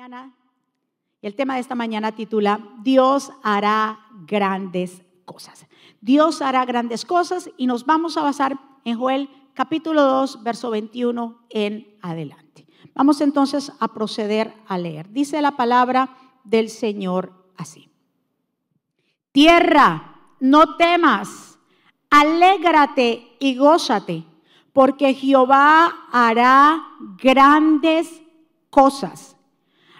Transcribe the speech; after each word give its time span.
mañana, 0.00 0.32
y 1.20 1.26
el 1.26 1.34
tema 1.34 1.54
de 1.54 1.60
esta 1.60 1.74
mañana 1.74 2.12
titula 2.12 2.58
Dios 2.82 3.32
hará 3.42 3.98
grandes 4.26 5.02
cosas. 5.26 5.66
Dios 6.00 6.40
hará 6.40 6.64
grandes 6.64 7.04
cosas 7.04 7.50
y 7.58 7.66
nos 7.66 7.84
vamos 7.84 8.16
a 8.16 8.22
basar 8.22 8.58
en 8.86 8.98
Joel 8.98 9.28
capítulo 9.52 10.02
2, 10.02 10.42
verso 10.42 10.70
21 10.70 11.44
en 11.50 11.98
adelante. 12.00 12.66
Vamos 12.94 13.20
entonces 13.20 13.72
a 13.78 13.88
proceder 13.88 14.54
a 14.66 14.78
leer. 14.78 15.10
Dice 15.10 15.42
la 15.42 15.50
palabra 15.58 16.16
del 16.44 16.70
Señor 16.70 17.34
así. 17.58 17.90
Tierra, 19.32 20.16
no 20.40 20.76
temas, 20.76 21.58
alégrate 22.08 23.36
y 23.38 23.54
gózate, 23.54 24.24
porque 24.72 25.12
Jehová 25.12 26.06
hará 26.10 26.86
grandes 27.18 28.22
cosas. 28.70 29.36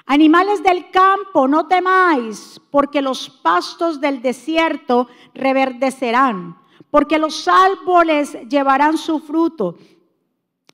Animales 0.06 0.62
del 0.62 0.90
campo, 0.90 1.46
no 1.46 1.66
temáis, 1.66 2.60
porque 2.70 3.02
los 3.02 3.28
pastos 3.28 4.00
del 4.00 4.22
desierto 4.22 5.08
reverdecerán, 5.34 6.58
porque 6.90 7.18
los 7.18 7.46
árboles 7.46 8.36
llevarán 8.48 8.98
su 8.98 9.20
fruto, 9.20 9.76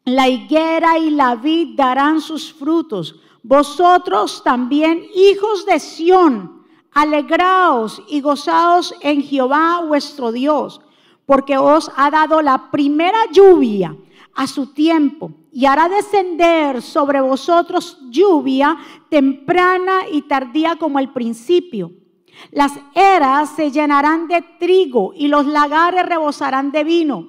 la 0.04 0.28
higuera 0.28 0.98
y 0.98 1.10
la 1.10 1.34
vid 1.34 1.76
darán 1.76 2.20
sus 2.20 2.52
frutos. 2.52 3.16
Vosotros 3.42 4.42
también, 4.44 5.04
hijos 5.14 5.66
de 5.66 5.80
Sión, 5.80 6.64
alegraos 6.92 8.02
y 8.08 8.20
gozaos 8.20 8.94
en 9.00 9.22
Jehová 9.22 9.82
vuestro 9.86 10.32
Dios, 10.32 10.80
porque 11.26 11.58
os 11.58 11.90
ha 11.96 12.10
dado 12.10 12.40
la 12.40 12.70
primera 12.70 13.18
lluvia 13.32 13.96
a 14.36 14.46
su 14.46 14.72
tiempo 14.72 15.32
y 15.50 15.64
hará 15.64 15.88
descender 15.88 16.82
sobre 16.82 17.20
vosotros 17.20 17.98
lluvia 18.10 18.76
temprana 19.08 20.00
y 20.12 20.22
tardía 20.22 20.76
como 20.76 20.98
el 20.98 21.08
principio. 21.08 21.90
Las 22.52 22.72
eras 22.94 23.56
se 23.56 23.70
llenarán 23.70 24.28
de 24.28 24.42
trigo 24.60 25.12
y 25.16 25.28
los 25.28 25.46
lagares 25.46 26.04
rebosarán 26.06 26.70
de 26.70 26.84
vino 26.84 27.28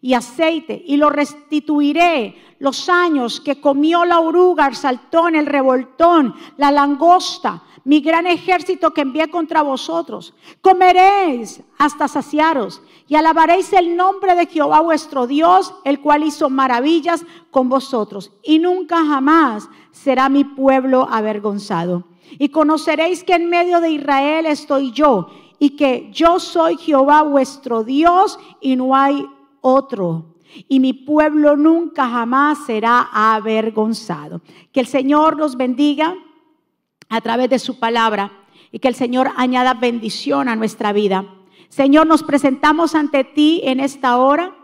y 0.00 0.14
aceite 0.14 0.82
y 0.86 0.96
lo 0.96 1.10
restituiré 1.10 2.34
los 2.58 2.88
años 2.88 3.38
que 3.38 3.60
comió 3.60 4.06
la 4.06 4.20
oruga, 4.20 4.66
el 4.66 4.76
saltón, 4.76 5.34
el 5.34 5.44
revoltón, 5.44 6.34
la 6.56 6.70
langosta, 6.70 7.62
mi 7.84 8.00
gran 8.00 8.26
ejército 8.26 8.92
que 8.92 9.02
envié 9.02 9.28
contra 9.28 9.60
vosotros. 9.60 10.34
Comeréis 10.62 11.60
hasta 11.78 12.08
saciaros 12.08 12.80
y 13.08 13.14
alabaréis 13.14 13.72
el 13.72 13.96
nombre 13.96 14.34
de 14.34 14.46
Jehová 14.46 14.80
vuestro 14.80 15.26
Dios, 15.26 15.74
el 15.84 16.00
cual 16.00 16.24
hizo 16.24 16.50
maravillas 16.50 17.24
con 17.50 17.68
vosotros. 17.68 18.32
Y 18.42 18.58
nunca 18.58 19.04
jamás 19.04 19.68
será 19.92 20.28
mi 20.28 20.44
pueblo 20.44 21.06
avergonzado. 21.08 22.04
Y 22.38 22.48
conoceréis 22.48 23.22
que 23.22 23.34
en 23.34 23.48
medio 23.48 23.80
de 23.80 23.90
Israel 23.90 24.46
estoy 24.46 24.90
yo, 24.90 25.28
y 25.58 25.70
que 25.70 26.10
yo 26.12 26.40
soy 26.40 26.76
Jehová 26.76 27.22
vuestro 27.22 27.84
Dios, 27.84 28.38
y 28.60 28.74
no 28.74 28.96
hay 28.96 29.24
otro. 29.60 30.34
Y 30.68 30.80
mi 30.80 30.92
pueblo 30.92 31.56
nunca 31.56 32.08
jamás 32.08 32.58
será 32.66 33.08
avergonzado. 33.12 34.40
Que 34.72 34.80
el 34.80 34.86
Señor 34.86 35.36
los 35.36 35.56
bendiga 35.56 36.14
a 37.08 37.20
través 37.20 37.50
de 37.50 37.58
su 37.58 37.78
palabra 37.78 38.32
y 38.72 38.78
que 38.78 38.88
el 38.88 38.94
Señor 38.94 39.30
añada 39.36 39.74
bendición 39.74 40.48
a 40.48 40.56
nuestra 40.56 40.92
vida. 40.92 41.35
Señor, 41.68 42.06
nos 42.06 42.22
presentamos 42.22 42.94
ante 42.94 43.24
ti 43.24 43.60
en 43.64 43.80
esta 43.80 44.16
hora. 44.16 44.54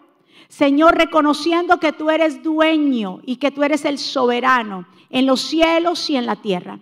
Señor, 0.49 0.97
reconociendo 0.97 1.79
que 1.81 1.93
tú 1.93 2.11
eres 2.11 2.43
dueño 2.43 3.21
y 3.25 3.37
que 3.37 3.51
tú 3.51 3.63
eres 3.63 3.85
el 3.85 3.99
soberano 3.99 4.87
en 5.11 5.27
los 5.27 5.41
cielos 5.41 6.09
y 6.11 6.17
en 6.17 6.27
la 6.27 6.37
tierra. 6.37 6.79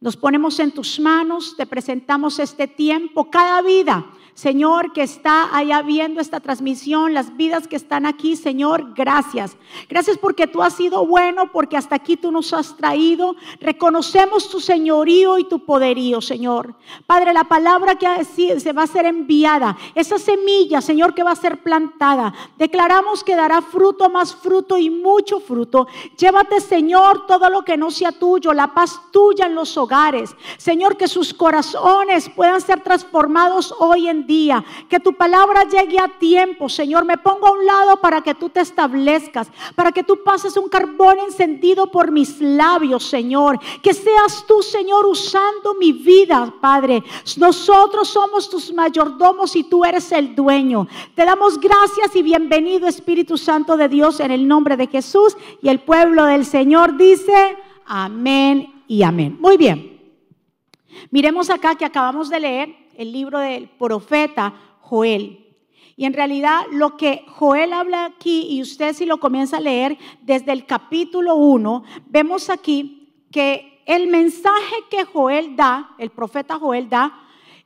Nos 0.00 0.16
ponemos 0.16 0.58
en 0.60 0.72
tus 0.72 0.98
manos, 0.98 1.56
te 1.56 1.66
presentamos 1.66 2.38
este 2.38 2.66
tiempo, 2.66 3.30
cada 3.30 3.60
vida 3.62 4.06
Señor, 4.40 4.94
que 4.94 5.02
está 5.02 5.54
allá 5.54 5.82
viendo 5.82 6.18
esta 6.18 6.40
transmisión, 6.40 7.12
las 7.12 7.36
vidas 7.36 7.68
que 7.68 7.76
están 7.76 8.06
aquí, 8.06 8.36
Señor, 8.36 8.94
gracias. 8.94 9.54
Gracias 9.86 10.16
porque 10.16 10.46
tú 10.46 10.62
has 10.62 10.72
sido 10.72 11.04
bueno, 11.04 11.52
porque 11.52 11.76
hasta 11.76 11.96
aquí 11.96 12.16
tú 12.16 12.32
nos 12.32 12.54
has 12.54 12.74
traído. 12.74 13.36
Reconocemos 13.60 14.48
tu 14.48 14.58
señorío 14.58 15.36
y 15.36 15.44
tu 15.44 15.66
poderío, 15.66 16.22
Señor. 16.22 16.74
Padre, 17.04 17.34
la 17.34 17.44
palabra 17.44 17.96
que 17.96 18.24
se 18.24 18.72
va 18.72 18.84
a 18.84 18.86
ser 18.86 19.04
enviada, 19.04 19.76
esa 19.94 20.18
semilla, 20.18 20.80
Señor, 20.80 21.14
que 21.14 21.22
va 21.22 21.32
a 21.32 21.36
ser 21.36 21.62
plantada, 21.62 22.32
declaramos 22.56 23.22
que 23.22 23.36
dará 23.36 23.60
fruto, 23.60 24.08
más 24.08 24.34
fruto 24.34 24.78
y 24.78 24.88
mucho 24.88 25.40
fruto. 25.40 25.86
Llévate, 26.16 26.62
Señor, 26.62 27.26
todo 27.26 27.50
lo 27.50 27.62
que 27.62 27.76
no 27.76 27.90
sea 27.90 28.12
tuyo, 28.12 28.54
la 28.54 28.72
paz 28.72 29.02
tuya 29.10 29.44
en 29.44 29.54
los 29.54 29.76
hogares. 29.76 30.34
Señor, 30.56 30.96
que 30.96 31.08
sus 31.08 31.34
corazones 31.34 32.30
puedan 32.30 32.62
ser 32.62 32.80
transformados 32.80 33.74
hoy 33.78 34.08
en 34.08 34.26
día. 34.26 34.29
Que 34.88 35.00
tu 35.00 35.12
palabra 35.12 35.64
llegue 35.64 35.98
a 35.98 36.06
tiempo, 36.06 36.68
Señor. 36.68 37.04
Me 37.04 37.18
pongo 37.18 37.48
a 37.48 37.52
un 37.52 37.66
lado 37.66 37.96
para 38.00 38.20
que 38.20 38.34
tú 38.34 38.48
te 38.48 38.60
establezcas, 38.60 39.48
para 39.74 39.90
que 39.90 40.04
tú 40.04 40.22
pases 40.22 40.56
un 40.56 40.68
carbón 40.68 41.18
encendido 41.18 41.90
por 41.90 42.12
mis 42.12 42.40
labios, 42.40 43.04
Señor. 43.04 43.58
Que 43.82 43.92
seas 43.92 44.44
tú, 44.46 44.62
Señor, 44.62 45.04
usando 45.06 45.74
mi 45.74 45.92
vida, 45.92 46.54
Padre. 46.60 47.02
Nosotros 47.38 48.08
somos 48.08 48.48
tus 48.48 48.72
mayordomos 48.72 49.56
y 49.56 49.64
tú 49.64 49.84
eres 49.84 50.12
el 50.12 50.36
dueño. 50.36 50.86
Te 51.16 51.24
damos 51.24 51.58
gracias 51.58 52.14
y 52.14 52.22
bienvenido, 52.22 52.86
Espíritu 52.86 53.36
Santo 53.36 53.76
de 53.76 53.88
Dios, 53.88 54.20
en 54.20 54.30
el 54.30 54.46
nombre 54.46 54.76
de 54.76 54.86
Jesús. 54.86 55.36
Y 55.60 55.68
el 55.68 55.80
pueblo 55.80 56.24
del 56.26 56.44
Señor 56.44 56.96
dice, 56.96 57.56
amén 57.84 58.84
y 58.86 59.02
amén. 59.02 59.38
Muy 59.40 59.56
bien. 59.56 60.00
Miremos 61.10 61.50
acá 61.50 61.74
que 61.74 61.84
acabamos 61.84 62.28
de 62.28 62.38
leer 62.40 62.80
el 63.00 63.12
libro 63.12 63.38
del 63.38 63.66
profeta 63.66 64.52
Joel. 64.82 65.46
Y 65.96 66.04
en 66.04 66.12
realidad 66.12 66.60
lo 66.70 66.98
que 66.98 67.24
Joel 67.28 67.72
habla 67.72 68.04
aquí, 68.04 68.46
y 68.50 68.60
usted 68.60 68.92
si 68.92 69.06
lo 69.06 69.18
comienza 69.18 69.56
a 69.56 69.60
leer 69.60 69.96
desde 70.20 70.52
el 70.52 70.66
capítulo 70.66 71.36
1, 71.36 71.82
vemos 72.08 72.50
aquí 72.50 73.24
que 73.32 73.82
el 73.86 74.08
mensaje 74.08 74.74
que 74.90 75.04
Joel 75.04 75.56
da, 75.56 75.94
el 75.96 76.10
profeta 76.10 76.58
Joel 76.58 76.90
da, 76.90 77.18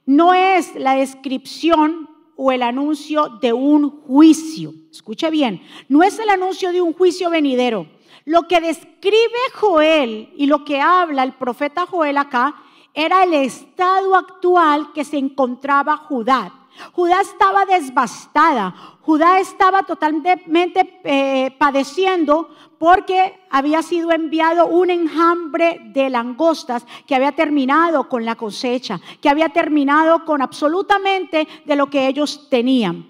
no 0.07 0.33
es 0.35 0.73
la 0.77 0.95
descripción 0.95 2.09
o 2.37 2.53
el 2.53 2.63
anuncio 2.63 3.29
de 3.41 3.53
un 3.53 3.91
juicio. 3.91 4.73
Escuche 4.93 5.31
bien, 5.31 5.63
no 5.89 6.05
es 6.05 6.17
el 6.21 6.29
anuncio 6.29 6.71
de 6.71 6.81
un 6.81 6.93
juicio 6.93 7.29
venidero. 7.29 7.89
Lo 8.25 8.47
que 8.47 8.61
describe 8.61 9.41
Joel 9.55 10.33
y 10.37 10.47
lo 10.47 10.65
que 10.65 10.81
habla 10.81 11.25
el 11.25 11.33
profeta 11.33 11.87
Joel 11.87 12.19
acá 12.19 12.55
era 12.95 13.25
el 13.25 13.35
estado 13.35 14.15
actual 14.15 14.93
que 14.93 15.05
se 15.05 15.19
encontraba 15.19 15.97
Judá. 15.97 16.53
Judá 16.93 17.21
estaba 17.21 17.67
devastada, 17.67 18.75
Judá 19.03 19.39
estaba 19.39 19.83
totalmente 19.85 21.01
eh, 21.05 21.55
padeciendo 21.57 22.49
porque 22.79 23.39
había 23.51 23.83
sido 23.83 24.11
enviado 24.13 24.67
un 24.67 24.91
enjambre 24.91 25.81
de 25.93 26.11
langostas 26.11 26.85
que 27.07 27.15
había 27.15 27.33
terminado 27.33 28.09
con 28.09 28.25
la 28.25 28.35
cosecha, 28.35 29.01
que 29.21 29.29
había 29.29 29.51
terminado 29.51 30.25
con 30.25 30.43
absolutamente 30.43 31.47
de 31.65 31.77
lo 31.77 31.89
que 31.89 32.09
ellos 32.09 32.49
tenían. 32.51 33.09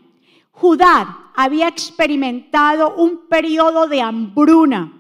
Judá 0.53 1.31
había 1.35 1.67
experimentado 1.67 2.95
un 2.97 3.27
periodo 3.29 3.89
de 3.89 4.03
hambruna 4.03 4.93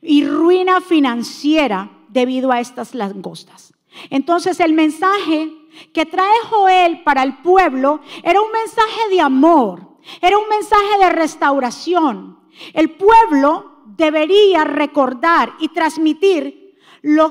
y 0.00 0.24
ruina 0.26 0.80
financiera 0.80 1.90
debido 2.08 2.50
a 2.50 2.60
estas 2.60 2.94
langostas. 2.94 3.74
Entonces 4.10 4.60
el 4.60 4.72
mensaje 4.72 5.52
que 5.92 6.06
trae 6.06 6.34
Joel 6.50 7.02
para 7.02 7.22
el 7.22 7.38
pueblo 7.38 8.00
era 8.22 8.40
un 8.40 8.50
mensaje 8.50 9.08
de 9.10 9.20
amor, 9.20 9.96
era 10.20 10.38
un 10.38 10.48
mensaje 10.48 10.98
de 11.00 11.10
restauración. 11.10 12.38
El 12.72 12.90
pueblo 12.90 13.82
debería 13.96 14.64
recordar 14.64 15.52
y 15.60 15.68
transmitir 15.68 16.76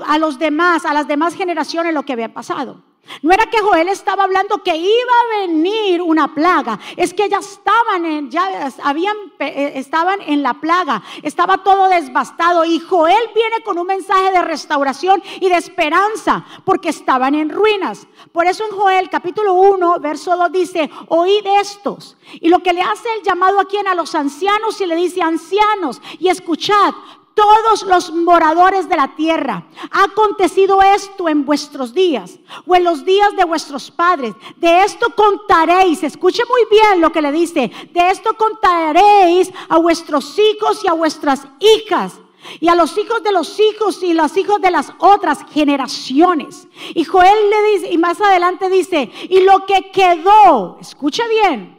a 0.06 0.18
los 0.18 0.40
demás, 0.40 0.86
a 0.86 0.94
las 0.94 1.08
demás 1.08 1.36
generaciones 1.36 1.94
lo 1.94 2.04
que 2.04 2.14
había 2.14 2.34
pasado. 2.34 2.87
No 3.22 3.34
era 3.34 3.46
que 3.48 3.60
Joel 3.60 3.90
estaba 3.90 4.24
hablando 4.24 4.64
que 4.64 4.76
iba 4.76 4.88
a 4.88 5.40
venir 5.42 6.02
una 6.02 6.34
plaga, 6.34 6.80
es 6.96 7.14
que 7.14 7.30
ya 7.30 7.40
estaban 7.40 8.06
en, 8.06 8.30
ya 8.30 8.72
habían, 8.84 9.16
eh, 9.40 9.74
estaban 9.76 10.22
en 10.22 10.44
la 10.44 10.56
plaga, 10.56 11.04
estaba 11.24 11.64
todo 11.64 11.90
desbastado 11.90 12.66
y 12.66 12.80
Joel 12.80 13.30
viene 13.34 13.62
con 13.64 13.78
un 13.78 13.88
mensaje 13.88 14.32
de 14.32 14.42
restauración 14.42 15.22
y 15.40 15.50
de 15.50 15.56
esperanza 15.56 16.46
porque 16.66 16.90
estaban 16.90 17.36
en 17.36 17.50
ruinas. 17.50 18.08
Por 18.32 18.46
eso 18.46 18.66
en 18.66 18.76
Joel 18.76 19.10
capítulo 19.10 19.54
1, 19.54 20.00
verso 20.00 20.36
2 20.36 20.52
dice, 20.52 20.90
oíd 21.08 21.46
estos. 21.60 22.18
Y 22.34 22.50
lo 22.50 22.60
que 22.60 22.74
le 22.74 22.82
hace 22.82 23.08
el 23.18 23.24
llamado 23.24 23.60
aquí 23.60 23.78
a 23.78 23.96
los 23.96 24.16
ancianos 24.16 24.80
y 24.82 24.86
le 24.86 24.96
dice, 24.96 25.22
ancianos, 25.22 26.02
y 26.20 26.30
escuchad, 26.30 26.94
todos 27.38 27.84
los 27.84 28.12
moradores 28.12 28.90
de 28.90 28.98
la 28.98 29.16
tierra. 29.16 29.64
Ha 29.92 30.06
acontecido 30.06 30.82
esto 30.82 31.30
en 31.30 31.46
vuestros 31.46 31.94
días 31.94 32.40
o 32.66 32.76
en 32.76 32.84
los 32.84 33.06
días 33.06 33.36
de 33.36 33.46
vuestros 33.46 33.92
padres. 33.92 34.34
De 34.56 34.84
esto 34.84 35.14
contaréis, 35.16 36.02
escuche 36.04 36.42
muy 36.50 36.62
bien 36.70 37.00
lo 37.00 37.12
que 37.12 37.22
le 37.22 37.32
dice, 37.32 37.72
de 37.94 38.10
esto 38.10 38.36
contaréis 38.36 39.52
a 39.70 39.78
vuestros 39.78 40.36
hijos 40.40 40.84
y 40.84 40.88
a 40.88 40.94
vuestras 40.94 41.48
hijas. 41.60 42.14
y 42.62 42.70
a 42.70 42.76
los 42.76 42.98
hijos 42.98 43.22
de 43.24 43.32
los 43.34 43.60
hijos 43.60 44.02
y 44.04 44.14
los 44.14 44.38
hijos 44.38 44.62
de 44.62 44.72
las 44.72 44.94
otras 45.00 45.40
generaciones. 45.52 46.68
Y 46.96 47.04
Joel 47.04 47.50
le 47.50 47.72
dice, 47.72 47.92
y 47.92 47.98
más 47.98 48.22
adelante 48.22 48.70
dice, 48.70 49.12
y 49.30 49.42
lo 49.42 49.66
que 49.66 49.92
quedó, 49.92 50.78
escucha 50.80 51.28
bien, 51.28 51.77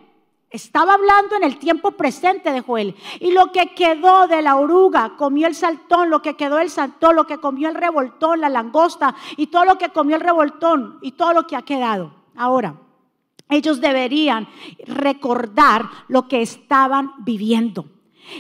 estaba 0.51 0.95
hablando 0.95 1.37
en 1.37 1.45
el 1.45 1.59
tiempo 1.59 1.93
presente 1.93 2.53
de 2.53 2.61
Joel. 2.61 2.95
Y 3.21 3.33
lo 3.33 3.53
que 3.53 3.75
quedó 3.75 4.27
de 4.27 4.43
la 4.43 4.57
oruga, 4.57 5.17
comió 5.17 5.47
el 5.47 5.55
saltón, 5.55 6.11
lo 6.11 6.23
que 6.23 6.35
quedó 6.35 6.59
el 6.59 6.71
saltón, 6.71 7.17
lo 7.17 7.27
que 7.27 7.39
comió 7.39 7.69
el 7.69 7.75
revoltón, 7.75 8.41
la 8.41 8.49
langosta 8.49 9.15
y 9.37 9.49
todo 9.49 9.65
lo 9.65 9.79
que 9.79 9.91
comió 9.91 10.17
el 10.17 10.23
revoltón 10.23 10.99
y 11.03 11.13
todo 11.13 11.33
lo 11.33 11.47
que 11.47 11.57
ha 11.57 11.63
quedado. 11.63 12.13
Ahora, 12.37 12.77
ellos 13.51 13.81
deberían 13.81 14.49
recordar 14.87 15.89
lo 16.09 16.29
que 16.29 16.43
estaban 16.43 17.13
viviendo. 17.19 17.87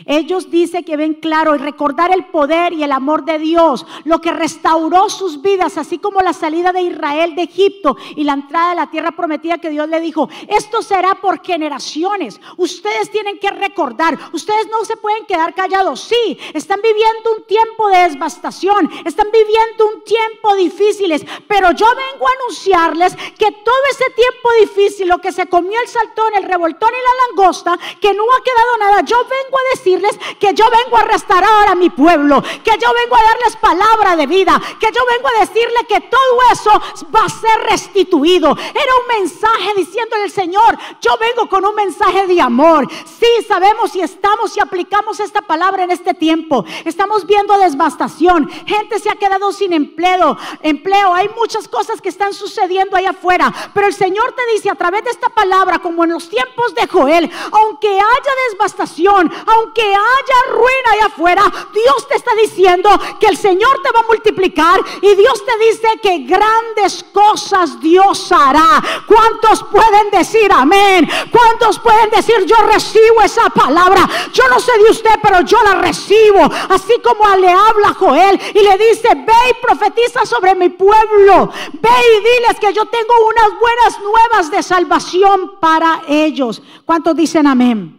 Ellos 0.07 0.51
dicen 0.51 0.85
que 0.85 0.97
ven 0.97 1.15
claro 1.15 1.55
y 1.55 1.59
recordar 1.59 2.11
el 2.13 2.27
poder 2.27 2.73
y 2.73 2.83
el 2.83 2.93
amor 2.93 3.25
de 3.25 3.39
Dios, 3.39 3.87
lo 4.05 4.21
que 4.21 4.33
restauró 4.33 5.09
sus 5.09 5.43
vidas, 5.43 5.79
así 5.79 5.99
como 5.99 6.21
la 6.21 6.33
salida 6.33 6.73
de 6.73 6.83
Israel 6.83 7.35
de 7.35 7.43
Egipto 7.43 7.97
y 8.17 8.25
la 8.25 8.35
entrada 8.35 8.73
a 8.73 8.75
la 8.75 8.91
tierra 8.91 9.13
prometida 9.13 9.59
que 9.59 9.71
Dios 9.71 9.89
le 9.89 10.01
dijo, 10.01 10.29
esto 10.49 10.83
será 10.83 11.15
por 11.17 11.45
generaciones. 11.45 12.41
Ustedes 12.57 13.11
tienen 13.11 13.39
que 13.39 13.51
recordar, 13.51 14.19
ustedes 14.33 14.69
no 14.69 14.85
se 14.85 14.97
pueden 14.97 15.27
quedar 15.27 15.55
callados. 15.55 16.01
Sí, 16.01 16.39
están 16.55 16.81
viviendo 16.83 17.35
un 17.37 17.45
tiempo 17.45 17.89
de 17.89 18.11
devastación, 18.11 18.91
están 19.05 19.29
viviendo 19.33 19.87
un 19.95 20.05
tiempo 20.05 20.55
difícil, 20.55 21.15
pero 21.47 21.73
yo 21.73 21.87
vengo 21.87 22.27
a 22.27 22.33
anunciarles 22.43 23.15
que 23.39 23.51
todo 23.53 23.83
ese 23.91 24.05
tiempo 24.11 24.49
difícil, 24.61 25.09
lo 25.09 25.19
que 25.19 25.33
se 25.33 25.47
comió 25.47 25.81
el 25.81 25.89
saltón, 25.89 26.33
el 26.37 26.45
revoltón 26.45 26.91
y 26.91 26.93
la 26.93 27.27
langosta, 27.29 27.79
que 28.01 28.13
no 28.15 28.25
ha 28.25 28.43
quedado 28.43 28.79
nada, 28.79 29.03
yo 29.03 29.17
vengo 29.19 29.59
a 29.59 29.71
decir 29.71 29.78
decirles 29.79 30.19
que 30.39 30.53
yo 30.55 30.65
vengo 30.71 30.97
a 30.97 31.05
restaurar 31.05 31.69
a 31.69 31.75
mi 31.75 31.91
pueblo, 31.91 32.43
que 32.43 32.73
yo 32.79 32.93
vengo 32.93 33.17
a 33.17 33.23
darles 33.23 33.57
palabra 33.57 34.17
de 34.17 34.27
vida, 34.27 34.61
que 34.81 34.91
yo 34.93 35.01
vengo 35.11 35.29
a 35.29 35.41
decirle 35.41 35.87
que 35.89 36.01
todo 36.01 36.39
eso 36.53 36.71
va 37.15 37.25
a 37.25 37.29
ser 37.29 37.61
restituido. 37.71 38.51
Era 38.51 38.93
un 39.03 39.21
mensaje 39.21 39.75
diciéndole 39.77 40.25
al 40.25 40.31
Señor, 40.31 40.79
yo 41.01 41.13
vengo 41.19 41.49
con 41.49 41.65
un 41.65 41.75
mensaje 41.75 42.27
de 42.27 42.41
amor. 42.41 42.89
Sí, 42.91 43.45
sabemos 43.47 43.95
y 43.95 44.01
estamos 44.01 44.57
y 44.57 44.61
aplicamos 44.61 45.21
esta 45.21 45.43
palabra 45.43 45.85
en 45.85 45.91
este 45.91 46.15
tiempo. 46.15 46.65
Estamos 46.85 47.27
viendo 47.27 47.57
devastación. 47.59 48.49
Gente 48.67 48.99
se 48.99 49.11
ha 49.11 49.17
quedado 49.17 49.53
sin 49.53 49.73
empleo. 49.73 50.37
Empleo. 50.63 51.15
Hay 51.15 51.29
muchas 51.31 51.69
cosas 51.69 52.01
que 52.01 52.09
están 52.09 52.33
sucediendo 52.33 52.97
ahí 52.97 53.07
afuera. 53.07 53.53
Pero 53.75 53.87
el 53.87 53.95
Señor 53.95 54.33
te 54.33 54.43
dice 54.55 54.71
a 54.71 54.75
través 54.75 55.05
de 55.05 55.11
esta 55.11 55.29
palabra, 55.29 55.79
como 55.79 56.05
en 56.05 56.13
los 56.13 56.29
tiempos 56.29 56.75
de 56.75 56.87
Joel, 56.87 57.31
aunque 57.53 57.89
haya 57.89 58.33
devastación, 58.53 59.31
aunque 59.47 59.68
que 59.75 59.83
haya 59.83 60.53
ruina 60.53 60.93
allá 60.93 61.07
afuera, 61.07 61.43
Dios 61.73 62.09
te 62.09 62.17
está 62.17 62.35
diciendo 62.35 62.91
que 63.21 63.27
el 63.27 63.37
Señor 63.37 63.81
te 63.83 63.93
va 63.93 64.01
a 64.01 64.07
multiplicar 64.07 64.81
y 65.03 65.15
Dios 65.15 65.45
te 65.45 65.59
dice 65.67 65.89
que 66.03 66.19
grandes 66.19 67.05
cosas 67.13 67.81
Dios 67.81 68.31
hará. 68.33 68.83
¿Cuántos 69.07 69.65
pueden 69.65 70.11
decir 70.11 70.51
amén? 70.53 71.09
¿Cuántos 71.31 71.79
pueden 71.79 72.11
decir 72.11 72.45
yo 72.47 72.57
recibo 72.73 73.23
esa 73.23 73.49
palabra? 73.51 74.09
Yo 74.33 74.49
no 74.49 74.61
sé 74.61 74.73
de 74.79 74.91
usted, 74.91 75.19
pero 75.23 75.41
yo 75.43 75.63
la 75.63 75.75
recibo. 75.77 76.41
Así 76.69 76.95
como 77.03 77.25
le 77.37 77.49
habla 77.49 77.95
Joel 77.95 78.41
y 78.55 78.61
le 78.61 78.79
dice, 78.79 79.09
ve 79.15 79.51
y 79.51 79.63
profetiza 79.63 80.25
sobre 80.27 80.55
mi 80.55 80.69
pueblo. 80.69 81.51
Ve 81.73 81.89
y 81.89 82.17
diles 82.19 82.61
que 82.61 82.73
yo 82.73 82.87
tengo 82.87 83.15
unas 83.27 83.61
buenas 83.61 84.01
nuevas 84.01 84.51
de 84.51 84.63
salvación 84.63 85.59
para 85.61 86.03
ellos. 86.09 86.63
¿Cuántos 86.85 87.17
dicen 87.17 87.47
amén? 87.47 87.95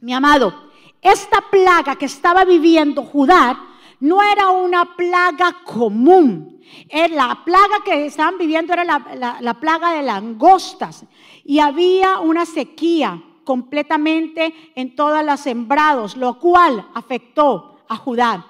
Mi 0.00 0.14
amado, 0.14 0.67
esta 1.02 1.40
plaga 1.50 1.96
que 1.96 2.06
estaba 2.06 2.44
viviendo 2.44 3.02
Judá 3.02 3.68
no 4.00 4.22
era 4.22 4.50
una 4.50 4.96
plaga 4.96 5.62
común. 5.64 6.60
La 7.10 7.42
plaga 7.44 7.82
que 7.84 8.06
estaban 8.06 8.38
viviendo 8.38 8.72
era 8.72 8.84
la, 8.84 9.54
plaga 9.60 9.92
de 9.92 10.02
langostas. 10.02 11.04
Y 11.44 11.58
había 11.60 12.18
una 12.18 12.46
sequía 12.46 13.22
completamente 13.44 14.54
en 14.74 14.94
todos 14.94 15.24
los 15.24 15.40
sembrados, 15.40 16.16
lo 16.16 16.38
cual 16.38 16.88
afectó 16.94 17.80
a 17.88 17.96
Judá. 17.96 18.46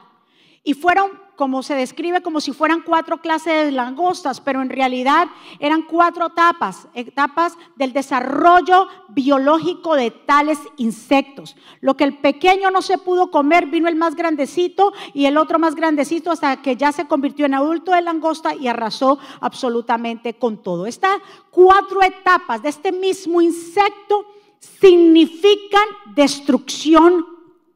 Y 0.64 0.74
fueron 0.74 1.10
como 1.38 1.62
se 1.62 1.76
describe 1.76 2.20
como 2.20 2.40
si 2.40 2.52
fueran 2.52 2.82
cuatro 2.82 3.18
clases 3.18 3.66
de 3.66 3.70
langostas, 3.70 4.40
pero 4.40 4.60
en 4.60 4.68
realidad 4.68 5.28
eran 5.60 5.82
cuatro 5.82 6.26
etapas, 6.26 6.88
etapas 6.94 7.56
del 7.76 7.92
desarrollo 7.92 8.88
biológico 9.06 9.94
de 9.94 10.10
tales 10.10 10.58
insectos. 10.78 11.56
Lo 11.80 11.96
que 11.96 12.02
el 12.02 12.18
pequeño 12.18 12.72
no 12.72 12.82
se 12.82 12.98
pudo 12.98 13.30
comer, 13.30 13.66
vino 13.66 13.86
el 13.86 13.94
más 13.94 14.16
grandecito 14.16 14.92
y 15.14 15.26
el 15.26 15.38
otro 15.38 15.60
más 15.60 15.76
grandecito 15.76 16.32
hasta 16.32 16.60
que 16.60 16.76
ya 16.76 16.90
se 16.90 17.06
convirtió 17.06 17.46
en 17.46 17.54
adulto 17.54 17.92
de 17.92 18.02
langosta 18.02 18.56
y 18.56 18.66
arrasó 18.66 19.20
absolutamente 19.40 20.34
con 20.34 20.60
todo. 20.60 20.86
Estas 20.86 21.18
cuatro 21.52 22.02
etapas 22.02 22.62
de 22.62 22.70
este 22.70 22.90
mismo 22.90 23.40
insecto 23.40 24.26
significan 24.58 25.86
destrucción 26.16 27.24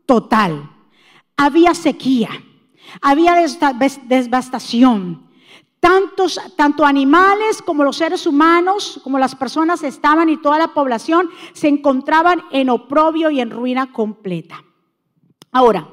total. 0.04 0.68
Había 1.36 1.74
sequía 1.74 2.28
había 3.00 3.34
devastación. 4.04 5.30
Tantos, 5.80 6.40
tanto 6.56 6.84
animales 6.86 7.60
como 7.60 7.82
los 7.82 7.96
seres 7.96 8.26
humanos, 8.26 9.00
como 9.02 9.18
las 9.18 9.34
personas 9.34 9.82
estaban 9.82 10.28
y 10.28 10.36
toda 10.36 10.58
la 10.58 10.74
población 10.74 11.28
se 11.54 11.66
encontraban 11.66 12.42
en 12.52 12.70
oprobio 12.70 13.30
y 13.30 13.40
en 13.40 13.50
ruina 13.50 13.92
completa. 13.92 14.62
Ahora, 15.50 15.88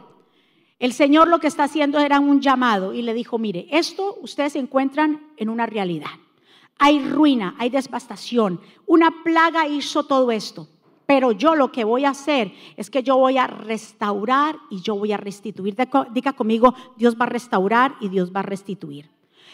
el 0.80 0.94
Señor 0.94 1.28
lo 1.28 1.40
que 1.40 1.48
está 1.48 1.66
haciendo 1.66 2.00
era 2.00 2.20
un 2.20 2.40
llamado 2.40 2.94
y 2.94 3.02
le 3.02 3.14
dijo, 3.14 3.38
mire, 3.38 3.68
esto 3.72 4.18
ustedes 4.22 4.54
se 4.54 4.60
encuentran 4.60 5.32
en 5.38 5.50
una 5.50 5.66
realidad. 5.66 6.12
Hay 6.78 7.04
ruina, 7.04 7.56
hay 7.58 7.70
devastación. 7.70 8.62
Una 8.86 9.24
plaga 9.24 9.68
hizo 9.68 10.04
todo 10.06 10.32
esto. 10.32 10.70
Pero 11.10 11.32
yo 11.32 11.56
lo 11.56 11.72
que 11.72 11.86
voy 11.86 12.06
a 12.06 12.12
hacer 12.12 12.54
es 12.78 12.92
que 12.92 13.02
yo 13.02 13.18
voy 13.18 13.40
a 13.40 13.48
restaurar 13.48 14.58
y 14.70 14.80
yo 14.82 14.94
voy 14.94 15.12
a 15.12 15.18
restituir. 15.18 15.76
Diga 16.12 16.34
conmigo, 16.34 16.76
Dios 16.98 17.16
va 17.20 17.26
a 17.26 17.30
restaurar 17.30 17.96
y 18.00 18.10
Dios 18.10 18.32
va 18.32 18.42
a 18.42 18.44
restituir. 18.44 19.10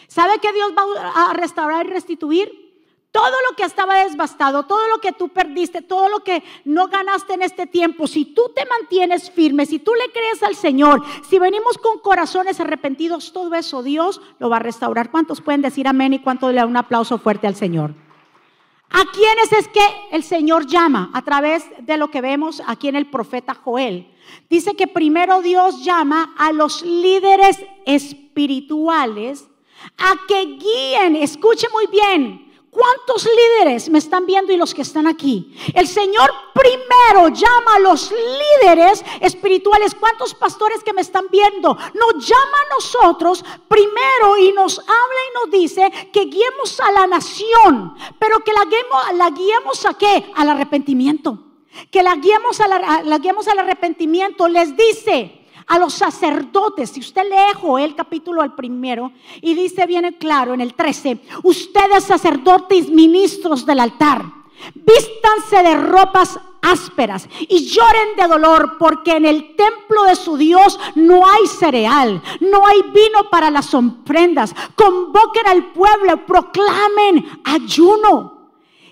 ¿Sabe 0.06 0.38
que 0.38 0.52
Dios 0.52 0.72
va 0.76 1.30
a 1.30 1.32
restaurar 1.32 1.86
y 1.86 1.88
restituir? 1.88 2.52
Todo 3.10 3.32
lo 3.48 3.56
que 3.56 3.62
estaba 3.62 4.04
desbastado, 4.04 4.64
todo 4.64 4.86
lo 4.88 5.00
que 5.00 5.12
tú 5.12 5.30
perdiste, 5.30 5.80
todo 5.80 6.10
lo 6.10 6.22
que 6.22 6.44
no 6.66 6.88
ganaste 6.88 7.32
en 7.32 7.40
este 7.40 7.66
tiempo, 7.66 8.06
si 8.06 8.26
tú 8.26 8.52
te 8.54 8.66
mantienes 8.66 9.30
firme, 9.30 9.64
si 9.64 9.78
tú 9.78 9.92
le 9.94 10.12
crees 10.12 10.42
al 10.42 10.56
Señor, 10.56 11.02
si 11.26 11.38
venimos 11.38 11.78
con 11.78 12.00
corazones 12.00 12.60
arrepentidos, 12.60 13.32
todo 13.32 13.54
eso 13.54 13.82
Dios 13.82 14.20
lo 14.40 14.50
va 14.50 14.56
a 14.56 14.58
restaurar. 14.58 15.10
¿Cuántos 15.10 15.40
pueden 15.40 15.62
decir 15.62 15.88
amén 15.88 16.12
y 16.12 16.18
cuánto 16.18 16.50
le 16.50 16.56
da 16.56 16.66
un 16.66 16.76
aplauso 16.76 17.16
fuerte 17.16 17.46
al 17.46 17.56
Señor? 17.56 17.94
¿A 18.90 19.04
quiénes 19.12 19.52
es 19.52 19.68
que 19.68 19.80
el 20.12 20.22
Señor 20.22 20.66
llama? 20.66 21.10
A 21.12 21.22
través 21.22 21.64
de 21.80 21.96
lo 21.96 22.10
que 22.10 22.20
vemos 22.20 22.62
aquí 22.66 22.88
en 22.88 22.96
el 22.96 23.10
profeta 23.10 23.54
Joel. 23.54 24.10
Dice 24.48 24.74
que 24.74 24.86
primero 24.86 25.42
Dios 25.42 25.84
llama 25.84 26.34
a 26.38 26.52
los 26.52 26.82
líderes 26.82 27.58
espirituales 27.84 29.48
a 29.98 30.14
que 30.26 30.56
guíen, 30.56 31.16
escuche 31.16 31.66
muy 31.72 31.86
bien, 31.86 32.45
¿Cuántos 32.76 33.24
líderes 33.24 33.88
me 33.88 33.98
están 33.98 34.26
viendo 34.26 34.52
y 34.52 34.58
los 34.58 34.74
que 34.74 34.82
están 34.82 35.06
aquí? 35.06 35.56
El 35.72 35.88
Señor 35.88 36.30
primero 36.52 37.28
llama 37.28 37.76
a 37.76 37.78
los 37.78 38.12
líderes 38.12 39.02
espirituales. 39.22 39.94
¿Cuántos 39.94 40.34
pastores 40.34 40.84
que 40.84 40.92
me 40.92 41.00
están 41.00 41.24
viendo? 41.30 41.70
Nos 41.70 42.26
llama 42.26 42.58
a 42.66 42.74
nosotros 42.74 43.42
primero 43.66 44.36
y 44.38 44.52
nos 44.52 44.78
habla 44.78 44.90
y 44.90 45.34
nos 45.34 45.58
dice 45.58 45.90
que 46.12 46.26
guiemos 46.26 46.78
a 46.80 46.92
la 46.92 47.06
nación, 47.06 47.94
pero 48.18 48.44
que 48.44 48.52
la 48.52 48.66
guiemos, 48.66 49.14
la 49.14 49.30
guiemos 49.30 49.86
a 49.86 49.94
qué? 49.94 50.30
Al 50.36 50.50
arrepentimiento. 50.50 51.38
Que 51.90 52.02
la 52.02 52.16
guiemos, 52.16 52.60
a 52.60 52.68
la, 52.68 53.02
la 53.02 53.18
guiemos 53.18 53.48
al 53.48 53.58
arrepentimiento. 53.58 54.48
Les 54.48 54.76
dice, 54.76 55.45
a 55.66 55.78
los 55.78 55.94
sacerdotes. 55.94 56.90
Si 56.90 57.00
usted 57.00 57.24
lee 57.24 57.58
Joel 57.60 57.94
capítulo 57.94 58.42
al 58.42 58.54
primero 58.54 59.12
y 59.40 59.54
dice 59.54 59.86
viene 59.86 60.16
claro 60.16 60.54
en 60.54 60.60
el 60.60 60.74
13, 60.74 61.20
ustedes 61.42 62.04
sacerdotes 62.04 62.88
ministros 62.88 63.66
del 63.66 63.80
altar, 63.80 64.24
vístanse 64.74 65.62
de 65.62 65.76
ropas 65.76 66.38
ásperas 66.62 67.28
y 67.40 67.66
lloren 67.66 68.16
de 68.16 68.26
dolor 68.26 68.76
porque 68.78 69.12
en 69.12 69.26
el 69.26 69.54
templo 69.54 70.04
de 70.04 70.16
su 70.16 70.36
Dios 70.36 70.78
no 70.94 71.26
hay 71.26 71.46
cereal, 71.46 72.22
no 72.40 72.66
hay 72.66 72.82
vino 72.82 73.30
para 73.30 73.50
las 73.50 73.72
ofrendas. 73.74 74.54
Convoquen 74.74 75.46
al 75.46 75.72
pueblo, 75.72 76.26
proclamen 76.26 77.40
ayuno 77.44 78.35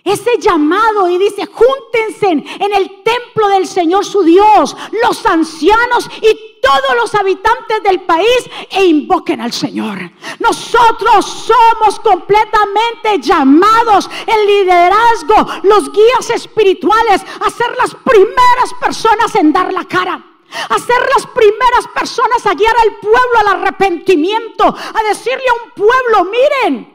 ese 0.04 0.38
llamado 0.38 1.08
y 1.08 1.16
dice, 1.16 1.46
júntense 1.46 2.28
en 2.28 2.74
el 2.74 3.02
templo 3.02 3.48
del 3.48 3.66
Señor 3.66 4.04
su 4.04 4.22
Dios, 4.22 4.76
los 5.02 5.24
ancianos 5.24 6.10
y 6.20 6.60
todos 6.60 6.96
los 6.96 7.14
habitantes 7.14 7.82
del 7.82 8.02
país 8.02 8.50
e 8.70 8.84
invoquen 8.84 9.40
al 9.40 9.52
Señor. 9.52 9.98
Nosotros 10.40 11.24
somos 11.24 11.98
completamente 12.00 13.18
llamados, 13.20 14.10
el 14.26 14.46
liderazgo, 14.46 15.46
los 15.62 15.90
guías 15.90 16.30
espirituales, 16.34 17.22
a 17.40 17.50
ser 17.50 17.74
las 17.78 17.94
primeras 17.94 18.74
personas 18.80 19.34
en 19.36 19.52
dar 19.52 19.72
la 19.72 19.84
cara 19.84 20.30
a 20.68 20.78
ser 20.78 21.00
las 21.12 21.26
primeras 21.26 21.88
personas 21.92 22.46
a 22.46 22.54
guiar 22.54 22.76
al 22.84 22.96
pueblo 23.00 23.38
al 23.40 23.48
arrepentimiento, 23.58 24.64
a 24.64 25.02
decirle 25.08 25.42
a 25.48 25.64
un 25.64 25.70
pueblo, 25.72 26.30
miren, 26.30 26.93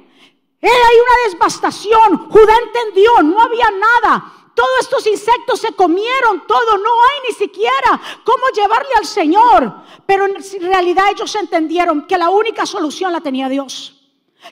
hay 0.67 0.97
una 0.99 1.31
devastación, 1.31 2.29
Judá 2.29 2.53
entendió, 2.65 3.23
no 3.23 3.41
había 3.41 3.69
nada, 3.71 4.39
todos 4.59 4.79
estos 4.81 5.07
insectos 5.07 5.61
se 5.61 5.71
comieron 5.71 6.45
todo, 6.45 6.77
no 6.77 6.91
hay 7.01 7.29
ni 7.29 7.33
siquiera 7.33 8.01
cómo 8.25 8.49
llevarle 8.53 8.89
al 8.97 9.05
Señor. 9.05 9.73
Pero 10.05 10.25
en 10.25 10.35
realidad 10.61 11.05
ellos 11.11 11.33
entendieron 11.35 12.05
que 12.05 12.17
la 12.17 12.29
única 12.29 12.65
solución 12.65 13.13
la 13.13 13.21
tenía 13.21 13.47
Dios. 13.47 13.95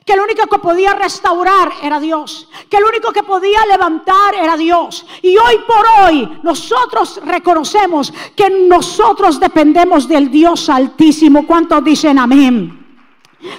Que 0.06 0.14
el 0.14 0.20
único 0.20 0.46
que 0.46 0.58
podía 0.60 0.94
restaurar 0.94 1.72
era 1.82 2.00
Dios. 2.00 2.48
Que 2.70 2.78
el 2.78 2.84
único 2.84 3.12
que 3.12 3.22
podía 3.22 3.66
levantar 3.66 4.34
era 4.34 4.56
Dios. 4.56 5.04
Y 5.20 5.36
hoy 5.36 5.58
por 5.66 5.84
hoy 6.00 6.40
nosotros 6.42 7.20
reconocemos 7.24 8.10
que 8.34 8.48
nosotros 8.48 9.38
dependemos 9.38 10.08
del 10.08 10.30
Dios 10.30 10.70
altísimo. 10.70 11.46
¿Cuántos 11.46 11.84
dicen 11.84 12.18
amén? 12.18 13.02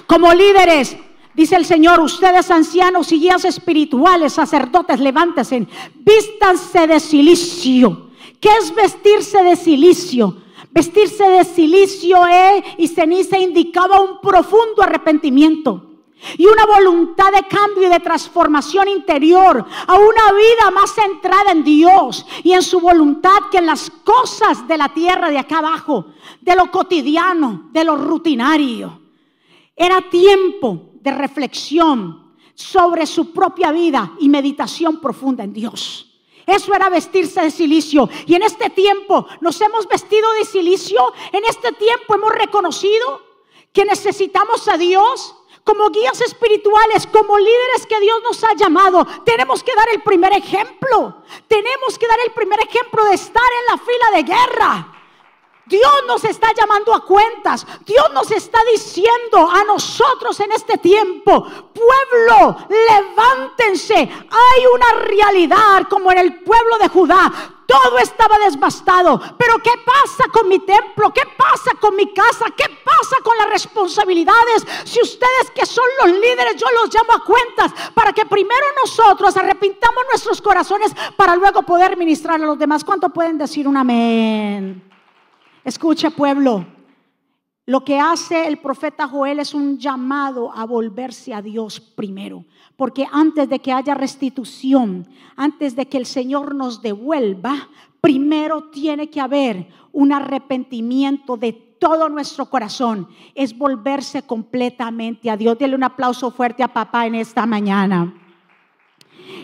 Como 0.08 0.34
líderes, 0.34 0.96
dice 1.34 1.56
el 1.56 1.64
Señor, 1.64 2.00
ustedes 2.00 2.50
ancianos 2.50 3.12
y 3.12 3.20
guías 3.20 3.44
espirituales, 3.44 4.32
sacerdotes, 4.32 5.00
levántense, 5.00 5.66
vístanse 5.96 6.86
de 6.86 7.00
silicio. 7.00 8.10
¿Qué 8.40 8.48
es 8.60 8.74
vestirse 8.74 9.42
de 9.42 9.56
silicio? 9.56 10.36
Vestirse 10.70 11.28
de 11.28 11.44
silicio 11.44 12.26
eh, 12.26 12.62
y 12.78 12.88
ceniza 12.88 13.38
indicaba 13.38 14.00
un 14.00 14.20
profundo 14.20 14.82
arrepentimiento 14.82 15.90
y 16.36 16.46
una 16.46 16.66
voluntad 16.66 17.32
de 17.32 17.46
cambio 17.48 17.88
y 17.88 17.90
de 17.90 18.00
transformación 18.00 18.88
interior 18.88 19.64
a 19.86 19.94
una 19.94 20.32
vida 20.32 20.70
más 20.72 20.94
centrada 20.94 21.52
en 21.52 21.64
Dios 21.64 22.26
y 22.42 22.52
en 22.52 22.62
su 22.62 22.80
voluntad 22.80 23.48
que 23.50 23.58
en 23.58 23.66
las 23.66 23.90
cosas 23.90 24.66
de 24.68 24.76
la 24.76 24.90
tierra 24.90 25.30
de 25.30 25.38
acá 25.38 25.58
abajo, 25.58 26.06
de 26.40 26.54
lo 26.54 26.70
cotidiano, 26.70 27.68
de 27.72 27.84
lo 27.84 27.96
rutinario. 27.96 29.00
Era 29.74 30.02
tiempo 30.10 30.89
de 31.00 31.10
reflexión 31.10 32.34
sobre 32.54 33.06
su 33.06 33.32
propia 33.32 33.72
vida 33.72 34.12
y 34.20 34.28
meditación 34.28 35.00
profunda 35.00 35.44
en 35.44 35.52
Dios. 35.52 36.06
Eso 36.46 36.74
era 36.74 36.88
vestirse 36.88 37.40
de 37.40 37.50
silicio. 37.50 38.08
Y 38.26 38.34
en 38.34 38.42
este 38.42 38.70
tiempo 38.70 39.26
nos 39.40 39.60
hemos 39.60 39.86
vestido 39.86 40.32
de 40.34 40.44
silicio. 40.44 41.00
En 41.32 41.44
este 41.44 41.72
tiempo 41.72 42.14
hemos 42.14 42.32
reconocido 42.32 43.22
que 43.72 43.84
necesitamos 43.84 44.66
a 44.68 44.76
Dios 44.76 45.36
como 45.64 45.90
guías 45.90 46.20
espirituales, 46.20 47.06
como 47.06 47.38
líderes 47.38 47.86
que 47.86 48.00
Dios 48.00 48.20
nos 48.24 48.42
ha 48.44 48.54
llamado, 48.54 49.06
tenemos 49.24 49.62
que 49.62 49.74
dar 49.74 49.88
el 49.92 50.02
primer 50.02 50.32
ejemplo. 50.32 51.22
Tenemos 51.46 51.98
que 51.98 52.06
dar 52.06 52.18
el 52.26 52.32
primer 52.32 52.60
ejemplo 52.60 53.04
de 53.04 53.14
estar 53.14 53.42
en 53.60 53.66
la 53.66 53.78
fila 53.78 54.16
de 54.16 54.22
guerra. 54.22 54.89
Dios 55.70 55.92
nos 56.08 56.24
está 56.24 56.52
llamando 56.52 56.92
a 56.92 57.04
cuentas. 57.04 57.64
Dios 57.86 58.06
nos 58.12 58.28
está 58.32 58.58
diciendo 58.72 59.48
a 59.48 59.62
nosotros 59.62 60.38
en 60.40 60.50
este 60.50 60.78
tiempo, 60.78 61.46
pueblo, 61.72 62.56
levántense. 62.68 63.94
Hay 63.96 64.66
una 64.74 65.04
realidad 65.04 65.86
como 65.88 66.10
en 66.10 66.18
el 66.18 66.42
pueblo 66.42 66.76
de 66.78 66.88
Judá. 66.88 67.32
Todo 67.66 67.98
estaba 67.98 68.36
desbastado. 68.40 69.20
Pero 69.38 69.58
¿qué 69.62 69.70
pasa 69.86 70.28
con 70.32 70.48
mi 70.48 70.58
templo? 70.58 71.12
¿Qué 71.14 71.22
pasa 71.38 71.70
con 71.80 71.94
mi 71.94 72.12
casa? 72.12 72.46
¿Qué 72.56 72.64
pasa 72.84 73.16
con 73.22 73.38
las 73.38 73.48
responsabilidades? 73.48 74.66
Si 74.82 75.00
ustedes 75.00 75.52
que 75.54 75.64
son 75.64 75.86
los 76.02 76.10
líderes, 76.18 76.56
yo 76.56 76.66
los 76.82 76.92
llamo 76.92 77.12
a 77.12 77.24
cuentas 77.24 77.72
para 77.94 78.12
que 78.12 78.26
primero 78.26 78.66
nosotros 78.84 79.36
arrepintamos 79.36 80.02
nuestros 80.10 80.42
corazones 80.42 80.90
para 81.16 81.36
luego 81.36 81.62
poder 81.62 81.96
ministrar 81.96 82.42
a 82.42 82.46
los 82.46 82.58
demás. 82.58 82.82
¿Cuánto 82.82 83.10
pueden 83.10 83.38
decir 83.38 83.68
un 83.68 83.76
amén? 83.76 84.89
Escucha 85.64 86.10
pueblo, 86.10 86.64
lo 87.66 87.84
que 87.84 88.00
hace 88.00 88.48
el 88.48 88.58
profeta 88.58 89.06
Joel 89.06 89.38
es 89.40 89.54
un 89.54 89.78
llamado 89.78 90.50
a 90.52 90.64
volverse 90.64 91.34
a 91.34 91.42
Dios 91.42 91.78
primero, 91.78 92.44
porque 92.76 93.06
antes 93.12 93.48
de 93.48 93.58
que 93.58 93.72
haya 93.72 93.94
restitución, 93.94 95.06
antes 95.36 95.76
de 95.76 95.86
que 95.86 95.98
el 95.98 96.06
Señor 96.06 96.54
nos 96.54 96.80
devuelva, 96.80 97.68
primero 98.00 98.70
tiene 98.70 99.10
que 99.10 99.20
haber 99.20 99.68
un 99.92 100.12
arrepentimiento 100.12 101.36
de 101.36 101.52
todo 101.52 102.08
nuestro 102.08 102.46
corazón, 102.46 103.08
es 103.34 103.56
volverse 103.56 104.22
completamente 104.22 105.30
a 105.30 105.36
Dios. 105.36 105.56
Dile 105.58 105.74
un 105.74 105.84
aplauso 105.84 106.30
fuerte 106.30 106.62
a 106.62 106.68
papá 106.68 107.06
en 107.06 107.14
esta 107.14 107.46
mañana. 107.46 108.14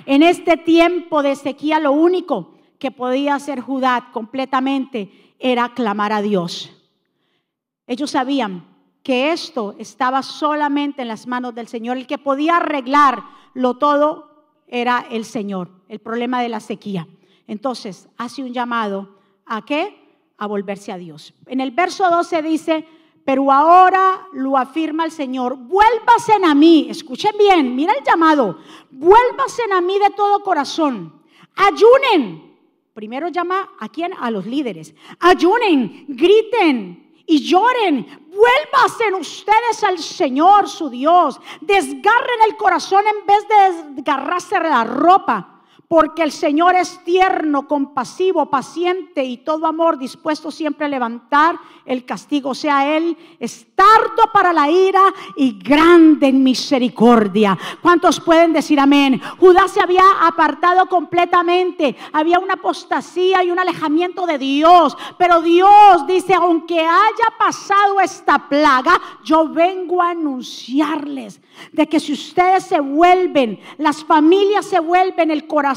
En 0.05 0.23
este 0.23 0.57
tiempo 0.57 1.23
de 1.23 1.37
sequía, 1.37 1.79
lo 1.79 1.93
único 1.93 2.56
que 2.79 2.91
podía 2.91 3.35
hacer 3.35 3.61
Judá 3.61 4.11
completamente 4.13 5.35
era 5.39 5.75
clamar 5.75 6.13
a 6.13 6.23
Dios. 6.23 6.73
Ellos 7.87 8.11
sabían 8.11 8.65
que 9.03 9.33
esto 9.33 9.75
estaba 9.79 10.23
solamente 10.23 11.03
en 11.03 11.09
las 11.09 11.27
manos 11.27 11.55
del 11.55 11.69
Señor. 11.69 11.97
El 11.97 12.07
que 12.07 12.19
podía 12.19 12.57
arreglarlo 12.57 13.75
todo 13.75 14.27
era 14.67 15.07
el 15.11 15.25
Señor, 15.25 15.71
el 15.89 16.01
problema 16.01 16.43
de 16.43 16.49
la 16.49 16.61
sequía. 16.61 17.07
Entonces, 17.47 18.09
hace 18.17 18.43
un 18.43 18.53
llamado 18.53 19.17
a 19.45 19.65
qué? 19.65 19.97
A 20.39 20.47
volverse 20.47 20.91
a 20.91 20.99
Dios. 20.99 21.35
En 21.47 21.61
el 21.61 21.71
verso 21.71 22.11
12 22.11 22.43
dice, 22.43 22.89
pero 23.25 23.51
ahora 23.53 24.29
lo 24.33 24.57
afirma 24.57 25.05
el 25.05 25.11
Señor, 25.11 25.57
vuélvase 25.57 26.33
a 26.45 26.55
mí, 26.55 26.87
escuchen 26.89 27.33
bien, 27.37 27.75
mira 27.75 27.93
el 27.93 28.05
llamado, 28.05 28.59
vuélvase 28.91 29.63
a 29.73 29.81
mí 29.81 29.99
de 29.99 30.11
todo 30.11 30.43
corazón, 30.43 31.23
ayunen, 31.57 32.56
Primero 32.97 33.29
llama 33.29 33.73
a 33.79 33.91
quién? 33.91 34.13
A 34.19 34.31
los 34.31 34.47
líderes. 34.47 34.95
Ayunen, 35.21 36.07
griten 36.09 37.23
y 37.27 37.47
lloren. 37.47 38.07
Vuélvasen 38.31 39.15
ustedes 39.17 39.85
al 39.85 39.99
Señor 39.99 40.67
su 40.67 40.89
Dios. 40.89 41.39
Desgarren 41.61 42.41
el 42.49 42.57
corazón 42.57 43.05
en 43.07 43.27
vez 43.27 43.47
de 43.49 43.93
desgarrarse 43.97 44.59
la 44.61 44.85
ropa 44.85 45.56
porque 45.89 46.23
el 46.23 46.33
Señor 46.33 46.75
es 46.75 47.03
tierno, 47.05 47.69
compasivo, 47.69 48.47
paciente 48.47 49.25
y 49.25 49.39
todo 49.39 49.67
amor, 49.67 49.99
dispuesto 49.99 50.51
siempre 50.51 50.87
a 50.87 50.89
levantar 50.89 51.57
el 51.85 52.05
castigo. 52.05 52.51
O 52.51 52.55
sea, 52.55 52.97
Él 52.97 53.17
es 53.39 53.67
tardo 53.75 54.31
para 54.33 54.53
la 54.53 54.69
ira 54.69 55.03
y 55.37 55.59
grande 55.59 56.29
en 56.29 56.43
misericordia. 56.43 57.57
¿Cuántos 57.81 58.21
pueden 58.21 58.53
decir 58.53 58.81
amén? 58.81 59.21
Judá 59.39 59.69
se 59.69 59.81
había 59.81 60.05
apartado 60.23 60.87
completamente, 60.87 61.97
había 62.13 62.41
una 62.41 62.55
apostasía 62.55 63.45
y 63.45 63.51
un 63.51 63.59
alejamiento 63.59 64.27
de 64.27 64.39
Dios, 64.39 64.97
pero 65.19 65.41
Dios 65.41 66.07
dice, 66.09 66.35
aunque 66.35 66.81
haya 66.81 67.37
pasado 67.39 68.01
esta 68.01 68.49
plaga, 68.49 69.01
yo 69.23 69.49
vengo 69.49 70.03
a 70.03 70.11
anunciarles 70.11 71.41
de 71.73 71.87
que 71.87 72.01
si 72.01 72.13
ustedes 72.13 72.65
se 72.65 72.81
vuelven, 72.81 73.61
las 73.79 74.05
familias 74.05 74.67
se 74.67 74.81
vuelven, 74.81 75.31
el 75.31 75.47
corazón, 75.47 75.76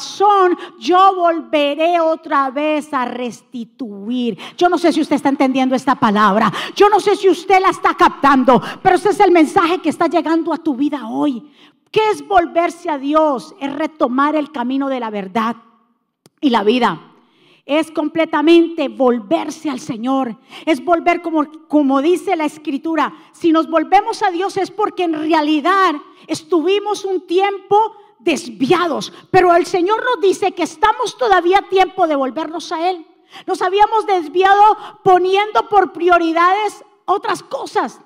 yo 0.79 1.15
volveré 1.15 1.99
otra 1.99 2.49
vez 2.49 2.93
a 2.93 3.05
restituir. 3.05 4.37
Yo 4.57 4.69
no 4.69 4.77
sé 4.77 4.91
si 4.91 5.01
usted 5.01 5.15
está 5.15 5.29
entendiendo 5.29 5.75
esta 5.75 5.95
palabra, 5.95 6.51
yo 6.75 6.89
no 6.89 6.99
sé 6.99 7.15
si 7.15 7.29
usted 7.29 7.59
la 7.61 7.69
está 7.69 7.93
captando, 7.95 8.61
pero 8.81 8.95
ese 8.95 9.09
es 9.09 9.19
el 9.19 9.31
mensaje 9.31 9.79
que 9.79 9.89
está 9.89 10.07
llegando 10.07 10.53
a 10.53 10.57
tu 10.57 10.75
vida 10.75 11.07
hoy. 11.07 11.51
¿Qué 11.91 12.01
es 12.11 12.27
volverse 12.27 12.89
a 12.89 12.97
Dios? 12.97 13.55
Es 13.59 13.73
retomar 13.73 14.35
el 14.35 14.51
camino 14.51 14.89
de 14.89 14.99
la 14.99 15.09
verdad 15.09 15.55
y 16.39 16.49
la 16.49 16.63
vida 16.63 17.09
es 17.69 17.91
completamente 17.91 18.87
volverse 18.87 19.69
al 19.69 19.79
Señor. 19.79 20.35
Es 20.65 20.83
volver 20.83 21.21
como, 21.21 21.45
como 21.67 22.01
dice 22.01 22.35
la 22.35 22.45
escritura. 22.45 23.13
Si 23.31 23.51
nos 23.51 23.69
volvemos 23.69 24.23
a 24.23 24.31
Dios 24.31 24.57
es 24.57 24.71
porque 24.71 25.03
en 25.03 25.13
realidad 25.13 25.93
estuvimos 26.25 27.05
un 27.05 27.27
tiempo 27.27 27.93
desviados. 28.19 29.11
Pero 29.31 29.55
el 29.55 29.65
Señor 29.65 30.03
nos 30.03 30.21
dice 30.21 30.51
que 30.51 30.63
estamos 30.63 31.17
todavía 31.17 31.59
a 31.59 31.69
tiempo 31.69 32.07
de 32.07 32.15
volvernos 32.15 32.71
a 32.71 32.89
Él. 32.89 33.05
Nos 33.45 33.61
habíamos 33.61 34.05
desviado 34.05 34.77
poniendo 35.03 35.67
por 35.69 35.93
prioridades 35.93 36.83
otras 37.05 37.43
cosas. 37.43 38.01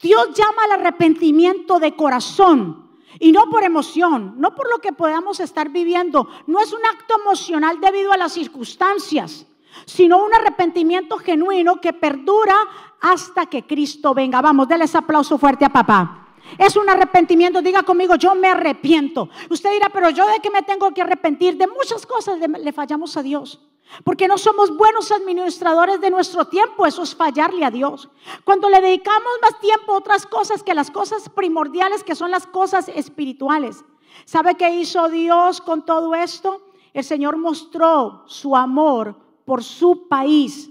Dios 0.00 0.30
llama 0.34 0.64
al 0.64 0.80
arrepentimiento 0.80 1.78
de 1.78 1.94
corazón. 1.94 2.88
Y 3.20 3.32
no 3.32 3.48
por 3.50 3.64
emoción, 3.64 4.34
no 4.36 4.54
por 4.54 4.70
lo 4.70 4.78
que 4.78 4.92
podamos 4.92 5.40
estar 5.40 5.70
viviendo. 5.70 6.28
No 6.46 6.60
es 6.60 6.72
un 6.72 6.84
acto 6.84 7.14
emocional 7.20 7.80
debido 7.80 8.12
a 8.12 8.16
las 8.16 8.32
circunstancias, 8.32 9.46
sino 9.86 10.24
un 10.24 10.32
arrepentimiento 10.34 11.18
genuino 11.18 11.80
que 11.80 11.92
perdura 11.92 12.54
hasta 13.00 13.46
que 13.46 13.66
Cristo 13.66 14.14
venga. 14.14 14.40
Vamos, 14.40 14.68
denle 14.68 14.84
ese 14.84 14.98
aplauso 14.98 15.38
fuerte 15.38 15.64
a 15.64 15.70
papá. 15.70 16.27
Es 16.56 16.76
un 16.76 16.88
arrepentimiento, 16.88 17.60
diga 17.60 17.82
conmigo, 17.82 18.14
yo 18.14 18.34
me 18.34 18.48
arrepiento. 18.48 19.28
Usted 19.50 19.72
dirá, 19.72 19.90
pero 19.92 20.10
yo 20.10 20.26
de 20.26 20.40
qué 20.40 20.50
me 20.50 20.62
tengo 20.62 20.92
que 20.92 21.02
arrepentir? 21.02 21.56
De 21.56 21.66
muchas 21.66 22.06
cosas 22.06 22.38
le 22.38 22.72
fallamos 22.72 23.16
a 23.16 23.22
Dios. 23.22 23.60
Porque 24.04 24.28
no 24.28 24.38
somos 24.38 24.76
buenos 24.76 25.10
administradores 25.10 26.00
de 26.00 26.10
nuestro 26.10 26.46
tiempo, 26.46 26.86
eso 26.86 27.02
es 27.02 27.14
fallarle 27.14 27.64
a 27.64 27.70
Dios. 27.70 28.08
Cuando 28.44 28.68
le 28.68 28.80
dedicamos 28.80 29.32
más 29.42 29.58
tiempo 29.60 29.92
a 29.92 29.98
otras 29.98 30.26
cosas 30.26 30.62
que 30.62 30.74
las 30.74 30.90
cosas 30.90 31.28
primordiales, 31.28 32.04
que 32.04 32.14
son 32.14 32.30
las 32.30 32.46
cosas 32.46 32.88
espirituales. 32.88 33.84
¿Sabe 34.24 34.56
qué 34.56 34.70
hizo 34.74 35.08
Dios 35.08 35.60
con 35.60 35.84
todo 35.84 36.14
esto? 36.14 36.62
El 36.92 37.04
Señor 37.04 37.36
mostró 37.36 38.24
su 38.26 38.54
amor 38.56 39.16
por 39.44 39.64
su 39.64 40.08
país 40.08 40.70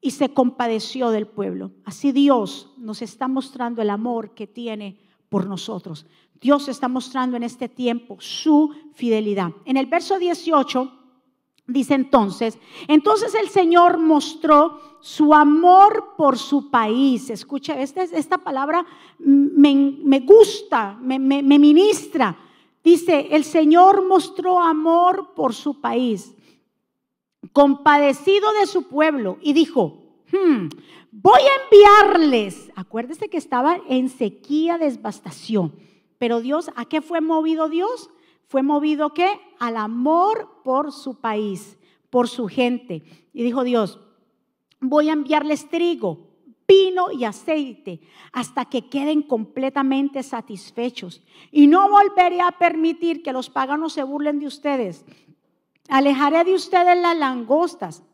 y 0.00 0.10
se 0.10 0.32
compadeció 0.32 1.10
del 1.10 1.26
pueblo. 1.26 1.72
Así 1.84 2.12
Dios 2.12 2.72
nos 2.76 3.02
está 3.02 3.28
mostrando 3.28 3.82
el 3.82 3.90
amor 3.90 4.34
que 4.34 4.46
tiene 4.46 4.98
por 5.30 5.46
nosotros. 5.46 6.04
Dios 6.38 6.68
está 6.68 6.88
mostrando 6.88 7.38
en 7.38 7.42
este 7.42 7.70
tiempo 7.70 8.16
su 8.20 8.74
fidelidad. 8.92 9.52
En 9.64 9.78
el 9.78 9.86
verso 9.86 10.18
18 10.18 10.92
dice 11.66 11.94
entonces, 11.94 12.58
entonces 12.88 13.34
el 13.34 13.48
Señor 13.48 13.96
mostró 13.96 14.98
su 15.00 15.32
amor 15.32 16.14
por 16.18 16.36
su 16.36 16.70
país. 16.70 17.30
Escucha, 17.30 17.80
esta, 17.80 18.02
esta 18.02 18.36
palabra 18.36 18.84
me, 19.18 20.20
gusta, 20.20 20.98
me, 21.00 21.18
me 21.18 21.58
ministra. 21.58 22.36
Dice, 22.84 23.28
el 23.30 23.44
Señor 23.44 24.06
mostró 24.06 24.58
amor 24.58 25.32
por 25.34 25.54
su 25.54 25.80
país 25.80 26.34
compadecido 27.52 28.52
de 28.52 28.66
su 28.66 28.84
pueblo, 28.84 29.38
y 29.40 29.52
dijo, 29.52 29.98
hmm, 30.32 30.68
voy 31.12 31.40
a 31.40 31.64
enviarles, 31.64 32.70
acuérdese 32.74 33.28
que 33.28 33.36
estaba 33.36 33.78
en 33.88 34.08
sequía, 34.08 34.78
devastación, 34.78 35.74
pero 36.18 36.40
Dios, 36.40 36.70
¿a 36.76 36.84
qué 36.84 37.00
fue 37.00 37.20
movido 37.20 37.68
Dios? 37.68 38.10
Fue 38.46 38.62
movido 38.62 39.14
qué? 39.14 39.28
Al 39.58 39.76
amor 39.76 40.62
por 40.64 40.92
su 40.92 41.20
país, 41.20 41.78
por 42.10 42.28
su 42.28 42.48
gente. 42.48 43.02
Y 43.32 43.42
dijo 43.42 43.64
Dios, 43.64 44.00
voy 44.80 45.08
a 45.08 45.12
enviarles 45.12 45.68
trigo, 45.68 46.28
vino 46.68 47.10
y 47.10 47.24
aceite 47.24 48.00
hasta 48.32 48.64
que 48.64 48.88
queden 48.88 49.22
completamente 49.22 50.22
satisfechos. 50.22 51.22
Y 51.50 51.68
no 51.68 51.88
volveré 51.88 52.40
a 52.40 52.52
permitir 52.52 53.22
que 53.22 53.32
los 53.32 53.48
paganos 53.48 53.92
se 53.92 54.02
burlen 54.02 54.40
de 54.40 54.46
ustedes 54.46 55.04
Alejaré 55.90 56.44
de 56.44 56.54
ustedes 56.54 56.96
las 56.96 57.16
langostas 57.16 58.04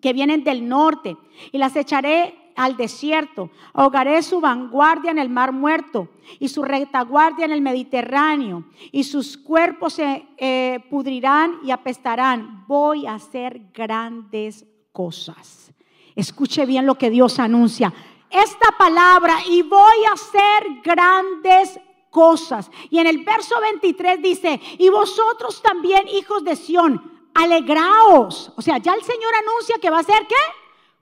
que 0.00 0.12
vienen 0.12 0.44
del 0.44 0.68
norte 0.68 1.16
y 1.52 1.58
las 1.58 1.76
echaré 1.76 2.34
al 2.58 2.76
desierto. 2.76 3.50
Ahogaré 3.72 4.22
su 4.22 4.40
vanguardia 4.40 5.10
en 5.10 5.18
el 5.18 5.28
mar 5.28 5.52
muerto 5.52 6.08
y 6.38 6.48
su 6.48 6.62
retaguardia 6.62 7.44
en 7.44 7.52
el 7.52 7.60
Mediterráneo 7.60 8.64
y 8.90 9.04
sus 9.04 9.38
cuerpos 9.38 9.94
se 9.94 10.26
eh, 10.36 10.80
pudrirán 10.90 11.60
y 11.64 11.70
apestarán. 11.70 12.64
Voy 12.66 13.06
a 13.06 13.14
hacer 13.14 13.70
grandes 13.72 14.66
cosas. 14.92 15.72
Escuche 16.16 16.66
bien 16.66 16.84
lo 16.84 16.96
que 16.96 17.10
Dios 17.10 17.38
anuncia. 17.38 17.94
Esta 18.28 18.72
palabra 18.76 19.38
y 19.48 19.62
voy 19.62 20.04
a 20.10 20.14
hacer 20.14 20.82
grandes 20.82 21.78
cosas. 22.10 22.70
Y 22.90 22.98
en 22.98 23.06
el 23.06 23.24
verso 23.24 23.60
23 23.60 24.20
dice, 24.20 24.60
y 24.78 24.88
vosotros 24.88 25.62
también, 25.62 26.08
hijos 26.08 26.42
de 26.44 26.56
Sión, 26.56 27.17
alegraos. 27.38 28.52
O 28.56 28.62
sea, 28.62 28.78
ya 28.78 28.94
el 28.94 29.02
Señor 29.02 29.32
anuncia 29.34 29.76
que 29.80 29.90
va 29.90 29.98
a 29.98 30.00
hacer 30.00 30.26
qué? 30.28 30.34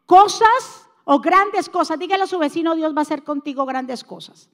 Cosas 0.04 0.88
o 1.04 1.18
grandes 1.18 1.68
cosas. 1.68 1.98
Dígale 1.98 2.24
a 2.24 2.26
su 2.26 2.38
vecino, 2.38 2.74
Dios 2.74 2.94
va 2.94 2.98
a 2.98 3.02
hacer 3.02 3.24
contigo 3.24 3.64
grandes 3.64 4.04
cosas. 4.04 4.50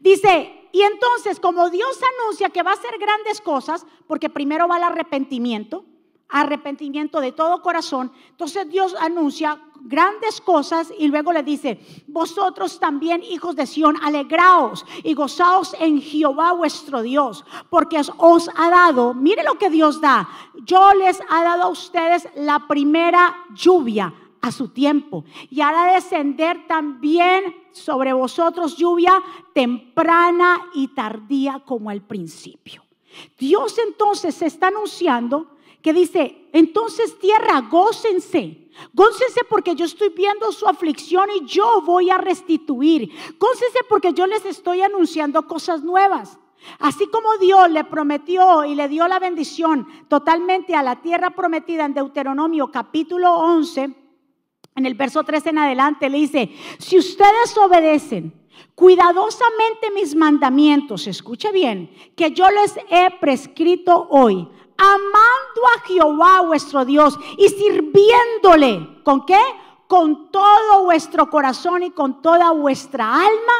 Dice, 0.00 0.68
y 0.72 0.82
entonces 0.82 1.40
como 1.40 1.70
Dios 1.70 1.98
anuncia 2.20 2.50
que 2.50 2.62
va 2.62 2.70
a 2.70 2.74
hacer 2.74 2.98
grandes 2.98 3.40
cosas, 3.40 3.86
porque 4.06 4.30
primero 4.30 4.68
va 4.68 4.78
el 4.78 4.84
arrepentimiento, 4.84 5.84
arrepentimiento 6.28 7.20
de 7.20 7.32
todo 7.32 7.62
corazón, 7.62 8.12
entonces 8.30 8.68
Dios 8.68 8.94
anuncia 9.00 9.60
grandes 9.80 10.40
cosas 10.40 10.92
y 10.98 11.08
luego 11.08 11.32
le 11.32 11.42
dice, 11.42 11.80
vosotros 12.06 12.78
también 12.78 13.22
hijos 13.22 13.56
de 13.56 13.66
Sión, 13.66 13.96
alegraos 14.02 14.84
y 15.02 15.14
gozaos 15.14 15.74
en 15.80 16.00
Jehová 16.00 16.52
vuestro 16.52 17.02
Dios, 17.02 17.44
porque 17.70 18.00
os 18.18 18.50
ha 18.56 18.70
dado, 18.70 19.14
mire 19.14 19.42
lo 19.42 19.56
que 19.56 19.70
Dios 19.70 20.00
da, 20.00 20.28
yo 20.64 20.92
les 20.94 21.20
ha 21.28 21.42
dado 21.42 21.64
a 21.64 21.68
ustedes 21.68 22.28
la 22.34 22.66
primera 22.66 23.34
lluvia 23.54 24.12
a 24.40 24.52
su 24.52 24.68
tiempo 24.68 25.24
y 25.50 25.60
hará 25.60 25.92
descender 25.92 26.66
también 26.66 27.56
sobre 27.72 28.12
vosotros 28.12 28.76
lluvia 28.76 29.22
temprana 29.52 30.68
y 30.74 30.88
tardía 30.88 31.60
como 31.64 31.90
al 31.90 32.02
principio. 32.02 32.84
Dios 33.38 33.76
entonces 33.78 34.34
se 34.34 34.46
está 34.46 34.68
anunciando 34.68 35.57
que 35.88 35.94
dice, 35.94 36.50
entonces 36.52 37.18
tierra, 37.18 37.62
gócense. 37.62 38.68
Gócense 38.92 39.40
porque 39.48 39.74
yo 39.74 39.86
estoy 39.86 40.10
viendo 40.10 40.52
su 40.52 40.66
aflicción 40.66 41.30
y 41.34 41.46
yo 41.46 41.80
voy 41.80 42.10
a 42.10 42.18
restituir. 42.18 43.10
Gócense 43.38 43.78
porque 43.88 44.12
yo 44.12 44.26
les 44.26 44.44
estoy 44.44 44.82
anunciando 44.82 45.46
cosas 45.46 45.82
nuevas. 45.82 46.38
Así 46.78 47.06
como 47.06 47.38
Dios 47.38 47.70
le 47.70 47.84
prometió 47.84 48.66
y 48.66 48.74
le 48.74 48.86
dio 48.88 49.08
la 49.08 49.18
bendición 49.18 49.88
totalmente 50.08 50.74
a 50.74 50.82
la 50.82 51.00
tierra 51.00 51.30
prometida 51.30 51.86
en 51.86 51.94
Deuteronomio 51.94 52.70
capítulo 52.70 53.32
11, 53.32 53.96
en 54.74 54.84
el 54.84 54.92
verso 54.92 55.24
3 55.24 55.46
en 55.46 55.56
adelante, 55.56 56.10
le 56.10 56.18
dice, 56.18 56.50
si 56.78 56.98
ustedes 56.98 57.56
obedecen 57.56 58.34
cuidadosamente 58.74 59.90
mis 59.94 60.14
mandamientos, 60.14 61.06
escuche 61.06 61.50
bien, 61.50 61.90
que 62.14 62.32
yo 62.32 62.50
les 62.50 62.76
he 62.90 63.10
prescrito 63.18 64.06
hoy, 64.10 64.48
amando 64.78 65.60
a 65.76 65.86
Jehová 65.86 66.40
vuestro 66.42 66.84
Dios 66.84 67.18
y 67.36 67.48
sirviéndole. 67.48 69.02
¿Con 69.02 69.26
qué? 69.26 69.40
Con 69.88 70.30
todo 70.30 70.84
vuestro 70.84 71.28
corazón 71.28 71.82
y 71.82 71.90
con 71.90 72.22
toda 72.22 72.52
vuestra 72.52 73.12
alma. 73.12 73.52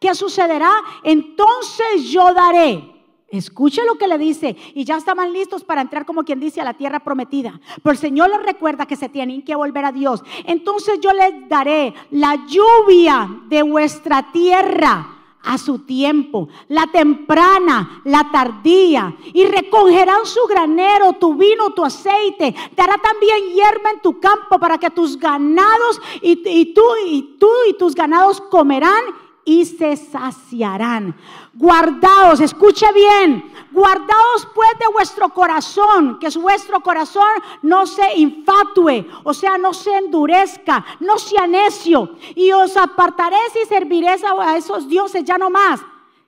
¿Qué 0.00 0.14
sucederá? 0.14 0.72
Entonces 1.04 2.10
yo 2.10 2.34
daré. 2.34 2.90
Escuche 3.28 3.84
lo 3.84 3.94
que 3.94 4.08
le 4.08 4.18
dice. 4.18 4.56
Y 4.74 4.84
ya 4.84 4.96
estaban 4.96 5.32
listos 5.32 5.64
para 5.64 5.80
entrar, 5.80 6.04
como 6.04 6.24
quien 6.24 6.40
dice, 6.40 6.60
a 6.60 6.64
la 6.64 6.74
tierra 6.74 7.00
prometida. 7.00 7.60
Pero 7.82 7.92
el 7.92 7.98
Señor 7.98 8.30
les 8.30 8.42
recuerda 8.42 8.86
que 8.86 8.96
se 8.96 9.08
tienen 9.08 9.42
que 9.42 9.54
volver 9.54 9.84
a 9.84 9.92
Dios. 9.92 10.22
Entonces 10.44 11.00
yo 11.00 11.12
les 11.12 11.48
daré 11.48 11.94
la 12.10 12.46
lluvia 12.46 13.28
de 13.48 13.62
vuestra 13.62 14.30
tierra 14.30 15.13
a 15.44 15.58
su 15.58 15.80
tiempo, 15.80 16.48
la 16.68 16.86
temprana, 16.86 18.02
la 18.04 18.30
tardía, 18.32 19.16
y 19.32 19.44
recogerán 19.46 20.24
su 20.24 20.40
granero, 20.48 21.14
tu 21.14 21.34
vino, 21.34 21.70
tu 21.70 21.84
aceite, 21.84 22.54
dará 22.76 22.96
también 22.98 23.52
hierba 23.54 23.90
en 23.90 24.00
tu 24.00 24.18
campo 24.20 24.58
para 24.58 24.78
que 24.78 24.90
tus 24.90 25.18
ganados 25.18 26.00
y, 26.22 26.42
y 26.48 26.74
tú 26.74 26.82
y 27.06 27.36
tú 27.38 27.50
y 27.68 27.74
tus 27.74 27.94
ganados 27.94 28.40
comerán 28.40 29.02
y 29.44 29.64
se 29.64 29.96
saciarán. 29.96 31.14
Guardaos, 31.52 32.40
escuche 32.40 32.86
bien, 32.92 33.52
guardaos 33.70 34.48
pues 34.54 34.70
de 34.78 34.92
vuestro 34.92 35.28
corazón, 35.30 36.18
que 36.18 36.28
vuestro 36.38 36.80
corazón 36.80 37.28
no 37.62 37.86
se 37.86 38.16
infatue, 38.16 39.06
o 39.22 39.34
sea, 39.34 39.58
no 39.58 39.74
se 39.74 39.94
endurezca, 39.96 40.84
no 41.00 41.18
sea 41.18 41.46
necio, 41.46 42.16
y 42.34 42.50
os 42.52 42.76
apartaréis 42.76 43.52
y 43.62 43.66
serviréis 43.66 44.22
a 44.24 44.56
esos 44.56 44.88
dioses 44.88 45.24
ya 45.24 45.38
no 45.38 45.50
más, 45.50 45.80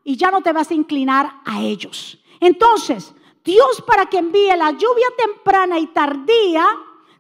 y 0.04 0.16
ya 0.16 0.30
no 0.30 0.40
te 0.42 0.52
vas 0.52 0.70
a 0.70 0.74
inclinar 0.74 1.40
a 1.44 1.60
ellos. 1.60 2.18
Entonces, 2.40 3.14
Dios 3.44 3.82
para 3.86 4.06
que 4.06 4.18
envíe 4.18 4.54
la 4.56 4.72
lluvia 4.72 5.06
temprana 5.16 5.78
y 5.78 5.86
tardía, 5.86 6.66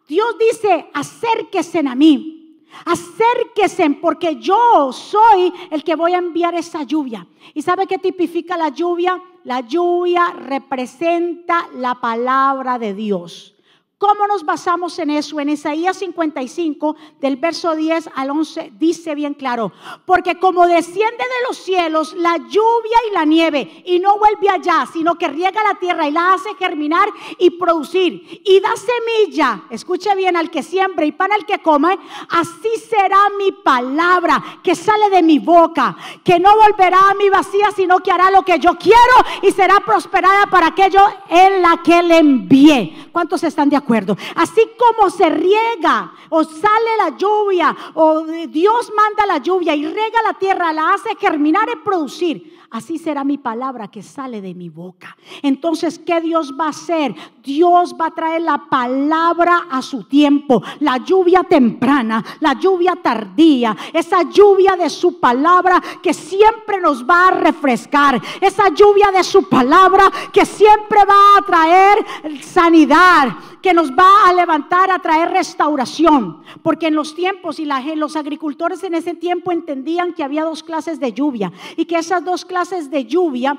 Dios 0.06 0.36
dice, 0.38 0.90
acérquese 0.92 1.80
a 1.80 1.94
mí. 1.94 2.35
Acérquese 2.84 3.88
porque 4.00 4.36
yo 4.36 4.92
soy 4.92 5.52
el 5.70 5.82
que 5.82 5.96
voy 5.96 6.12
a 6.12 6.18
enviar 6.18 6.54
esa 6.54 6.82
lluvia. 6.82 7.26
¿Y 7.54 7.62
sabe 7.62 7.86
qué 7.86 7.98
tipifica 7.98 8.56
la 8.56 8.68
lluvia? 8.68 9.20
La 9.44 9.60
lluvia 9.60 10.32
representa 10.32 11.68
la 11.74 11.96
palabra 11.96 12.78
de 12.78 12.94
Dios. 12.94 13.55
¿Cómo 13.98 14.26
nos 14.26 14.44
basamos 14.44 14.98
en 14.98 15.08
eso? 15.08 15.40
En 15.40 15.48
Isaías 15.48 15.96
55, 15.96 16.96
del 17.18 17.36
verso 17.36 17.74
10 17.74 18.10
al 18.14 18.28
11, 18.28 18.72
dice 18.76 19.14
bien 19.14 19.32
claro, 19.32 19.72
porque 20.04 20.38
como 20.38 20.66
desciende 20.66 21.16
de 21.16 21.48
los 21.48 21.56
cielos 21.56 22.12
la 22.12 22.36
lluvia 22.36 22.98
y 23.08 23.14
la 23.14 23.24
nieve, 23.24 23.82
y 23.86 23.98
no 23.98 24.18
vuelve 24.18 24.50
allá, 24.50 24.86
sino 24.92 25.14
que 25.14 25.28
riega 25.28 25.64
la 25.64 25.78
tierra 25.78 26.06
y 26.06 26.10
la 26.10 26.34
hace 26.34 26.54
germinar 26.58 27.08
y 27.38 27.48
producir, 27.52 28.42
y 28.44 28.60
da 28.60 28.68
semilla, 28.76 29.62
escuche 29.70 30.14
bien, 30.14 30.36
al 30.36 30.50
que 30.50 30.62
siembra 30.62 31.06
y 31.06 31.12
pan 31.12 31.32
al 31.32 31.46
que 31.46 31.62
come, 31.62 31.98
así 32.28 32.68
será 32.90 33.30
mi 33.38 33.50
palabra 33.50 34.60
que 34.62 34.74
sale 34.74 35.08
de 35.08 35.22
mi 35.22 35.38
boca, 35.38 35.96
que 36.22 36.38
no 36.38 36.50
volverá 36.54 37.12
a 37.12 37.14
mi 37.14 37.30
vacía, 37.30 37.70
sino 37.74 38.00
que 38.00 38.12
hará 38.12 38.30
lo 38.30 38.42
que 38.42 38.58
yo 38.58 38.76
quiero 38.76 38.96
y 39.40 39.52
será 39.52 39.80
prosperada 39.80 40.48
para 40.50 40.66
aquello 40.66 41.00
en 41.30 41.62
la 41.62 41.80
que 41.82 42.02
le 42.02 42.18
envié. 42.18 43.08
¿Cuántos 43.10 43.42
están 43.42 43.70
de 43.70 43.76
acuerdo? 43.76 43.85
Así 44.34 44.62
como 44.78 45.10
se 45.10 45.28
riega 45.28 46.12
o 46.28 46.44
sale 46.44 46.90
la 46.98 47.16
lluvia 47.16 47.76
o 47.94 48.22
Dios 48.48 48.92
manda 48.96 49.26
la 49.26 49.38
lluvia 49.38 49.74
y 49.74 49.86
rega 49.86 50.22
la 50.24 50.34
tierra, 50.34 50.72
la 50.72 50.94
hace 50.94 51.16
germinar 51.16 51.68
y 51.72 51.84
producir. 51.84 52.56
Así 52.70 52.98
será 52.98 53.22
mi 53.22 53.38
palabra 53.38 53.88
que 53.88 54.02
sale 54.02 54.40
de 54.40 54.54
mi 54.54 54.68
boca. 54.68 55.16
Entonces, 55.40 55.98
¿qué 55.98 56.20
Dios 56.20 56.52
va 56.58 56.66
a 56.66 56.70
hacer? 56.70 57.14
Dios 57.42 57.94
va 57.98 58.06
a 58.06 58.14
traer 58.14 58.42
la 58.42 58.58
palabra 58.68 59.68
a 59.70 59.80
su 59.82 60.04
tiempo, 60.04 60.62
la 60.80 60.98
lluvia 60.98 61.44
temprana, 61.44 62.24
la 62.40 62.54
lluvia 62.54 62.96
tardía, 62.96 63.76
esa 63.92 64.28
lluvia 64.28 64.74
de 64.76 64.90
su 64.90 65.20
palabra 65.20 65.80
que 66.02 66.12
siempre 66.12 66.80
nos 66.80 67.08
va 67.08 67.28
a 67.28 67.30
refrescar, 67.30 68.20
esa 68.40 68.68
lluvia 68.70 69.12
de 69.12 69.22
su 69.22 69.48
palabra 69.48 70.10
que 70.32 70.44
siempre 70.44 70.98
va 71.04 71.38
a 71.38 71.42
traer 71.42 72.04
sanidad, 72.42 73.28
que 73.66 73.74
nos 73.74 73.90
va 73.90 74.28
a 74.28 74.32
levantar 74.32 74.92
a 74.92 75.00
traer 75.00 75.28
restauración, 75.30 76.40
porque 76.62 76.86
en 76.86 76.94
los 76.94 77.16
tiempos 77.16 77.58
y 77.58 77.64
los 77.96 78.14
agricultores 78.14 78.84
en 78.84 78.94
ese 78.94 79.14
tiempo 79.14 79.50
entendían 79.50 80.12
que 80.12 80.22
había 80.22 80.44
dos 80.44 80.62
clases 80.62 81.00
de 81.00 81.12
lluvia. 81.12 81.52
Y 81.76 81.86
que 81.86 81.98
esas 81.98 82.24
dos 82.24 82.44
clases 82.44 82.92
de 82.92 83.06
lluvia, 83.06 83.58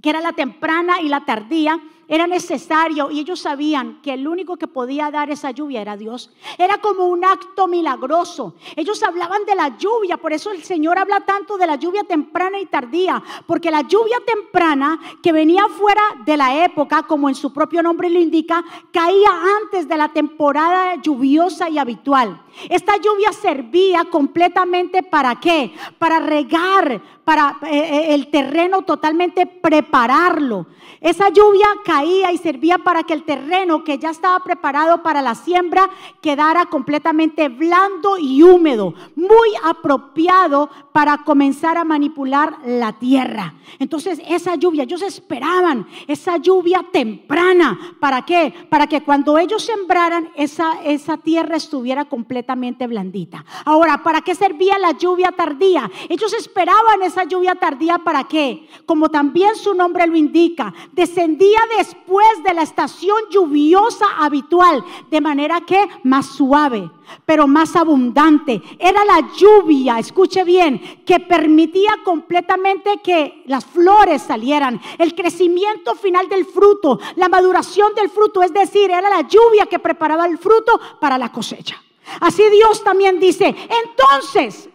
que 0.00 0.10
era 0.10 0.20
la 0.20 0.34
temprana 0.34 1.00
y 1.00 1.08
la 1.08 1.24
tardía, 1.24 1.80
era 2.08 2.26
necesario 2.26 3.10
y 3.10 3.20
ellos 3.20 3.40
sabían 3.40 4.00
que 4.02 4.14
el 4.14 4.26
único 4.26 4.56
que 4.56 4.66
podía 4.66 5.10
dar 5.10 5.30
esa 5.30 5.50
lluvia 5.50 5.82
era 5.82 5.96
Dios. 5.96 6.30
Era 6.56 6.78
como 6.78 7.06
un 7.06 7.22
acto 7.24 7.68
milagroso. 7.68 8.54
Ellos 8.76 9.02
hablaban 9.02 9.44
de 9.44 9.54
la 9.54 9.76
lluvia, 9.76 10.16
por 10.16 10.32
eso 10.32 10.50
el 10.50 10.62
Señor 10.62 10.98
habla 10.98 11.20
tanto 11.20 11.58
de 11.58 11.66
la 11.66 11.76
lluvia 11.76 12.04
temprana 12.04 12.58
y 12.58 12.66
tardía, 12.66 13.22
porque 13.46 13.70
la 13.70 13.82
lluvia 13.82 14.16
temprana 14.26 14.98
que 15.22 15.32
venía 15.32 15.68
fuera 15.68 16.02
de 16.24 16.36
la 16.38 16.64
época, 16.64 17.02
como 17.02 17.28
en 17.28 17.34
su 17.34 17.52
propio 17.52 17.82
nombre 17.82 18.08
lo 18.08 18.18
indica, 18.18 18.64
caía 18.90 19.30
antes 19.62 19.86
de 19.86 19.96
la 19.96 20.08
temporada 20.08 20.94
lluviosa 21.02 21.68
y 21.68 21.78
habitual. 21.78 22.42
Esta 22.70 22.96
lluvia 22.96 23.32
servía 23.32 24.06
completamente 24.06 25.02
para 25.02 25.38
qué? 25.38 25.74
Para 25.98 26.20
regar, 26.20 27.02
para 27.28 27.58
eh, 27.66 27.76
eh, 27.76 28.14
el 28.14 28.28
terreno 28.28 28.80
totalmente 28.80 29.44
prepararlo. 29.44 30.66
Esa 30.98 31.28
lluvia 31.28 31.66
caía 31.84 32.32
y 32.32 32.38
servía 32.38 32.78
para 32.78 33.02
que 33.02 33.12
el 33.12 33.24
terreno 33.24 33.84
que 33.84 33.98
ya 33.98 34.08
estaba 34.08 34.40
preparado 34.40 35.02
para 35.02 35.20
la 35.20 35.34
siembra 35.34 35.90
quedara 36.22 36.64
completamente 36.66 37.50
blando 37.50 38.16
y 38.18 38.42
húmedo, 38.42 38.94
muy 39.14 39.50
apropiado 39.62 40.70
para 40.92 41.18
comenzar 41.18 41.76
a 41.76 41.84
manipular 41.84 42.60
la 42.64 42.94
tierra. 42.94 43.54
Entonces 43.78 44.22
esa 44.26 44.54
lluvia, 44.54 44.84
ellos 44.84 45.02
esperaban 45.02 45.86
esa 46.06 46.38
lluvia 46.38 46.82
temprana. 46.90 47.78
¿Para 48.00 48.24
qué? 48.24 48.54
Para 48.70 48.86
que 48.86 49.02
cuando 49.02 49.36
ellos 49.36 49.62
sembraran 49.62 50.30
esa, 50.34 50.82
esa 50.82 51.18
tierra 51.18 51.56
estuviera 51.56 52.06
completamente 52.06 52.86
blandita. 52.86 53.44
Ahora, 53.66 54.02
¿para 54.02 54.22
qué 54.22 54.34
servía 54.34 54.78
la 54.78 54.92
lluvia 54.92 55.30
tardía? 55.32 55.90
Ellos 56.08 56.32
esperaban 56.32 57.02
esa 57.02 57.17
lluvia 57.24 57.54
tardía 57.54 57.98
para 57.98 58.24
qué? 58.24 58.68
Como 58.86 59.08
también 59.08 59.56
su 59.56 59.74
nombre 59.74 60.06
lo 60.06 60.16
indica, 60.16 60.72
descendía 60.92 61.58
después 61.76 62.42
de 62.44 62.54
la 62.54 62.62
estación 62.62 63.16
lluviosa 63.30 64.06
habitual, 64.18 64.84
de 65.10 65.20
manera 65.20 65.60
que 65.62 65.88
más 66.04 66.26
suave, 66.26 66.90
pero 67.24 67.46
más 67.46 67.76
abundante. 67.76 68.62
Era 68.78 69.04
la 69.04 69.30
lluvia, 69.36 69.98
escuche 69.98 70.44
bien, 70.44 71.02
que 71.04 71.20
permitía 71.20 71.98
completamente 72.04 73.00
que 73.02 73.42
las 73.46 73.64
flores 73.64 74.22
salieran, 74.22 74.80
el 74.98 75.14
crecimiento 75.14 75.94
final 75.94 76.28
del 76.28 76.44
fruto, 76.44 76.98
la 77.16 77.28
maduración 77.28 77.94
del 77.94 78.10
fruto, 78.10 78.42
es 78.42 78.52
decir, 78.52 78.90
era 78.90 79.08
la 79.08 79.22
lluvia 79.22 79.66
que 79.66 79.78
preparaba 79.78 80.26
el 80.26 80.38
fruto 80.38 80.80
para 81.00 81.18
la 81.18 81.30
cosecha. 81.32 81.82
Así 82.20 82.42
Dios 82.50 82.82
también 82.82 83.20
dice, 83.20 83.54
entonces, 83.84 84.68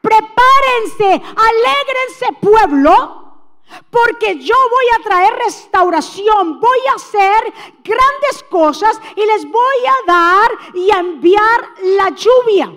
prepárense, 0.00 1.22
alégrense 1.36 2.26
pueblo, 2.40 3.20
porque 3.90 4.38
yo 4.38 4.54
voy 4.70 4.84
a 4.98 5.02
traer 5.02 5.34
restauración, 5.34 6.60
voy 6.60 6.78
a 6.90 6.96
hacer 6.96 7.52
grandes 7.84 8.42
cosas 8.50 9.00
y 9.14 9.24
les 9.24 9.50
voy 9.50 9.86
a 9.86 10.06
dar 10.06 10.50
y 10.74 10.90
a 10.90 10.98
enviar 10.98 11.68
la 11.82 12.10
lluvia. 12.10 12.72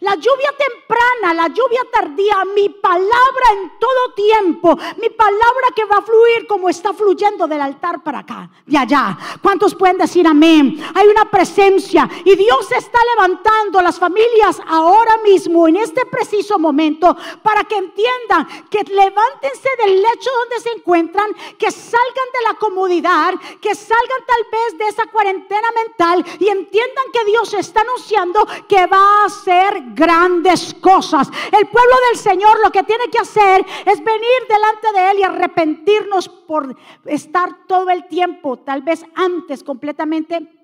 La 0.00 0.14
lluvia 0.14 0.52
temprana, 0.56 1.34
la 1.34 1.48
lluvia 1.48 1.82
tardía, 1.92 2.44
mi 2.54 2.68
palabra 2.68 3.46
en 3.52 3.72
todo 3.78 4.14
tiempo, 4.14 4.76
mi 4.98 5.10
palabra 5.10 5.68
que 5.74 5.84
va 5.84 5.98
a 5.98 6.02
fluir 6.02 6.46
como 6.46 6.68
está 6.68 6.92
fluyendo 6.92 7.46
del 7.46 7.60
altar 7.60 8.02
para 8.02 8.20
acá, 8.20 8.50
de 8.64 8.76
allá. 8.76 9.16
¿Cuántos 9.42 9.74
pueden 9.74 9.98
decir 9.98 10.26
amén? 10.26 10.84
Hay 10.94 11.06
una 11.08 11.30
presencia 11.30 12.08
y 12.24 12.36
Dios 12.36 12.70
está 12.72 12.98
levantando 13.14 13.80
las 13.80 13.98
familias 13.98 14.60
ahora 14.66 15.18
mismo, 15.18 15.68
en 15.68 15.76
este 15.76 16.04
preciso 16.06 16.58
momento, 16.58 17.16
para 17.42 17.64
que 17.64 17.76
entiendan 17.76 18.66
que 18.70 18.82
levántense 18.82 19.68
del 19.84 20.02
lecho 20.02 20.30
donde 20.40 20.60
se 20.60 20.70
encuentran, 20.70 21.32
que 21.58 21.70
salgan 21.70 22.28
de 22.32 22.48
la 22.48 22.54
comodidad, 22.54 23.34
que 23.60 23.74
salgan 23.74 24.24
tal 24.26 24.46
vez 24.50 24.78
de 24.78 24.88
esa 24.88 25.06
cuarentena 25.06 25.68
mental 25.72 26.24
y 26.38 26.48
entiendan 26.48 27.04
que 27.12 27.24
Dios 27.24 27.54
está 27.54 27.80
anunciando 27.80 28.46
que 28.68 28.86
va 28.86 29.24
a 29.24 29.28
ser 29.28 29.75
grandes 29.94 30.74
cosas. 30.74 31.28
El 31.46 31.66
pueblo 31.68 31.94
del 32.10 32.18
Señor 32.18 32.58
lo 32.62 32.70
que 32.70 32.82
tiene 32.82 33.08
que 33.10 33.18
hacer 33.18 33.64
es 33.84 33.98
venir 34.02 34.40
delante 34.48 34.92
de 34.94 35.10
Él 35.10 35.18
y 35.18 35.22
arrepentirnos 35.22 36.28
por 36.28 36.76
estar 37.04 37.66
todo 37.66 37.90
el 37.90 38.06
tiempo, 38.06 38.58
tal 38.58 38.82
vez 38.82 39.04
antes 39.14 39.62
completamente 39.62 40.56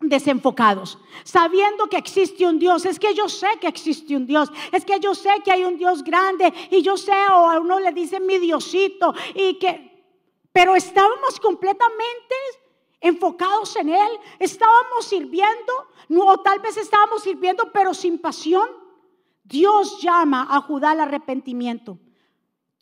desenfocados, 0.00 0.98
sabiendo 1.24 1.86
que 1.88 1.98
existe 1.98 2.46
un 2.46 2.58
Dios. 2.58 2.86
Es 2.86 2.98
que 2.98 3.14
yo 3.14 3.28
sé 3.28 3.48
que 3.60 3.68
existe 3.68 4.16
un 4.16 4.26
Dios, 4.26 4.50
es 4.72 4.84
que 4.84 4.98
yo 4.98 5.14
sé 5.14 5.30
que 5.44 5.52
hay 5.52 5.64
un 5.64 5.76
Dios 5.76 6.02
grande 6.02 6.52
y 6.70 6.82
yo 6.82 6.96
sé, 6.96 7.12
o 7.12 7.50
a 7.50 7.58
uno 7.60 7.78
le 7.78 7.92
dice 7.92 8.18
mi 8.18 8.38
Diosito, 8.38 9.14
y 9.34 9.58
que, 9.58 10.04
pero 10.52 10.74
estábamos 10.74 11.38
completamente 11.38 12.34
enfocados 13.00 13.76
en 13.76 13.90
Él, 13.90 14.10
estábamos 14.38 15.04
sirviendo, 15.04 15.86
no, 16.10 16.38
tal 16.38 16.58
vez 16.58 16.76
estábamos 16.76 17.22
sirviendo, 17.22 17.70
pero 17.72 17.94
sin 17.94 18.18
pasión. 18.18 18.68
Dios 19.44 20.02
llama 20.02 20.44
a 20.50 20.60
Judá 20.60 20.90
al 20.90 20.98
arrepentimiento. 20.98 22.00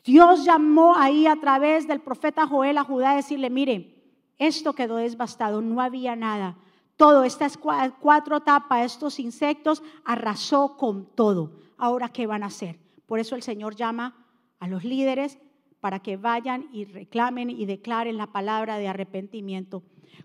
Dios 0.02 0.46
llamó 0.46 0.96
ahí 0.96 1.26
a 1.26 1.38
través 1.38 1.86
del 1.86 2.00
profeta 2.00 2.46
Joel 2.46 2.78
a 2.78 2.84
Judá 2.84 3.10
a 3.10 3.16
decirle, 3.16 3.50
mire, 3.50 4.02
esto 4.38 4.72
quedó 4.72 4.96
desbastado, 4.96 5.60
no 5.60 5.82
había 5.82 6.16
nada. 6.16 6.56
Todo, 6.96 7.22
estas 7.22 7.58
cuatro 7.58 8.40
tapas, 8.40 8.94
estos 8.94 9.20
insectos, 9.20 9.82
arrasó 10.06 10.78
con 10.78 11.04
todo. 11.14 11.52
Ahora, 11.76 12.08
¿qué 12.08 12.26
van 12.26 12.42
a 12.42 12.46
hacer? 12.46 12.80
Por 13.04 13.18
eso 13.18 13.36
el 13.36 13.42
Señor 13.42 13.76
llama 13.76 14.26
a 14.58 14.68
los 14.68 14.84
líderes 14.84 15.38
para 15.80 16.00
que 16.00 16.16
vayan 16.16 16.68
y 16.72 16.84
reclamen 16.84 17.50
y 17.50 17.66
declaren 17.66 18.16
la 18.16 18.28
palabra 18.28 18.78
de 18.78 18.88
arrepentimiento. 18.88 19.82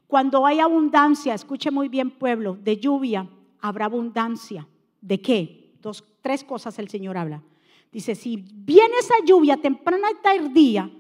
Cuando 0.08 0.46
hay 0.46 0.60
abundancia, 0.60 1.34
escuche 1.34 1.72
muy 1.72 1.90
bien 1.90 2.12
pueblo, 2.12 2.56
de 2.56 2.78
lluvia, 2.78 3.30
habrá 3.60 3.86
abundancia. 3.86 4.68
¿De 5.02 5.22
qué? 5.22 5.76
Dos, 5.82 6.04
tres 6.22 6.44
cosas 6.44 6.80
el 6.80 6.90
Señor 6.90 7.18
habla. 7.18 7.44
Dice, 7.92 8.16
si 8.16 8.38
viene 8.38 8.96
esa 9.00 9.16
lluvia 9.26 9.58
temprana 9.58 10.08
y 10.12 10.22
tardía, 10.24 10.92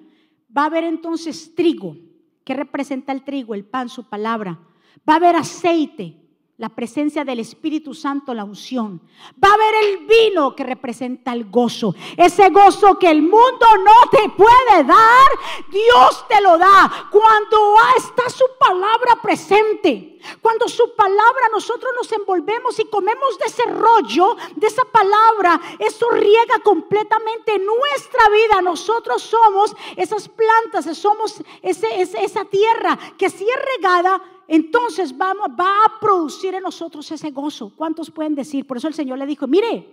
va 0.55 0.63
a 0.63 0.65
haber 0.65 0.83
entonces 0.83 1.55
trigo. 1.55 1.97
¿Qué 2.43 2.53
representa 2.53 3.11
el 3.11 3.23
trigo? 3.23 3.55
El 3.55 3.65
pan, 3.65 3.89
su 3.89 4.07
palabra. 4.07 4.59
Va 5.07 5.13
a 5.13 5.17
haber 5.17 5.35
aceite 5.35 6.22
la 6.57 6.69
presencia 6.69 7.25
del 7.25 7.39
Espíritu 7.39 7.95
Santo, 7.95 8.33
la 8.33 8.43
unción. 8.43 9.01
Va 9.43 9.49
a 9.49 9.53
haber 9.55 9.73
el 9.83 10.05
vino 10.05 10.55
que 10.55 10.63
representa 10.63 11.33
el 11.33 11.49
gozo. 11.49 11.95
Ese 12.15 12.49
gozo 12.49 12.99
que 12.99 13.09
el 13.09 13.23
mundo 13.23 13.65
no 13.83 14.09
te 14.11 14.29
puede 14.29 14.83
dar, 14.83 15.29
Dios 15.71 16.25
te 16.27 16.39
lo 16.41 16.57
da 16.59 17.09
cuando 17.11 17.75
está 17.97 18.29
su 18.29 18.45
palabra 18.59 19.19
presente. 19.21 20.11
Cuando 20.41 20.69
su 20.69 20.95
palabra 20.95 21.49
nosotros 21.51 21.91
nos 21.97 22.11
envolvemos 22.13 22.79
y 22.79 22.85
comemos 22.85 23.37
de 23.39 23.45
ese 23.45 23.63
rollo, 23.63 24.37
de 24.55 24.67
esa 24.67 24.85
palabra, 24.85 25.59
eso 25.79 26.09
riega 26.11 26.59
completamente 26.63 27.59
nuestra 27.59 28.29
vida. 28.29 28.61
Nosotros 28.61 29.21
somos 29.21 29.75
esas 29.97 30.29
plantas, 30.29 30.97
somos 30.97 31.41
esa 31.61 32.45
tierra 32.45 32.97
que 33.17 33.29
si 33.29 33.43
es 33.43 33.59
regada, 33.75 34.21
entonces 34.47 35.17
vamos, 35.17 35.47
va 35.59 35.85
a 35.85 35.99
producir 35.99 36.53
en 36.55 36.63
nosotros 36.63 37.09
ese 37.11 37.31
gozo. 37.31 37.73
¿Cuántos 37.75 38.11
pueden 38.11 38.35
decir? 38.35 38.65
Por 38.67 38.77
eso 38.77 38.87
el 38.87 38.93
Señor 38.93 39.17
le 39.17 39.25
dijo, 39.25 39.47
mire, 39.47 39.87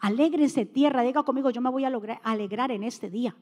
alégrense 0.00 0.66
tierra, 0.66 1.02
diga 1.02 1.22
conmigo, 1.22 1.50
yo 1.50 1.60
me 1.60 1.70
voy 1.70 1.84
a 1.84 1.90
lograr, 1.90 2.20
alegrar 2.22 2.70
en 2.70 2.82
este 2.84 3.10
día. 3.10 3.34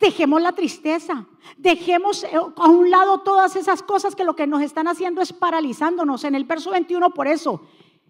Dejemos 0.00 0.40
la 0.40 0.52
tristeza, 0.52 1.26
dejemos 1.58 2.24
eh, 2.24 2.30
a 2.34 2.68
un 2.68 2.90
lado 2.90 3.20
todas 3.20 3.56
esas 3.56 3.82
cosas 3.82 4.14
que 4.14 4.24
lo 4.24 4.34
que 4.34 4.46
nos 4.46 4.62
están 4.62 4.88
haciendo 4.88 5.20
es 5.20 5.32
paralizándonos. 5.32 6.24
En 6.24 6.34
el 6.34 6.44
verso 6.44 6.70
21 6.70 7.10
por 7.10 7.26
eso. 7.26 7.60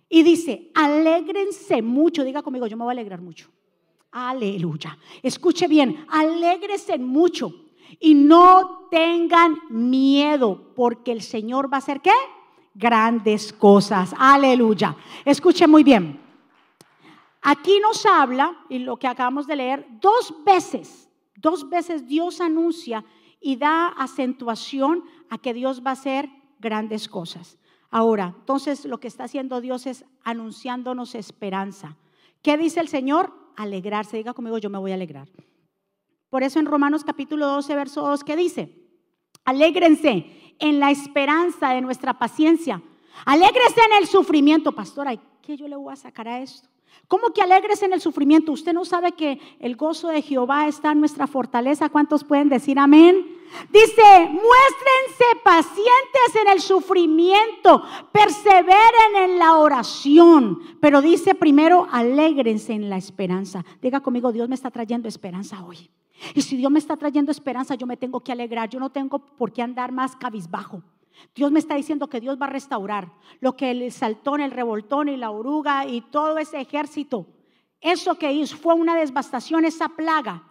Y 0.09 0.23
dice, 0.23 0.71
alégrense 0.75 1.83
mucho, 1.83 2.23
diga 2.23 2.43
conmigo, 2.43 2.69
yo 2.69 2.77
me 2.77 2.85
voy 2.85 2.93
a 2.93 2.93
alegrar 2.93 3.21
mucho. 3.21 3.51
Aleluya. 4.13 4.97
Escuche 5.23 5.67
bien, 5.67 6.07
alégrese 6.09 6.99
mucho 6.99 7.66
y 8.01 8.15
no 8.15 8.89
tengan 8.91 9.59
miedo, 9.69 10.73
porque 10.75 11.13
el 11.13 11.23
Señor 11.23 11.73
va 11.73 11.77
a 11.77 11.79
hacer 11.79 12.01
qué? 12.01 12.13
Grandes 12.75 13.53
cosas. 13.53 14.15
Aleluya. 14.19 14.97
Escuche 15.25 15.67
muy 15.67 15.83
bien. 15.83 16.21
Aquí 17.43 17.79
nos 17.81 18.05
habla, 18.05 18.57
y 18.69 18.81
lo 18.81 18.97
que 18.97 19.07
acabamos 19.07 19.47
de 19.47 19.57
leer, 19.57 19.87
dos 20.01 20.35
veces, 20.45 21.09
dos 21.37 21.69
veces 21.69 22.07
Dios 22.07 22.41
anuncia 22.41 23.05
y 23.41 23.57
da 23.57 23.89
acentuación 23.89 25.05
a 25.31 25.39
que 25.39 25.55
Dios 25.55 25.83
va 25.85 25.91
a 25.91 25.93
hacer 25.93 26.29
grandes 26.59 27.09
cosas. 27.09 27.59
Ahora, 27.91 28.35
entonces 28.41 28.85
lo 28.85 28.99
que 28.99 29.09
está 29.09 29.25
haciendo 29.25 29.61
Dios 29.61 29.87
es 29.87 30.05
anunciándonos 30.25 31.15
esperanza. 31.15 31.97
¿Qué 32.43 32.57
dice 32.57 32.81
el 32.81 32.89
Señor? 32.89 33.33
Alegrarse. 33.57 34.17
Diga 34.17 34.35
conmigo, 34.35 34.59
yo 34.59 34.69
me 34.69 34.79
voy 34.79 34.91
a 34.91 34.95
alegrar. 34.95 35.29
Por 36.37 36.43
eso 36.43 36.59
en 36.59 36.67
Romanos 36.67 37.03
capítulo 37.03 37.47
12, 37.47 37.75
verso 37.75 38.03
2, 38.03 38.23
¿qué 38.23 38.37
dice? 38.37 38.69
Alégrense 39.47 40.27
en 40.59 40.79
la 40.79 40.91
esperanza 40.91 41.71
de 41.71 41.81
nuestra 41.81 42.19
paciencia, 42.19 42.83
Alégrese 43.25 43.81
en 43.81 44.03
el 44.03 44.07
sufrimiento, 44.07 44.73
pastora. 44.73 45.17
¿Qué 45.41 45.57
yo 45.57 45.67
le 45.67 45.77
voy 45.77 45.95
a 45.95 45.97
sacar 45.97 46.29
a 46.29 46.43
esto? 46.43 46.69
¿Cómo 47.09 47.31
que 47.31 47.41
alegres 47.41 47.83
en 47.83 47.95
el 47.95 48.03
sufrimiento? 48.03 48.53
Usted 48.53 48.75
no 48.75 48.85
sabe 48.85 49.13
que 49.13 49.41
el 49.61 49.77
gozo 49.77 50.09
de 50.09 50.21
Jehová 50.21 50.69
está 50.69 50.93
en 50.93 51.01
nuestra 51.01 51.27
fortaleza. 51.27 51.89
¿Cuántos 51.89 52.23
pueden 52.23 52.51
decir 52.51 52.79
amén? 52.79 53.17
Dice, 53.73 54.03
muéstrense 54.27 55.41
pacientes 55.43 56.43
en 56.43 56.49
el 56.53 56.61
sufrimiento, 56.61 57.83
perseveren 58.13 59.17
en 59.23 59.39
la 59.39 59.57
oración, 59.57 60.61
pero 60.83 61.01
dice 61.01 61.35
primero, 61.35 61.89
alégrense 61.91 62.75
en 62.75 62.91
la 62.91 62.99
esperanza. 62.99 63.65
Diga 63.81 64.01
conmigo, 64.01 64.33
Dios 64.33 64.51
me 64.51 64.55
está 64.55 64.71
trayendo 64.71 65.09
esperanza 65.09 65.65
hoy. 65.65 65.89
Y 66.35 66.43
si 66.43 66.57
Dios 66.57 66.71
me 66.71 66.79
está 66.79 66.97
trayendo 66.97 67.31
esperanza, 67.31 67.75
yo 67.75 67.87
me 67.87 67.97
tengo 67.97 68.21
que 68.21 68.33
alegrar, 68.33 68.69
yo 68.69 68.81
no 68.81 68.91
tengo 68.91 69.19
por 69.19 69.53
qué 69.53 69.63
andar 69.63 69.93
más 69.93 70.17
cabizbajo. 70.17 70.83
Dios 71.35 71.51
me 71.51 71.59
está 71.59 71.75
diciendo 71.75 72.09
que 72.09 72.21
Dios 72.21 72.39
va 72.41 72.47
a 72.47 72.51
restaurar 72.51 73.11
lo 73.41 73.57
que 73.57 73.71
el 73.71 73.91
saltón, 73.93 74.41
el 74.41 74.51
revoltón 74.51 75.09
y 75.09 75.17
la 75.17 75.31
oruga 75.31 75.87
y 75.87 76.03
todo 76.03 76.39
ese 76.39 76.61
ejército, 76.61 77.27
eso 77.81 78.17
que 78.17 78.33
hizo 78.33 78.57
fue 78.57 78.75
una 78.75 78.97
devastación, 78.97 79.65
esa 79.65 79.89
plaga. 79.91 80.45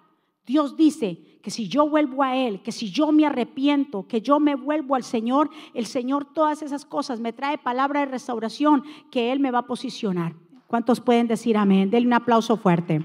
Dios 0.45 0.77
dice 0.77 1.39
que 1.41 1.51
si 1.51 1.67
yo 1.67 1.89
vuelvo 1.89 2.23
a 2.23 2.35
Él, 2.35 2.61
que 2.61 2.71
si 2.71 2.91
yo 2.91 3.11
me 3.11 3.25
arrepiento, 3.25 4.07
que 4.07 4.21
yo 4.21 4.39
me 4.39 4.55
vuelvo 4.55 4.95
al 4.95 5.03
Señor, 5.03 5.49
el 5.73 5.85
Señor 5.85 6.25
todas 6.33 6.61
esas 6.61 6.85
cosas 6.85 7.19
me 7.19 7.33
trae 7.33 7.57
palabra 7.57 8.01
de 8.01 8.07
restauración 8.07 8.83
que 9.11 9.31
Él 9.31 9.39
me 9.39 9.51
va 9.51 9.59
a 9.59 9.67
posicionar. 9.67 10.33
¿Cuántos 10.67 10.99
pueden 10.99 11.27
decir 11.27 11.57
amén? 11.57 11.89
Denle 11.89 12.07
un 12.07 12.13
aplauso 12.13 12.57
fuerte. 12.57 13.03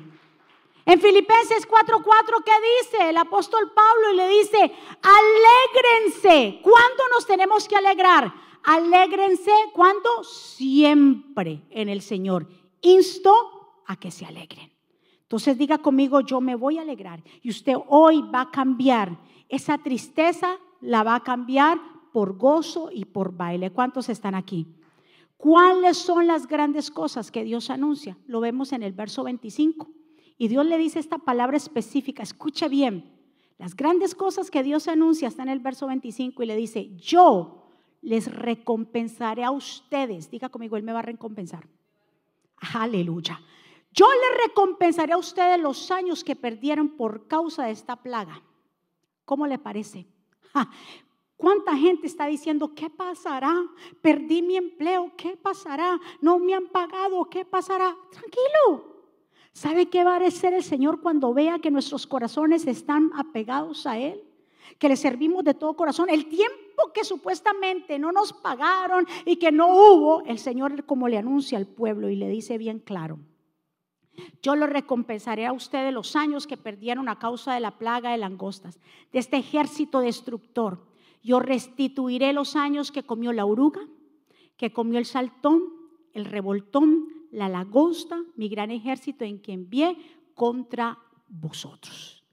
En 0.90 1.00
Filipenses 1.00 1.68
4:4, 1.68 2.42
¿qué 2.44 2.50
dice 2.82 3.10
el 3.10 3.16
apóstol 3.16 3.70
Pablo? 3.72 4.12
Y 4.12 4.16
le 4.16 4.26
dice, 4.26 4.72
alégrense. 5.00 6.58
¿Cuándo 6.62 7.04
nos 7.14 7.24
tenemos 7.28 7.68
que 7.68 7.76
alegrar? 7.76 8.34
Alégrense 8.64 9.52
cuando 9.72 10.24
siempre 10.24 11.62
en 11.70 11.90
el 11.90 12.02
Señor. 12.02 12.48
Insto 12.80 13.32
a 13.86 13.94
que 14.00 14.10
se 14.10 14.26
alegren. 14.26 14.72
Entonces 15.22 15.56
diga 15.56 15.78
conmigo, 15.78 16.22
yo 16.22 16.40
me 16.40 16.56
voy 16.56 16.78
a 16.78 16.82
alegrar. 16.82 17.22
Y 17.40 17.50
usted 17.50 17.76
hoy 17.86 18.22
va 18.22 18.40
a 18.40 18.50
cambiar 18.50 19.16
esa 19.48 19.78
tristeza, 19.78 20.58
la 20.80 21.04
va 21.04 21.14
a 21.14 21.22
cambiar 21.22 21.78
por 22.12 22.36
gozo 22.36 22.90
y 22.92 23.04
por 23.04 23.36
baile. 23.36 23.70
¿Cuántos 23.70 24.08
están 24.08 24.34
aquí? 24.34 24.66
¿Cuáles 25.36 25.98
son 25.98 26.26
las 26.26 26.48
grandes 26.48 26.90
cosas 26.90 27.30
que 27.30 27.44
Dios 27.44 27.70
anuncia? 27.70 28.18
Lo 28.26 28.40
vemos 28.40 28.72
en 28.72 28.82
el 28.82 28.92
verso 28.92 29.22
25. 29.22 29.99
Y 30.40 30.48
Dios 30.48 30.64
le 30.64 30.78
dice 30.78 30.98
esta 30.98 31.18
palabra 31.18 31.58
específica, 31.58 32.22
escuche 32.22 32.70
bien, 32.70 33.14
las 33.58 33.76
grandes 33.76 34.14
cosas 34.14 34.50
que 34.50 34.62
Dios 34.62 34.88
anuncia 34.88 35.28
están 35.28 35.48
en 35.48 35.52
el 35.52 35.58
verso 35.58 35.86
25 35.86 36.42
y 36.42 36.46
le 36.46 36.56
dice, 36.56 36.96
yo 36.96 37.66
les 38.00 38.34
recompensaré 38.34 39.44
a 39.44 39.50
ustedes. 39.50 40.30
Diga 40.30 40.48
conmigo, 40.48 40.78
Él 40.78 40.82
me 40.82 40.94
va 40.94 41.00
a 41.00 41.02
recompensar. 41.02 41.68
Aleluya. 42.72 43.38
Yo 43.92 44.06
les 44.06 44.46
recompensaré 44.46 45.12
a 45.12 45.18
ustedes 45.18 45.60
los 45.60 45.90
años 45.90 46.24
que 46.24 46.36
perdieron 46.36 46.96
por 46.96 47.28
causa 47.28 47.66
de 47.66 47.72
esta 47.72 47.96
plaga. 47.96 48.42
¿Cómo 49.26 49.46
le 49.46 49.58
parece? 49.58 50.06
¿Cuánta 51.36 51.76
gente 51.76 52.06
está 52.06 52.24
diciendo, 52.24 52.74
¿qué 52.74 52.88
pasará? 52.88 53.54
Perdí 54.00 54.40
mi 54.40 54.56
empleo, 54.56 55.12
¿qué 55.18 55.36
pasará? 55.36 56.00
No 56.22 56.38
me 56.38 56.54
han 56.54 56.68
pagado, 56.68 57.26
¿qué 57.26 57.44
pasará? 57.44 57.94
Tranquilo, 58.10 58.89
¿Sabe 59.60 59.90
qué 59.90 60.04
va 60.04 60.16
a 60.16 60.26
hacer 60.26 60.54
el 60.54 60.62
Señor 60.62 61.02
cuando 61.02 61.34
vea 61.34 61.58
que 61.58 61.70
nuestros 61.70 62.06
corazones 62.06 62.66
están 62.66 63.10
apegados 63.14 63.86
a 63.86 63.98
Él? 63.98 64.24
Que 64.78 64.88
le 64.88 64.96
servimos 64.96 65.44
de 65.44 65.52
todo 65.52 65.76
corazón. 65.76 66.08
El 66.08 66.30
tiempo 66.30 66.90
que 66.94 67.04
supuestamente 67.04 67.98
no 67.98 68.10
nos 68.10 68.32
pagaron 68.32 69.06
y 69.26 69.36
que 69.36 69.52
no 69.52 69.68
hubo, 69.68 70.22
el 70.24 70.38
Señor 70.38 70.86
como 70.86 71.08
le 71.08 71.18
anuncia 71.18 71.58
al 71.58 71.66
pueblo 71.66 72.08
y 72.08 72.16
le 72.16 72.30
dice 72.30 72.56
bien 72.56 72.78
claro. 72.78 73.18
Yo 74.40 74.56
lo 74.56 74.66
recompensaré 74.66 75.44
a 75.44 75.52
ustedes 75.52 75.92
los 75.92 76.16
años 76.16 76.46
que 76.46 76.56
perdieron 76.56 77.10
a 77.10 77.18
causa 77.18 77.52
de 77.52 77.60
la 77.60 77.76
plaga 77.76 78.12
de 78.12 78.16
langostas, 78.16 78.80
de 79.12 79.18
este 79.18 79.36
ejército 79.36 80.00
destructor. 80.00 80.86
Yo 81.22 81.38
restituiré 81.38 82.32
los 82.32 82.56
años 82.56 82.90
que 82.90 83.02
comió 83.02 83.30
la 83.34 83.44
oruga, 83.44 83.82
que 84.56 84.72
comió 84.72 84.98
el 84.98 85.04
saltón, 85.04 85.64
el 86.14 86.24
revoltón, 86.24 87.19
la 87.30 87.48
lagosta, 87.48 88.22
mi 88.36 88.48
gran 88.48 88.70
ejército 88.70 89.24
en 89.24 89.40
que 89.40 89.52
envié 89.52 89.96
contra 90.34 90.98
vosotros. 91.28 92.24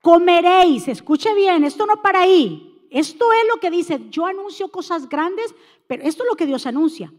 Comeréis, 0.00 0.88
escuche 0.88 1.34
bien, 1.34 1.64
esto 1.64 1.86
no 1.86 2.00
para 2.00 2.22
ahí. 2.22 2.86
Esto 2.90 3.26
es 3.32 3.48
lo 3.52 3.60
que 3.60 3.70
dice, 3.70 4.06
yo 4.10 4.26
anuncio 4.26 4.68
cosas 4.68 5.08
grandes, 5.08 5.54
pero 5.86 6.04
esto 6.04 6.22
es 6.22 6.28
lo 6.30 6.36
que 6.36 6.46
Dios 6.46 6.66
anuncia. 6.66 7.12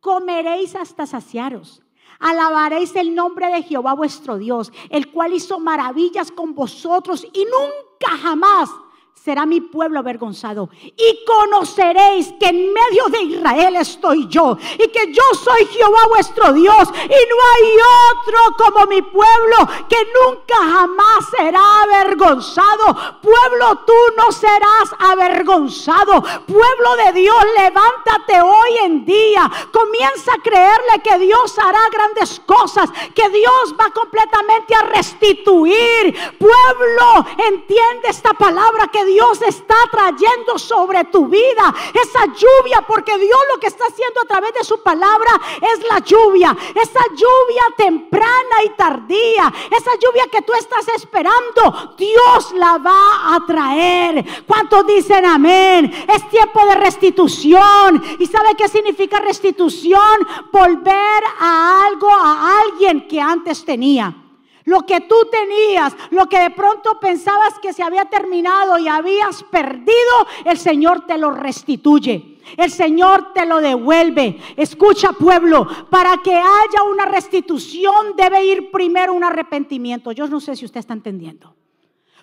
Comeréis 0.00 0.74
hasta 0.74 1.06
saciaros. 1.06 1.82
Alabaréis 2.20 2.94
el 2.96 3.14
nombre 3.14 3.48
de 3.48 3.62
Jehová 3.62 3.94
vuestro 3.94 4.38
Dios, 4.38 4.72
el 4.90 5.10
cual 5.10 5.32
hizo 5.32 5.58
maravillas 5.58 6.30
con 6.30 6.54
vosotros 6.54 7.26
y 7.32 7.44
nunca 7.44 8.16
jamás 8.18 8.70
será 9.14 9.46
mi 9.46 9.60
pueblo 9.62 10.00
avergonzado. 10.00 10.68
Y 10.82 11.24
conoceréis 11.24 12.34
que 12.38 12.46
en 12.46 12.72
medio 12.72 13.06
de 13.08 13.22
Israel 13.22 13.76
estoy 13.76 14.26
yo 14.28 14.58
y 14.74 14.88
que 14.88 15.12
yo 15.12 15.22
soy 15.42 15.64
Jehová 15.66 16.06
vuestro 16.08 16.52
Dios 16.52 16.88
y 16.92 17.08
no 17.08 17.36
hay 17.54 17.76
otro 18.12 18.38
como 18.58 18.86
mi 18.86 19.00
pueblo 19.00 19.56
que 19.88 19.96
nunca 20.20 20.56
jamás 20.56 21.24
será 21.36 21.82
avergonzado. 21.84 23.20
Pueblo, 23.22 23.78
tú 23.86 23.94
no 24.16 24.30
serás 24.30 24.90
avergonzado. 24.98 26.22
Pueblo 26.46 26.96
de 27.06 27.12
Dios, 27.12 27.44
levántate 27.56 28.42
hoy 28.42 28.78
en 28.84 29.04
día. 29.06 29.50
Comienza 29.72 30.34
a 30.34 30.42
creerle 30.42 31.02
que 31.02 31.18
Dios 31.18 31.58
hará 31.58 31.80
grandes 31.90 32.40
cosas, 32.40 32.90
que 33.14 33.28
Dios 33.30 33.74
va 33.80 33.90
completamente 33.90 34.74
a 34.74 34.82
restituir. 34.82 36.14
Pueblo, 36.38 37.26
entiende 37.38 38.08
esta 38.08 38.34
palabra 38.34 38.88
que 38.88 39.03
Dios 39.04 39.40
está 39.42 39.76
trayendo 39.90 40.58
sobre 40.58 41.04
tu 41.04 41.26
vida. 41.26 41.74
Esa 41.92 42.26
lluvia, 42.26 42.84
porque 42.86 43.16
Dios 43.18 43.40
lo 43.52 43.60
que 43.60 43.66
está 43.66 43.84
haciendo 43.84 44.20
a 44.22 44.26
través 44.26 44.54
de 44.54 44.64
su 44.64 44.82
palabra 44.82 45.40
es 45.60 45.86
la 45.88 45.98
lluvia. 46.00 46.56
Esa 46.74 47.00
lluvia 47.10 47.62
temprana 47.76 48.62
y 48.64 48.70
tardía. 48.70 49.52
Esa 49.70 49.92
lluvia 49.94 50.26
que 50.30 50.42
tú 50.42 50.52
estás 50.54 50.88
esperando, 50.88 51.94
Dios 51.96 52.52
la 52.52 52.78
va 52.78 53.34
a 53.34 53.46
traer. 53.46 54.44
¿Cuántos 54.46 54.86
dicen 54.86 55.24
amén? 55.24 56.06
Es 56.08 56.28
tiempo 56.30 56.64
de 56.66 56.74
restitución. 56.74 58.02
¿Y 58.18 58.26
sabe 58.26 58.54
qué 58.56 58.68
significa 58.68 59.20
restitución? 59.20 60.26
Volver 60.50 61.22
a 61.38 61.86
algo, 61.86 62.10
a 62.10 62.60
alguien 62.60 63.06
que 63.08 63.20
antes 63.20 63.64
tenía. 63.64 64.23
Lo 64.64 64.86
que 64.86 65.00
tú 65.02 65.16
tenías, 65.30 65.94
lo 66.10 66.26
que 66.26 66.38
de 66.38 66.50
pronto 66.50 66.98
pensabas 66.98 67.58
que 67.60 67.74
se 67.74 67.82
había 67.82 68.06
terminado 68.06 68.78
y 68.78 68.88
habías 68.88 69.42
perdido, 69.44 70.26
el 70.44 70.58
Señor 70.58 71.06
te 71.06 71.18
lo 71.18 71.30
restituye. 71.30 72.38
El 72.56 72.70
Señor 72.70 73.32
te 73.34 73.44
lo 73.44 73.60
devuelve. 73.60 74.38
Escucha 74.56 75.12
pueblo, 75.12 75.66
para 75.90 76.18
que 76.18 76.34
haya 76.34 76.82
una 76.90 77.04
restitución 77.04 78.16
debe 78.16 78.44
ir 78.44 78.70
primero 78.70 79.12
un 79.12 79.24
arrepentimiento. 79.24 80.12
Yo 80.12 80.26
no 80.28 80.40
sé 80.40 80.56
si 80.56 80.64
usted 80.64 80.80
está 80.80 80.94
entendiendo. 80.94 81.54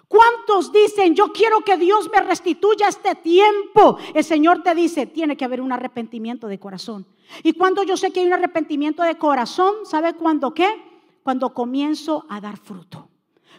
¿Cuántos 0.07 0.73
dicen, 0.73 1.15
yo 1.15 1.31
quiero 1.31 1.61
que 1.61 1.77
Dios 1.77 2.09
me 2.13 2.21
restituya 2.21 2.89
este 2.89 3.15
tiempo? 3.15 3.97
El 4.13 4.23
Señor 4.23 4.61
te 4.61 4.75
dice, 4.75 5.05
tiene 5.05 5.37
que 5.37 5.45
haber 5.45 5.61
un 5.61 5.71
arrepentimiento 5.71 6.47
de 6.47 6.59
corazón. 6.59 7.05
Y 7.43 7.53
cuando 7.53 7.83
yo 7.83 7.95
sé 7.95 8.11
que 8.11 8.19
hay 8.19 8.25
un 8.25 8.33
arrepentimiento 8.33 9.03
de 9.03 9.17
corazón, 9.17 9.73
¿sabe 9.85 10.13
cuándo 10.15 10.53
qué? 10.53 10.90
Cuando 11.23 11.53
comienzo 11.53 12.25
a 12.29 12.41
dar 12.41 12.57
fruto, 12.57 13.09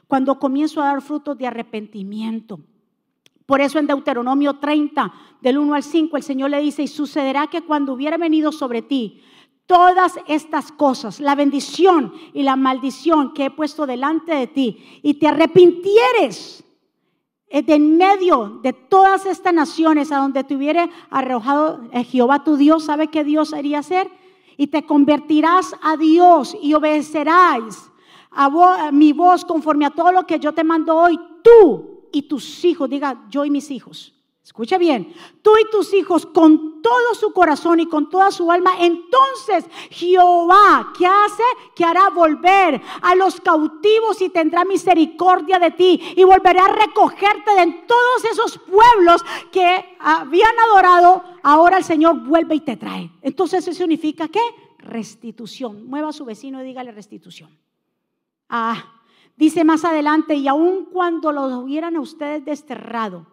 cuando 0.07 0.39
comienzo 0.39 0.83
a 0.83 0.87
dar 0.87 1.03
fruto 1.03 1.35
de 1.35 1.47
arrepentimiento. 1.47 2.61
Por 3.47 3.61
eso 3.61 3.79
en 3.79 3.87
Deuteronomio 3.87 4.59
30, 4.59 5.13
del 5.41 5.59
1 5.59 5.75
al 5.75 5.83
5, 5.83 6.17
el 6.17 6.23
Señor 6.23 6.51
le 6.51 6.61
dice, 6.61 6.83
y 6.83 6.89
sucederá 6.89 7.49
que 7.49 7.63
cuando 7.63 7.93
hubiera 7.93 8.17
venido 8.17 8.53
sobre 8.53 8.83
ti 8.83 9.23
todas 9.67 10.15
estas 10.27 10.73
cosas, 10.73 11.21
la 11.21 11.35
bendición 11.35 12.13
y 12.35 12.43
la 12.43 12.57
maldición 12.57 13.33
que 13.33 13.47
he 13.47 13.51
puesto 13.51 13.87
delante 13.87 14.35
de 14.35 14.47
ti, 14.47 15.01
y 15.03 15.15
te 15.15 15.29
arrepintieres 15.29 16.65
de 17.61 17.75
en 17.75 17.99
medio 17.99 18.61
de 18.63 18.73
todas 18.73 19.27
estas 19.27 19.53
naciones 19.53 20.11
a 20.11 20.17
donde 20.17 20.43
te 20.43 20.57
hubiera 20.57 20.89
arrojado 21.11 21.83
eh, 21.93 22.03
Jehová 22.03 22.45
tu 22.45 22.57
Dios, 22.57 22.85
¿sabe 22.85 23.09
qué 23.09 23.25
Dios 23.25 23.53
haría 23.53 23.81
hacer? 23.81 24.11
Y 24.57 24.67
te 24.69 24.85
convertirás 24.85 25.75
a 25.83 25.97
Dios 25.97 26.57
y 26.61 26.75
obedecerás 26.75 27.91
a, 28.31 28.91
mi 28.93 29.13
voz 29.13 29.45
conforme 29.45 29.87
a 29.87 29.91
todo 29.91 30.13
lo 30.13 30.27
que 30.27 30.39
yo 30.39 30.53
te 30.53 30.65
mando 30.65 30.97
hoy, 30.97 31.19
tú 31.43 32.09
y 32.13 32.23
tus 32.23 32.65
hijos, 32.65 32.89
diga 32.89 33.27
yo 33.31 33.45
y 33.45 33.51
mis 33.51 33.71
hijos. 33.71 34.15
Escucha 34.53 34.77
bien, 34.77 35.15
tú 35.41 35.51
y 35.59 35.71
tus 35.71 35.95
hijos 35.95 36.27
con 36.27 36.83
todo 36.83 37.15
su 37.15 37.33
corazón 37.33 37.81
y 37.81 37.87
con 37.87 38.11
toda 38.11 38.31
su 38.31 38.53
alma, 38.53 38.73
entonces 38.81 39.65
Jehová, 39.89 40.93
¿qué 40.99 41.07
hace? 41.07 41.43
Que 41.75 41.87
hará 41.87 42.11
volver 42.11 42.79
a 43.01 43.15
los 43.15 43.41
cautivos 43.41 44.21
y 44.21 44.29
tendrá 44.29 44.67
misericordia 44.67 45.59
de 45.59 45.71
ti 45.71 45.99
y 46.15 46.23
volverá 46.25 46.67
a 46.67 46.87
recogerte 46.87 47.51
de 47.51 47.83
todos 47.89 48.25
esos 48.31 48.59
pueblos 48.59 49.25
que 49.51 49.97
habían 49.99 50.53
adorado, 50.69 51.25
ahora 51.43 51.79
el 51.79 51.85
Señor 51.85 52.21
vuelve 52.23 52.57
y 52.57 52.61
te 52.61 52.77
trae. 52.77 53.11
Entonces 53.23 53.67
eso 53.67 53.79
significa 53.79 54.29
qué? 54.29 54.43
Restitución. 54.81 55.87
Mueva 55.87 56.11
a 56.11 56.13
su 56.13 56.27
vecino 56.27 56.61
y 56.61 56.67
dígale 56.67 56.93
restitución. 56.93 57.59
Ah, 58.51 59.01
dice 59.35 59.65
más 59.65 59.87
adelante, 59.87 60.35
y 60.35 60.47
aun 60.47 60.85
cuando 60.93 61.33
los 61.33 61.55
hubieran 61.55 61.97
a 61.97 62.01
ustedes 62.01 62.45
desterrado, 62.45 63.32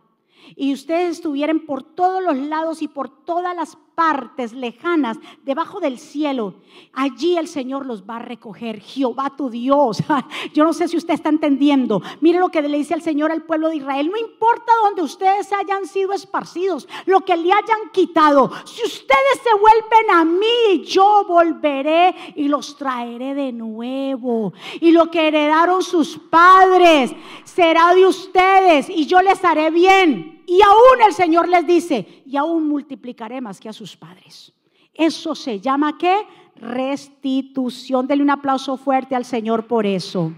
y 0.56 0.74
ustedes 0.74 1.18
estuvieran 1.18 1.66
por 1.66 1.84
todos 1.84 2.24
los 2.24 2.38
lados 2.38 2.82
y 2.82 2.88
por 2.88 3.10
todas 3.26 3.56
las 3.56 3.78
partes 4.00 4.54
lejanas, 4.54 5.18
debajo 5.44 5.82
del 5.82 6.00
cielo, 6.00 6.54
allí 6.94 7.36
el 7.36 7.50
Señor 7.50 7.86
los 7.86 8.10
va 8.10 8.16
a 8.16 8.20
recoger. 8.20 8.80
Jehová 8.80 9.34
tu 9.36 9.50
Dios. 9.50 10.02
Yo 10.54 10.64
no 10.64 10.72
sé 10.72 10.88
si 10.88 10.96
usted 10.96 11.16
está 11.16 11.28
entendiendo. 11.28 12.02
Mire 12.22 12.40
lo 12.40 12.48
que 12.48 12.62
le 12.62 12.78
dice 12.78 12.94
el 12.94 13.02
Señor 13.02 13.30
al 13.30 13.44
pueblo 13.44 13.68
de 13.68 13.76
Israel. 13.76 14.10
No 14.10 14.18
importa 14.18 14.72
donde 14.86 15.02
ustedes 15.02 15.52
hayan 15.52 15.86
sido 15.86 16.14
esparcidos, 16.14 16.88
lo 17.08 17.26
que 17.26 17.36
le 17.36 17.52
hayan 17.52 17.90
quitado. 17.92 18.50
Si 18.64 18.86
ustedes 18.86 19.42
se 19.44 19.54
vuelven 19.60 20.12
a 20.14 20.24
mí, 20.24 20.86
yo 20.86 21.26
volveré 21.28 22.16
y 22.38 22.48
los 22.48 22.78
traeré 22.78 23.34
de 23.34 23.52
nuevo. 23.52 24.54
Y 24.80 24.92
lo 24.92 25.12
que 25.12 25.28
heredaron 25.28 25.84
sus 25.84 26.18
padres 26.18 27.12
será 27.44 27.94
de 27.94 28.08
ustedes 28.08 28.90
y 28.90 29.06
yo 29.08 29.22
les 29.22 29.44
haré 29.44 29.70
bien. 29.72 30.39
Y 30.50 30.64
aún 30.64 31.00
el 31.06 31.14
Señor 31.14 31.48
les 31.48 31.68
dice, 31.68 32.24
y 32.26 32.36
aún 32.36 32.68
multiplicaré 32.68 33.40
más 33.40 33.60
que 33.60 33.70
a 33.70 33.74
sus 33.74 33.96
padres. 33.96 34.52
Eso 34.96 35.36
se 35.36 35.60
llama 35.60 35.96
qué? 35.96 36.26
Restitución. 36.56 38.08
Denle 38.08 38.24
un 38.24 38.32
aplauso 38.32 38.76
fuerte 38.76 39.16
al 39.16 39.26
Señor 39.26 39.68
por 39.68 39.86
eso. 39.86 40.34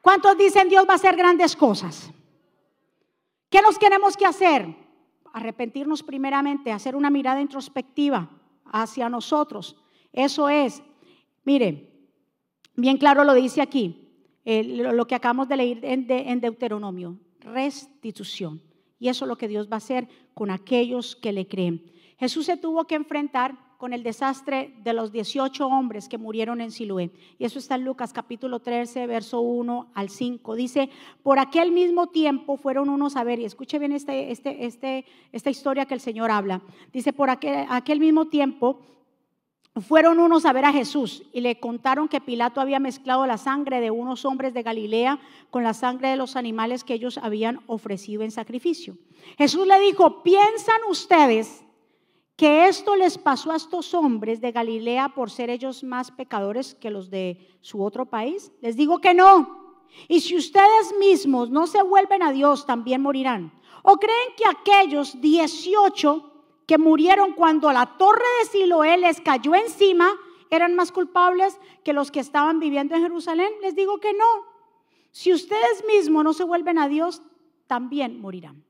¿Cuántos 0.00 0.36
dicen 0.36 0.68
Dios 0.68 0.84
va 0.84 0.94
a 0.94 0.96
hacer 0.96 1.14
grandes 1.14 1.54
cosas? 1.54 2.10
¿Qué 3.48 3.62
nos 3.62 3.78
tenemos 3.78 4.16
que 4.16 4.26
hacer? 4.26 4.66
Arrepentirnos 5.32 6.02
primeramente, 6.02 6.72
hacer 6.72 6.96
una 6.96 7.10
mirada 7.10 7.40
introspectiva 7.40 8.28
hacia 8.64 9.08
nosotros. 9.08 9.76
Eso 10.12 10.48
es, 10.48 10.82
mire, 11.44 11.88
bien 12.74 12.98
claro 12.98 13.22
lo 13.22 13.32
dice 13.32 13.62
aquí, 13.62 14.10
eh, 14.44 14.64
lo 14.64 15.06
que 15.06 15.14
acabamos 15.14 15.46
de 15.46 15.56
leer 15.56 15.84
en 15.84 16.40
Deuteronomio 16.40 17.16
restitución. 17.44 18.60
Y 18.98 19.08
eso 19.08 19.24
es 19.24 19.28
lo 19.28 19.36
que 19.36 19.48
Dios 19.48 19.68
va 19.68 19.74
a 19.74 19.78
hacer 19.78 20.08
con 20.34 20.50
aquellos 20.50 21.14
que 21.16 21.32
le 21.32 21.46
creen. 21.46 21.90
Jesús 22.18 22.46
se 22.46 22.56
tuvo 22.56 22.86
que 22.86 22.94
enfrentar 22.94 23.56
con 23.76 23.92
el 23.92 24.02
desastre 24.02 24.74
de 24.82 24.94
los 24.94 25.12
18 25.12 25.66
hombres 25.66 26.08
que 26.08 26.16
murieron 26.16 26.60
en 26.60 26.70
Siloé. 26.70 27.10
Y 27.38 27.44
eso 27.44 27.58
está 27.58 27.74
en 27.74 27.84
Lucas 27.84 28.12
capítulo 28.12 28.60
13, 28.60 29.06
verso 29.06 29.40
1 29.40 29.90
al 29.94 30.08
5. 30.08 30.54
Dice, 30.54 30.88
por 31.22 31.38
aquel 31.38 31.70
mismo 31.70 32.06
tiempo 32.06 32.56
fueron 32.56 32.88
unos 32.88 33.16
a 33.16 33.24
ver, 33.24 33.40
y 33.40 33.44
escuche 33.44 33.78
bien 33.78 33.92
este, 33.92 34.30
este, 34.30 34.64
este, 34.64 35.04
esta 35.32 35.50
historia 35.50 35.84
que 35.84 35.94
el 35.94 36.00
Señor 36.00 36.30
habla. 36.30 36.62
Dice, 36.92 37.12
por 37.12 37.28
aquel, 37.28 37.66
aquel 37.68 38.00
mismo 38.00 38.26
tiempo 38.28 38.80
fueron 39.80 40.20
unos 40.20 40.44
a 40.44 40.52
ver 40.52 40.64
a 40.64 40.72
Jesús 40.72 41.24
y 41.32 41.40
le 41.40 41.58
contaron 41.58 42.08
que 42.08 42.20
Pilato 42.20 42.60
había 42.60 42.78
mezclado 42.78 43.26
la 43.26 43.38
sangre 43.38 43.80
de 43.80 43.90
unos 43.90 44.24
hombres 44.24 44.54
de 44.54 44.62
Galilea 44.62 45.18
con 45.50 45.64
la 45.64 45.74
sangre 45.74 46.10
de 46.10 46.16
los 46.16 46.36
animales 46.36 46.84
que 46.84 46.94
ellos 46.94 47.18
habían 47.18 47.60
ofrecido 47.66 48.22
en 48.22 48.30
sacrificio. 48.30 48.96
Jesús 49.36 49.66
le 49.66 49.80
dijo, 49.80 50.22
¿piensan 50.22 50.80
ustedes 50.88 51.64
que 52.36 52.68
esto 52.68 52.94
les 52.94 53.18
pasó 53.18 53.50
a 53.50 53.56
estos 53.56 53.94
hombres 53.94 54.40
de 54.40 54.52
Galilea 54.52 55.08
por 55.08 55.30
ser 55.30 55.50
ellos 55.50 55.82
más 55.82 56.12
pecadores 56.12 56.74
que 56.74 56.90
los 56.90 57.10
de 57.10 57.48
su 57.60 57.82
otro 57.82 58.06
país? 58.06 58.52
Les 58.60 58.76
digo 58.76 59.00
que 59.00 59.12
no. 59.12 59.82
Y 60.06 60.20
si 60.20 60.36
ustedes 60.36 60.94
mismos 61.00 61.50
no 61.50 61.66
se 61.66 61.82
vuelven 61.82 62.22
a 62.22 62.30
Dios, 62.30 62.64
también 62.64 63.02
morirán. 63.02 63.52
¿O 63.82 63.96
creen 63.96 64.34
que 64.36 64.44
aquellos 64.46 65.20
18 65.20 66.30
que 66.66 66.78
murieron 66.78 67.32
cuando 67.32 67.72
la 67.72 67.96
torre 67.98 68.24
de 68.40 68.48
Siloé 68.50 68.96
les 68.96 69.20
cayó 69.20 69.54
encima 69.54 70.08
eran 70.50 70.74
más 70.74 70.92
culpables 70.92 71.58
que 71.82 71.92
los 71.92 72.10
que 72.10 72.20
estaban 72.20 72.60
viviendo 72.60 72.94
en 72.94 73.02
Jerusalén? 73.02 73.50
Les 73.62 73.74
digo 73.74 73.98
que 73.98 74.12
no. 74.12 74.44
Si 75.10 75.32
ustedes 75.32 75.84
mismos 75.86 76.24
no 76.24 76.32
se 76.32 76.44
vuelven 76.44 76.78
a 76.78 76.88
Dios, 76.88 77.22
también 77.66 78.20
morirán. 78.20 78.64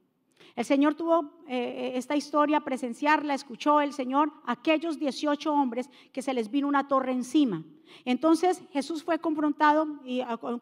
El 0.56 0.64
Señor 0.64 0.94
tuvo 0.94 1.32
eh, 1.48 1.92
esta 1.96 2.16
historia, 2.16 2.60
presenciarla, 2.60 3.34
escuchó 3.34 3.80
el 3.80 3.92
Señor 3.92 4.32
aquellos 4.46 4.98
18 4.98 5.52
hombres 5.52 5.90
que 6.12 6.22
se 6.22 6.32
les 6.32 6.50
vino 6.50 6.68
una 6.68 6.86
torre 6.86 7.12
encima. 7.12 7.64
Entonces 8.04 8.62
Jesús 8.72 9.02
fue 9.02 9.18
confrontado 9.18 9.86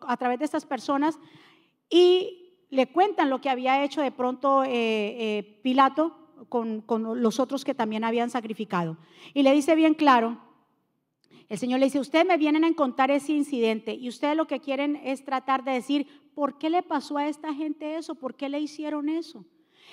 a, 0.07 0.16
través 0.16 0.38
de 0.38 0.45
estas 0.47 0.64
personas 0.64 1.18
y 1.90 2.55
le 2.71 2.90
cuentan 2.90 3.29
lo 3.29 3.40
que 3.40 3.51
había 3.51 3.85
hecho 3.85 4.01
de 4.01 4.12
pronto 4.12 4.64
eh, 4.64 4.71
eh, 4.73 5.61
Pilato 5.62 6.22
con, 6.49 6.85
los 7.17 7.41
otros 7.41 7.65
que 7.65 7.75
también 7.75 8.05
habían 8.05 8.31
sacrificado. 8.31 8.97
Y 9.35 9.43
le 9.43 9.53
dice 9.53 9.75
bien 9.75 9.95
claro, 9.95 10.39
el 11.49 11.59
Señor 11.59 11.81
le 11.81 11.87
dice, 11.87 12.01
ustedes 12.01 12.25
me 12.25 12.39
vienen 12.39 12.65
a 12.65 12.75
contar 12.75 13.11
ese 13.11 13.33
incidente 13.33 13.95
y 13.95 14.09
ustedes 14.09 14.37
lo 14.37 14.47
que 14.47 14.61
quieren 14.61 14.97
es 14.97 15.25
tratar 15.25 15.65
de 15.65 15.73
decir, 15.73 16.07
¿por 16.35 16.59
qué 16.59 16.71
le 16.71 16.83
pasó 16.83 17.19
a 17.19 17.29
esta 17.29 17.53
gente 17.53 17.97
eso? 17.97 18.15
¿Por 18.15 18.35
qué 18.35 18.49
le 18.49 18.61
hicieron 18.61 19.09
eso? 19.09 19.45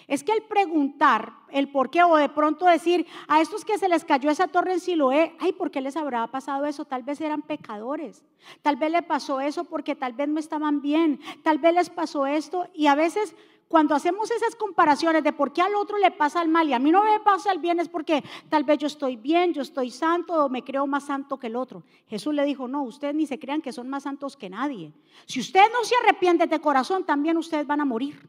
Es 0.08 0.24
que 0.24 0.32
el 0.32 0.44
preguntar 0.44 1.34
el 1.50 1.70
por 1.70 1.90
qué 1.90 2.04
o 2.04 2.16
de 2.16 2.30
pronto 2.30 2.66
decir 2.66 3.06
a 3.28 3.42
estos 3.42 3.66
que 3.66 3.78
se 3.78 3.90
les 3.90 4.06
cayó 4.06 4.30
esa 4.30 4.48
torre 4.48 4.74
en 4.74 4.80
Siloé, 4.80 5.36
ay, 5.40 5.54
¿por 5.54 5.72
qué 5.72 5.82
les 5.82 5.98
habrá 5.98 6.26
pasado 6.28 6.66
eso? 6.66 6.86
Tal 6.86 7.04
vez 7.04 7.20
eran 7.22 7.42
pecadores. 7.42 8.24
Tal 8.62 8.76
vez 8.76 8.92
le 8.92 9.02
pasó 9.02 9.42
eso 9.42 9.66
porque 9.66 9.96
tal 9.96 10.14
vez 10.14 10.28
no 10.30 10.40
estaban 10.40 10.82
bien. 10.82 11.20
Tal 11.44 11.58
vez 11.58 11.74
les 11.74 11.90
pasó 11.90 12.26
esto 12.26 12.68
y 12.74 12.88
a 12.88 12.96
veces 12.96 13.36
cuando 13.69 13.93
hacemos 13.93 14.32
esas 14.32 14.55
comparaciones 14.55 15.23
de 15.23 15.32
por 15.32 15.53
qué 15.53 15.62
al 15.62 15.75
otro 15.75 15.99
le 15.99 16.10
pasa 16.10 16.41
el 16.41 16.49
mal 16.49 16.67
y 16.67 16.73
a 16.73 16.79
mí 16.79 16.91
no 16.91 17.03
me 17.03 17.19
pasa 17.19 17.51
el 17.51 17.60
bien 17.60 17.79
es 17.79 17.88
porque 17.88 18.23
tal 18.49 18.63
vez 18.63 18.79
yo 18.79 18.88
estoy 18.88 19.15
bien, 19.15 19.53
yo 19.53 19.62
estoy 19.62 19.91
santo 19.91 20.34
o 20.34 20.49
me 20.49 20.63
creo 20.63 20.88
más 20.88 21.05
santo 21.05 21.38
que 21.38 21.47
el 21.47 21.55
otro. 21.55 21.84
Jesús 22.08 22.34
le 22.34 22.43
dijo, 22.45 22.67
no, 22.67 22.82
ustedes 22.82 23.13
ni 23.13 23.27
se 23.27 23.38
crean 23.38 23.62
que 23.62 23.71
son 23.71 23.88
más 23.88 24.03
santos 24.03 24.36
que 24.36 24.49
nadie. 24.49 24.91
Si 25.27 25.39
ustedes 25.39 25.69
no 25.71 25.86
se 25.86 25.95
arrepienten 25.97 26.49
de 26.49 26.60
corazón, 26.60 27.03
también 27.03 27.38
ustedes 27.38 27.67
van 27.67 27.79
a 27.79 27.86
morir. 27.86 28.27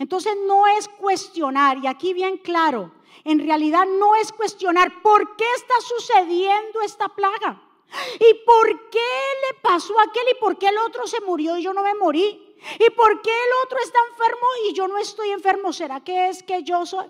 Entonces 0.00 0.34
no 0.48 0.66
es 0.66 0.88
cuestionar, 0.88 1.78
y 1.78 1.86
aquí 1.86 2.12
bien 2.12 2.36
claro, 2.38 2.92
en 3.22 3.38
realidad 3.38 3.84
no 3.86 4.16
es 4.16 4.32
cuestionar 4.32 5.00
por 5.00 5.36
qué 5.36 5.44
está 5.56 5.74
sucediendo 5.80 6.82
esta 6.82 7.08
plaga. 7.08 7.62
¿Y 8.18 8.34
por 8.44 8.90
qué 8.90 8.98
le 8.98 9.60
pasó 9.62 9.96
a 10.00 10.04
aquel 10.04 10.24
y 10.32 10.40
por 10.40 10.58
qué 10.58 10.68
el 10.68 10.78
otro 10.78 11.06
se 11.06 11.20
murió 11.20 11.56
y 11.56 11.62
yo 11.62 11.72
no 11.72 11.84
me 11.84 11.94
morí? 11.94 12.51
¿Y 12.78 12.90
por 12.90 13.20
qué 13.22 13.30
el 13.30 13.64
otro 13.64 13.78
está 13.82 13.98
enfermo 14.10 14.46
y 14.68 14.74
yo 14.74 14.88
no 14.88 14.98
estoy 14.98 15.30
enfermo? 15.30 15.72
¿Será 15.72 16.00
que 16.00 16.28
es 16.28 16.42
que 16.42 16.62
yo 16.62 16.86
soy? 16.86 17.06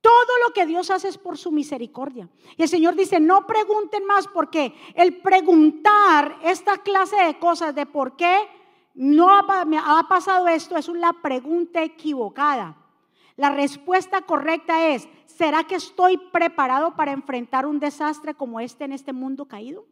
Todo 0.00 0.38
lo 0.44 0.52
que 0.52 0.66
Dios 0.66 0.90
hace 0.90 1.08
es 1.08 1.16
por 1.16 1.38
su 1.38 1.52
misericordia. 1.52 2.28
Y 2.56 2.62
el 2.62 2.68
Señor 2.68 2.96
dice, 2.96 3.20
no 3.20 3.46
pregunten 3.46 4.04
más 4.04 4.26
porque 4.26 4.74
el 4.94 5.20
preguntar 5.22 6.38
esta 6.42 6.78
clase 6.78 7.16
de 7.24 7.38
cosas 7.38 7.74
de 7.74 7.86
por 7.86 8.16
qué 8.16 8.48
no 8.94 9.30
ha, 9.30 9.44
ha 9.46 10.08
pasado 10.08 10.48
esto 10.48 10.76
es 10.76 10.88
una 10.88 11.12
pregunta 11.22 11.82
equivocada. 11.82 12.76
La 13.36 13.50
respuesta 13.50 14.22
correcta 14.22 14.88
es, 14.88 15.08
¿será 15.26 15.64
que 15.64 15.76
estoy 15.76 16.18
preparado 16.18 16.96
para 16.96 17.12
enfrentar 17.12 17.64
un 17.64 17.78
desastre 17.78 18.34
como 18.34 18.60
este 18.60 18.84
en 18.84 18.92
este 18.92 19.12
mundo 19.12 19.46
caído? 19.46 19.86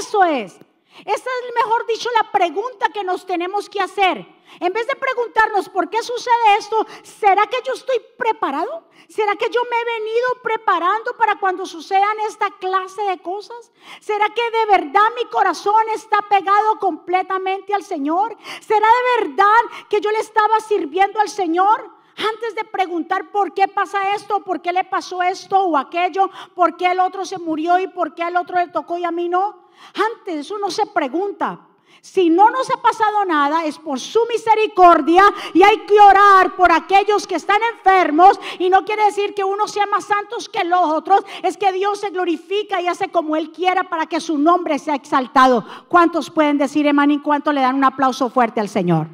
Eso 0.00 0.24
es. 0.24 0.58
Esa 1.04 1.14
es, 1.14 1.54
mejor 1.64 1.86
dicho, 1.86 2.08
la 2.16 2.30
pregunta 2.32 2.88
que 2.92 3.04
nos 3.04 3.24
tenemos 3.24 3.68
que 3.68 3.80
hacer. 3.80 4.26
En 4.60 4.72
vez 4.72 4.86
de 4.86 4.96
preguntarnos 4.96 5.68
por 5.68 5.88
qué 5.88 6.02
sucede 6.02 6.56
esto, 6.58 6.86
¿será 7.02 7.46
que 7.46 7.58
yo 7.64 7.74
estoy 7.74 8.00
preparado? 8.16 8.84
¿Será 9.08 9.36
que 9.36 9.48
yo 9.50 9.60
me 9.70 9.80
he 9.80 9.98
venido 10.00 10.28
preparando 10.42 11.14
para 11.16 11.38
cuando 11.38 11.66
sucedan 11.66 12.18
esta 12.26 12.50
clase 12.58 13.02
de 13.02 13.18
cosas? 13.18 13.70
¿Será 14.00 14.28
que 14.30 14.50
de 14.50 14.66
verdad 14.66 15.02
mi 15.16 15.24
corazón 15.30 15.88
está 15.94 16.18
pegado 16.28 16.78
completamente 16.78 17.74
al 17.74 17.84
Señor? 17.84 18.36
¿Será 18.60 18.88
de 18.88 19.24
verdad 19.24 19.86
que 19.88 20.00
yo 20.00 20.10
le 20.10 20.18
estaba 20.18 20.60
sirviendo 20.60 21.20
al 21.20 21.28
Señor? 21.28 21.90
Antes 22.16 22.56
de 22.56 22.64
preguntar 22.64 23.30
por 23.30 23.54
qué 23.54 23.68
pasa 23.68 24.10
esto, 24.14 24.40
por 24.40 24.60
qué 24.60 24.72
le 24.72 24.82
pasó 24.82 25.22
esto 25.22 25.62
o 25.62 25.76
aquello, 25.76 26.28
por 26.54 26.76
qué 26.76 26.86
el 26.86 26.98
otro 26.98 27.24
se 27.24 27.38
murió 27.38 27.78
y 27.78 27.86
por 27.86 28.14
qué 28.14 28.24
al 28.24 28.36
otro 28.36 28.56
le 28.56 28.68
tocó 28.68 28.98
y 28.98 29.04
a 29.04 29.12
mí 29.12 29.28
no. 29.28 29.67
Antes 29.94 30.50
uno 30.50 30.70
se 30.70 30.86
pregunta, 30.86 31.68
si 32.00 32.30
no 32.30 32.48
nos 32.50 32.70
ha 32.70 32.80
pasado 32.80 33.24
nada 33.24 33.64
es 33.64 33.78
por 33.78 33.98
su 33.98 34.20
misericordia 34.32 35.22
y 35.52 35.62
hay 35.62 35.78
que 35.80 36.00
orar 36.00 36.54
por 36.54 36.70
aquellos 36.70 37.26
que 37.26 37.34
están 37.34 37.58
enfermos 37.74 38.38
y 38.58 38.70
no 38.70 38.84
quiere 38.84 39.04
decir 39.04 39.34
que 39.34 39.42
uno 39.42 39.66
sea 39.66 39.86
más 39.86 40.04
santos 40.04 40.48
que 40.48 40.64
los 40.64 40.80
otros, 40.80 41.24
es 41.42 41.56
que 41.56 41.72
Dios 41.72 42.00
se 42.00 42.10
glorifica 42.10 42.80
y 42.80 42.86
hace 42.86 43.08
como 43.08 43.36
Él 43.36 43.50
quiera 43.50 43.88
para 43.88 44.06
que 44.06 44.20
su 44.20 44.38
nombre 44.38 44.78
sea 44.78 44.94
exaltado. 44.94 45.64
¿Cuántos 45.88 46.30
pueden 46.30 46.58
decir, 46.58 46.86
hermano, 46.86 47.14
y 47.14 47.20
cuánto 47.20 47.52
le 47.52 47.62
dan 47.62 47.76
un 47.76 47.84
aplauso 47.84 48.30
fuerte 48.30 48.60
al 48.60 48.68
Señor? 48.68 49.08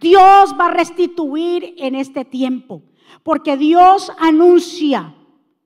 Dios 0.00 0.54
va 0.58 0.66
a 0.66 0.70
restituir 0.70 1.74
en 1.78 1.94
este 1.94 2.24
tiempo, 2.24 2.82
porque 3.22 3.56
Dios 3.56 4.12
anuncia 4.18 5.14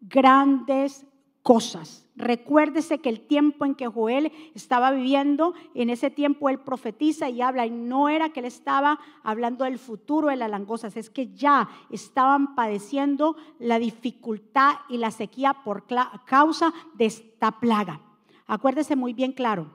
grandes 0.01 1.05
cosas. 1.43 2.02
Recuérdese 2.15 2.99
que 2.99 3.09
el 3.09 3.21
tiempo 3.21 3.65
en 3.65 3.75
que 3.75 3.87
Joel 3.87 4.33
estaba 4.55 4.91
viviendo, 4.91 5.55
en 5.75 5.89
ese 5.89 6.11
tiempo 6.11 6.51
él 6.51 6.59
profetiza 6.59 7.31
y 7.31 7.41
habla, 7.41 7.65
y 7.65 7.71
no 7.71 8.11
era 8.11 8.31
que 8.31 8.41
él 8.41 8.47
estaba 8.47 9.01
hablando 9.23 9.65
del 9.65 9.79
futuro 9.79 10.29
de 10.29 10.37
las 10.37 10.51
langostas, 10.51 10.97
es 10.97 11.09
que 11.09 11.33
ya 11.35 11.71
estaban 11.91 12.55
padeciendo 12.55 13.37
la 13.59 13.79
dificultad 13.79 14.75
y 14.91 14.99
la 14.99 15.11
sequía 15.11 15.55
por 15.65 15.85
causa 16.27 16.75
de 16.95 17.07
esta 17.07 17.53
plaga. 17.61 18.01
Acuérdese 18.47 18.95
muy 18.95 19.15
bien 19.15 19.33
claro, 19.33 19.71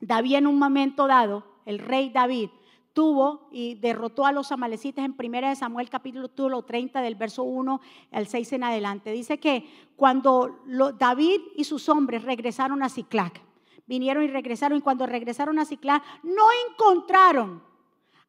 David 0.00 0.36
en 0.36 0.46
un 0.46 0.58
momento 0.58 1.08
dado, 1.08 1.44
el 1.66 1.80
rey 1.80 2.10
David, 2.10 2.50
tuvo 2.92 3.48
y 3.52 3.74
derrotó 3.76 4.26
a 4.26 4.32
los 4.32 4.50
amalecitas 4.52 5.04
en 5.04 5.14
1 5.18 5.56
Samuel 5.56 5.88
capítulo 5.90 6.62
30 6.62 7.00
del 7.00 7.14
verso 7.14 7.44
1 7.44 7.80
al 8.12 8.26
6 8.26 8.52
en 8.54 8.64
adelante. 8.64 9.12
Dice 9.12 9.38
que 9.38 9.68
cuando 9.96 10.60
David 10.98 11.40
y 11.56 11.64
sus 11.64 11.88
hombres 11.88 12.22
regresaron 12.22 12.82
a 12.82 12.88
Ciclac, 12.88 13.40
vinieron 13.86 14.24
y 14.24 14.28
regresaron 14.28 14.78
y 14.78 14.82
cuando 14.82 15.06
regresaron 15.06 15.58
a 15.58 15.64
Ciclac 15.64 16.02
no 16.22 16.46
encontraron 16.70 17.62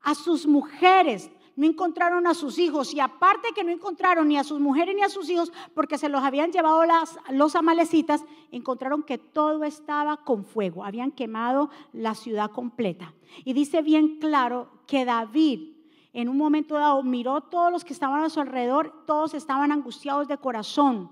a 0.01 0.15
sus 0.15 0.47
mujeres, 0.47 1.29
no 1.59 1.65
encontraron 1.65 2.25
a 2.25 2.33
sus 2.33 2.57
hijos 2.57 2.93
y 2.93 3.01
aparte 3.01 3.49
que 3.53 3.65
no 3.65 3.71
encontraron 3.71 4.29
ni 4.29 4.37
a 4.37 4.45
sus 4.45 4.61
mujeres 4.61 4.95
ni 4.95 5.01
a 5.01 5.09
sus 5.09 5.29
hijos 5.29 5.51
porque 5.73 5.97
se 5.97 6.07
los 6.07 6.23
habían 6.23 6.53
llevado 6.53 6.85
las, 6.85 7.19
los 7.31 7.53
amalecitas, 7.57 8.23
encontraron 8.49 9.03
que 9.03 9.17
todo 9.17 9.65
estaba 9.65 10.23
con 10.23 10.45
fuego, 10.45 10.85
habían 10.85 11.11
quemado 11.11 11.69
la 11.91 12.15
ciudad 12.15 12.49
completa. 12.51 13.13
Y 13.43 13.51
dice 13.51 13.81
bien 13.81 14.19
claro 14.19 14.69
que 14.87 15.03
David 15.03 15.73
en 16.13 16.29
un 16.29 16.37
momento 16.37 16.75
dado 16.75 17.03
miró 17.03 17.41
todos 17.41 17.73
los 17.73 17.83
que 17.83 17.91
estaban 17.91 18.23
a 18.23 18.29
su 18.29 18.39
alrededor, 18.39 19.03
todos 19.05 19.33
estaban 19.33 19.73
angustiados 19.73 20.29
de 20.29 20.37
corazón 20.37 21.11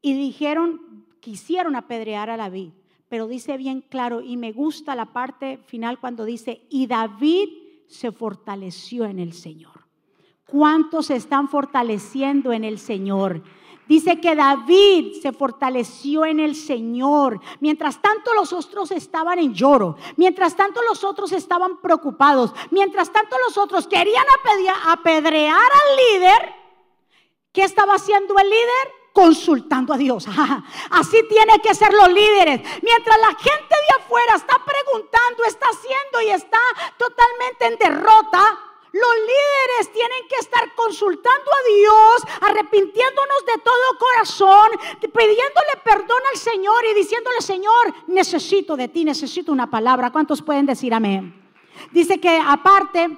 y 0.00 0.14
dijeron, 0.14 1.04
quisieron 1.20 1.76
apedrear 1.76 2.30
a 2.30 2.38
David. 2.38 2.70
Pero 3.10 3.28
dice 3.28 3.58
bien 3.58 3.82
claro, 3.82 4.22
y 4.22 4.38
me 4.38 4.52
gusta 4.52 4.94
la 4.94 5.12
parte 5.12 5.58
final 5.66 6.00
cuando 6.00 6.24
dice, 6.24 6.66
y 6.70 6.86
David 6.86 7.65
se 7.88 8.12
fortaleció 8.12 9.04
en 9.04 9.18
el 9.18 9.32
Señor. 9.32 9.86
¿Cuántos 10.46 11.06
se 11.06 11.16
están 11.16 11.48
fortaleciendo 11.48 12.52
en 12.52 12.64
el 12.64 12.78
Señor? 12.78 13.42
Dice 13.88 14.20
que 14.20 14.34
David 14.34 15.20
se 15.22 15.32
fortaleció 15.32 16.24
en 16.24 16.40
el 16.40 16.56
Señor. 16.56 17.40
Mientras 17.60 18.02
tanto 18.02 18.34
los 18.34 18.52
otros 18.52 18.90
estaban 18.90 19.38
en 19.38 19.54
lloro. 19.54 19.96
Mientras 20.16 20.56
tanto 20.56 20.80
los 20.88 21.04
otros 21.04 21.32
estaban 21.32 21.80
preocupados. 21.80 22.52
Mientras 22.70 23.12
tanto 23.12 23.36
los 23.46 23.56
otros 23.56 23.86
querían 23.86 24.24
apedrear 24.88 25.56
al 25.56 25.96
líder. 25.96 26.54
¿Qué 27.52 27.62
estaba 27.62 27.94
haciendo 27.94 28.36
el 28.38 28.50
líder? 28.50 28.92
Consultando 29.16 29.94
a 29.94 29.96
Dios. 29.96 30.26
Así 30.90 31.22
tiene 31.26 31.58
que 31.60 31.74
ser 31.74 31.90
los 31.94 32.08
líderes. 32.12 32.60
Mientras 32.82 33.18
la 33.18 33.34
gente 33.34 33.74
de 33.74 34.04
afuera 34.04 34.34
está 34.34 34.60
preguntando, 34.62 35.44
está 35.46 35.66
haciendo 35.72 36.20
y 36.20 36.30
está 36.32 36.60
totalmente 36.98 37.64
en 37.64 37.78
derrota, 37.78 38.58
los 38.92 39.14
líderes 39.14 39.92
tienen 39.94 40.28
que 40.28 40.36
estar 40.36 40.74
consultando 40.74 41.50
a 41.50 41.66
Dios, 41.66 42.36
arrepintiéndonos 42.42 43.46
de 43.46 43.62
todo 43.62 43.98
corazón, 43.98 44.70
pidiéndole 45.00 45.80
perdón 45.82 46.20
al 46.30 46.38
Señor 46.38 46.84
y 46.84 46.94
diciéndole, 46.94 47.40
Señor, 47.40 47.94
necesito 48.08 48.76
de 48.76 48.88
ti, 48.88 49.02
necesito 49.02 49.50
una 49.50 49.70
palabra. 49.70 50.12
¿Cuántos 50.12 50.42
pueden 50.42 50.66
decir 50.66 50.92
amén? 50.92 51.42
Dice 51.90 52.20
que 52.20 52.38
aparte, 52.38 53.16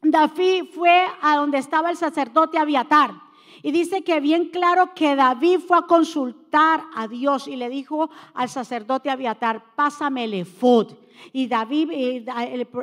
David 0.00 0.70
fue 0.74 1.06
a 1.20 1.36
donde 1.36 1.58
estaba 1.58 1.90
el 1.90 1.98
sacerdote 1.98 2.58
Abiatar. 2.58 3.27
Y 3.62 3.72
dice 3.72 4.02
que 4.02 4.20
bien 4.20 4.50
claro 4.50 4.94
que 4.94 5.16
David 5.16 5.60
fue 5.60 5.78
a 5.78 5.82
consultar 5.82 6.84
a 6.94 7.08
Dios 7.08 7.48
y 7.48 7.56
le 7.56 7.68
dijo 7.68 8.10
al 8.34 8.48
sacerdote 8.48 9.10
Abiatar, 9.10 9.74
pásame 9.74 10.24
el 10.24 10.34
efod. 10.34 10.94
Y 11.32 11.48
David, 11.48 11.90
eh, 11.92 12.24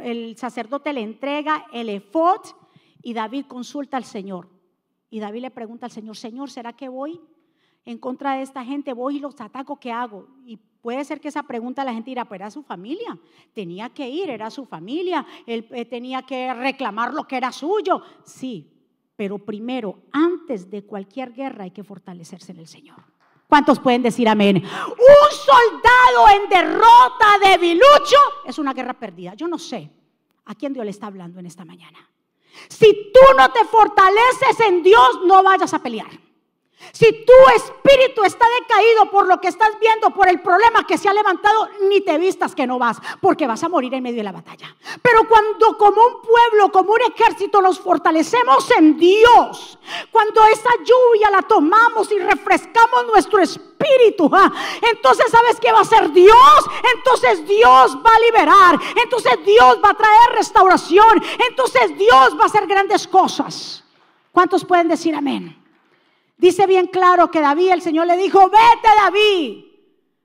el, 0.04 0.38
sacerdote 0.38 0.92
le 0.92 1.02
entrega 1.02 1.68
el 1.72 1.90
efod 1.90 2.42
y 3.02 3.14
David 3.14 3.46
consulta 3.46 3.98
al 3.98 4.04
Señor. 4.04 4.50
Y 5.10 5.20
David 5.20 5.42
le 5.42 5.52
pregunta 5.52 5.86
al 5.86 5.92
Señor, 5.92 6.18
Señor, 6.18 6.50
¿será 6.50 6.74
que 6.74 6.90
voy 6.90 7.22
en 7.86 7.98
contra 7.98 8.36
de 8.36 8.42
esta 8.42 8.66
gente? 8.66 8.92
¿Voy 8.94 9.18
y 9.18 9.20
los 9.20 9.40
ataco? 9.40 9.80
¿Qué 9.80 9.92
hago? 9.92 10.28
Y 10.46 10.58
puede 10.58 11.06
ser 11.06 11.22
que 11.22 11.30
esa 11.30 11.44
pregunta 11.44 11.86
la 11.86 11.94
gente 11.94 12.12
dirá, 12.12 12.26
pero 12.26 12.44
era 12.44 12.52
su 12.52 12.64
familia, 12.64 13.18
tenía 13.54 13.90
que 13.90 14.10
ir, 14.10 14.30
era 14.30 14.50
su 14.50 14.66
familia, 14.66 15.26
él 15.46 15.68
eh, 15.72 15.86
tenía 15.86 16.24
que 16.24 16.54
reclamar 16.54 17.14
lo 17.14 17.26
que 17.26 17.38
era 17.38 17.52
suyo. 17.52 18.02
Sí, 18.26 18.75
pero 19.16 19.38
primero, 19.40 20.04
antes 20.12 20.70
de 20.70 20.86
cualquier 20.86 21.34
guerra, 21.34 21.64
hay 21.64 21.72
que 21.72 21.84
fortalecerse 21.84 22.52
en 22.52 22.60
el 22.60 22.68
Señor. 22.68 22.98
¿Cuántos 23.48 23.80
pueden 23.80 24.02
decir 24.02 24.28
amén? 24.28 24.58
Un 24.58 25.32
soldado 25.32 26.44
en 26.44 26.50
derrota 26.50 27.40
de 27.44 27.58
Bilucho 27.58 28.18
es 28.46 28.58
una 28.58 28.74
guerra 28.74 28.94
perdida. 28.94 29.36
Yo 29.36 29.48
no 29.48 29.58
sé 29.58 29.90
a 30.46 30.56
quién 30.56 30.74
Dios 30.74 30.84
le 30.84 30.92
está 30.92 31.08
hablando 31.08 31.40
en 31.40 31.46
esta 31.46 31.64
mañana. 31.64 32.10
Si 32.70 33.12
tú 33.14 33.38
no 33.38 33.52
te 33.52 33.64
fortaleces 33.66 34.60
en 34.68 34.82
Dios, 34.82 35.22
no 35.26 35.44
vayas 35.44 35.74
a 35.74 35.80
pelear. 35.80 36.25
Si 36.92 37.26
tu 37.26 37.34
espíritu 37.56 38.24
está 38.24 38.46
decaído 38.62 39.10
por 39.10 39.28
lo 39.28 39.40
que 39.42 39.48
estás 39.48 39.72
viendo, 39.80 40.12
por 40.12 40.30
el 40.30 40.42
problema 40.42 40.86
que 40.86 40.98
se 40.98 41.10
ha 41.10 41.14
levantado, 41.14 41.70
ni 41.90 42.02
te 42.02 42.18
vistas 42.18 42.56
que 42.56 42.68
no 42.68 42.80
vas, 42.80 42.98
porque 43.22 43.48
vas 43.48 43.64
a 43.64 43.70
morir 43.70 43.94
en 43.94 44.04
medio 44.04 44.18
de 44.18 44.24
la 44.24 44.32
batalla. 44.32 44.76
Pero 45.02 45.28
cuando 45.28 45.78
como 45.78 46.02
un 46.02 46.22
pueblo, 46.22 46.72
como 46.72 46.94
un 46.94 47.02
ejército 47.02 47.62
nos 47.62 47.80
fortalecemos 47.80 48.70
en 48.72 48.98
Dios, 48.98 49.78
cuando 50.12 50.46
esa 50.46 50.70
lluvia 50.80 51.32
la 51.32 51.42
tomamos 51.42 52.12
y 52.12 52.20
refrescamos 52.20 53.06
nuestro 53.08 53.42
espíritu, 53.42 54.30
¿ah? 54.34 54.52
entonces 54.94 55.30
sabes 55.32 55.60
que 55.60 55.72
va 55.72 55.82
a 55.82 55.86
ser 55.86 56.12
Dios, 56.12 56.66
entonces 56.96 57.46
Dios 57.48 57.98
va 57.98 58.16
a 58.16 58.20
liberar, 58.20 58.80
entonces 59.04 59.34
Dios 59.46 59.80
va 59.84 59.90
a 59.90 59.98
traer 59.98 60.32
restauración, 60.34 61.24
entonces 61.50 61.98
Dios 61.98 62.38
va 62.40 62.44
a 62.44 62.48
hacer 62.48 62.68
grandes 62.68 63.08
cosas. 63.08 63.84
¿Cuántos 64.32 64.64
pueden 64.64 64.88
decir 64.88 65.16
amén? 65.16 65.65
Dice 66.38 66.68
bien 66.68 66.88
claro 66.88 67.32
que 67.32 67.40
David, 67.40 67.72
el 67.72 67.82
Señor 67.82 68.08
le 68.08 68.18
dijo, 68.18 68.50
vete 68.50 68.90
David, 68.98 69.66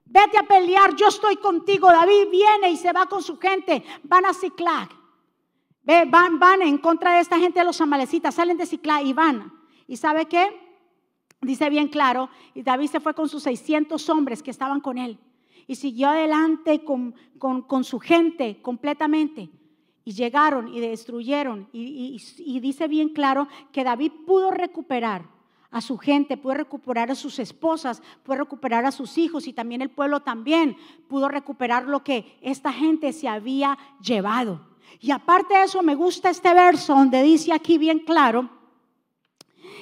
vete 0.05 0.39
a 0.39 0.43
pelear, 0.43 0.97
yo 0.97 1.09
estoy 1.09 1.37
contigo. 1.37 1.89
David 1.89 2.29
viene 2.31 2.71
y 2.71 2.77
se 2.77 2.93
va 2.93 3.07
con 3.07 3.23
su 3.23 3.39
gente, 3.39 3.85
van 4.03 4.27
a 4.27 4.35
Ciclac. 4.35 4.97
Van, 5.83 6.39
van 6.39 6.63
en 6.63 6.79
contra 6.79 7.15
de 7.15 7.21
esta 7.21 7.39
gente 7.39 7.61
de 7.61 7.65
los 7.65 7.81
amalecitas, 7.81 8.35
salen 8.35 8.57
de 8.57 8.67
Ciclac 8.67 9.05
y 9.05 9.13
van. 9.13 9.53
¿Y 9.87 9.97
sabe 9.97 10.27
qué? 10.27 10.49
Dice 11.41 11.71
bien 11.71 11.89
claro, 11.89 12.29
y 12.55 12.63
David 12.63 12.89
se 12.89 13.01
fue 13.01 13.15
con 13.15 13.29
sus 13.29 13.45
600 13.45 14.09
hombres 14.11 14.43
que 14.43 14.51
estaban 14.51 14.81
con 14.81 14.99
él 14.99 15.19
y 15.67 15.77
siguió 15.77 16.09
adelante 16.09 16.85
con, 16.85 17.15
con, 17.39 17.85
su 17.85 17.99
gente 17.99 18.61
completamente. 18.61 19.49
Y 20.05 20.13
llegaron 20.13 20.69
y 20.69 20.81
destruyeron. 20.81 21.69
y 21.73 22.61
dice 22.61 22.89
bien 22.89 23.11
claro 23.11 23.49
que 23.73 23.85
David 23.85 24.13
pudo 24.27 24.51
recuperar 24.51 25.40
a 25.71 25.81
su 25.81 25.99
gente, 25.99 26.37
pudo 26.37 26.55
recuperar 26.55 27.11
a 27.11 27.15
sus 27.15 27.39
esposas, 27.39 28.03
pudo 28.25 28.39
recuperar 28.39 28.85
a 28.85 28.93
sus 28.93 29.17
hijos 29.19 29.47
y 29.47 29.53
también 29.53 29.83
el 29.83 29.91
pueblo 29.91 30.21
también 30.21 30.77
pudo 31.09 31.29
recuperar 31.29 31.87
lo 31.87 32.03
que 32.03 32.37
esta 32.41 32.73
gente 32.73 33.13
se 33.13 33.29
había 33.29 33.79
llevado. 34.03 34.69
Y 35.01 35.13
aparte 35.13 35.55
de 35.55 35.65
eso, 35.65 35.83
me 35.83 35.95
gusta 35.95 36.31
este 36.31 36.53
verso 36.53 36.95
donde 36.95 37.23
dice 37.23 37.53
aquí 37.53 37.79
bien 37.79 38.01
claro, 38.01 38.51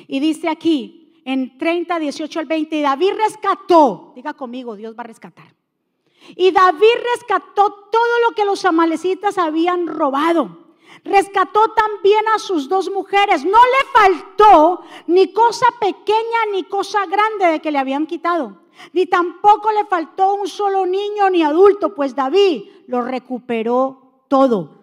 y 0.06 0.20
dice 0.20 0.48
aquí 0.48 1.20
en 1.24 1.58
30, 1.58 1.98
18 1.98 2.40
al 2.40 2.46
20, 2.46 2.76
y 2.76 2.82
David 2.82 3.12
rescató, 3.16 4.12
diga 4.14 4.34
conmigo, 4.34 4.76
Dios 4.76 4.94
va 4.96 5.02
a 5.02 5.06
rescatar. 5.06 5.54
Y 6.36 6.50
David 6.50 6.96
rescató 7.14 7.88
todo 7.90 8.20
lo 8.28 8.34
que 8.34 8.44
los 8.44 8.64
amalecitas 8.64 9.38
habían 9.38 9.86
robado 9.86 10.67
rescató 11.04 11.68
también 11.72 12.22
a 12.34 12.38
sus 12.38 12.68
dos 12.68 12.90
mujeres. 12.90 13.44
No 13.44 13.58
le 13.58 13.90
faltó 13.92 14.82
ni 15.06 15.32
cosa 15.32 15.66
pequeña 15.80 16.46
ni 16.52 16.64
cosa 16.64 17.06
grande 17.06 17.46
de 17.46 17.60
que 17.60 17.70
le 17.70 17.78
habían 17.78 18.06
quitado. 18.06 18.62
Ni 18.92 19.06
tampoco 19.06 19.72
le 19.72 19.84
faltó 19.86 20.34
un 20.34 20.48
solo 20.48 20.86
niño 20.86 21.30
ni 21.30 21.42
adulto, 21.42 21.94
pues 21.94 22.14
David 22.14 22.64
lo 22.86 23.02
recuperó 23.02 24.22
todo. 24.28 24.78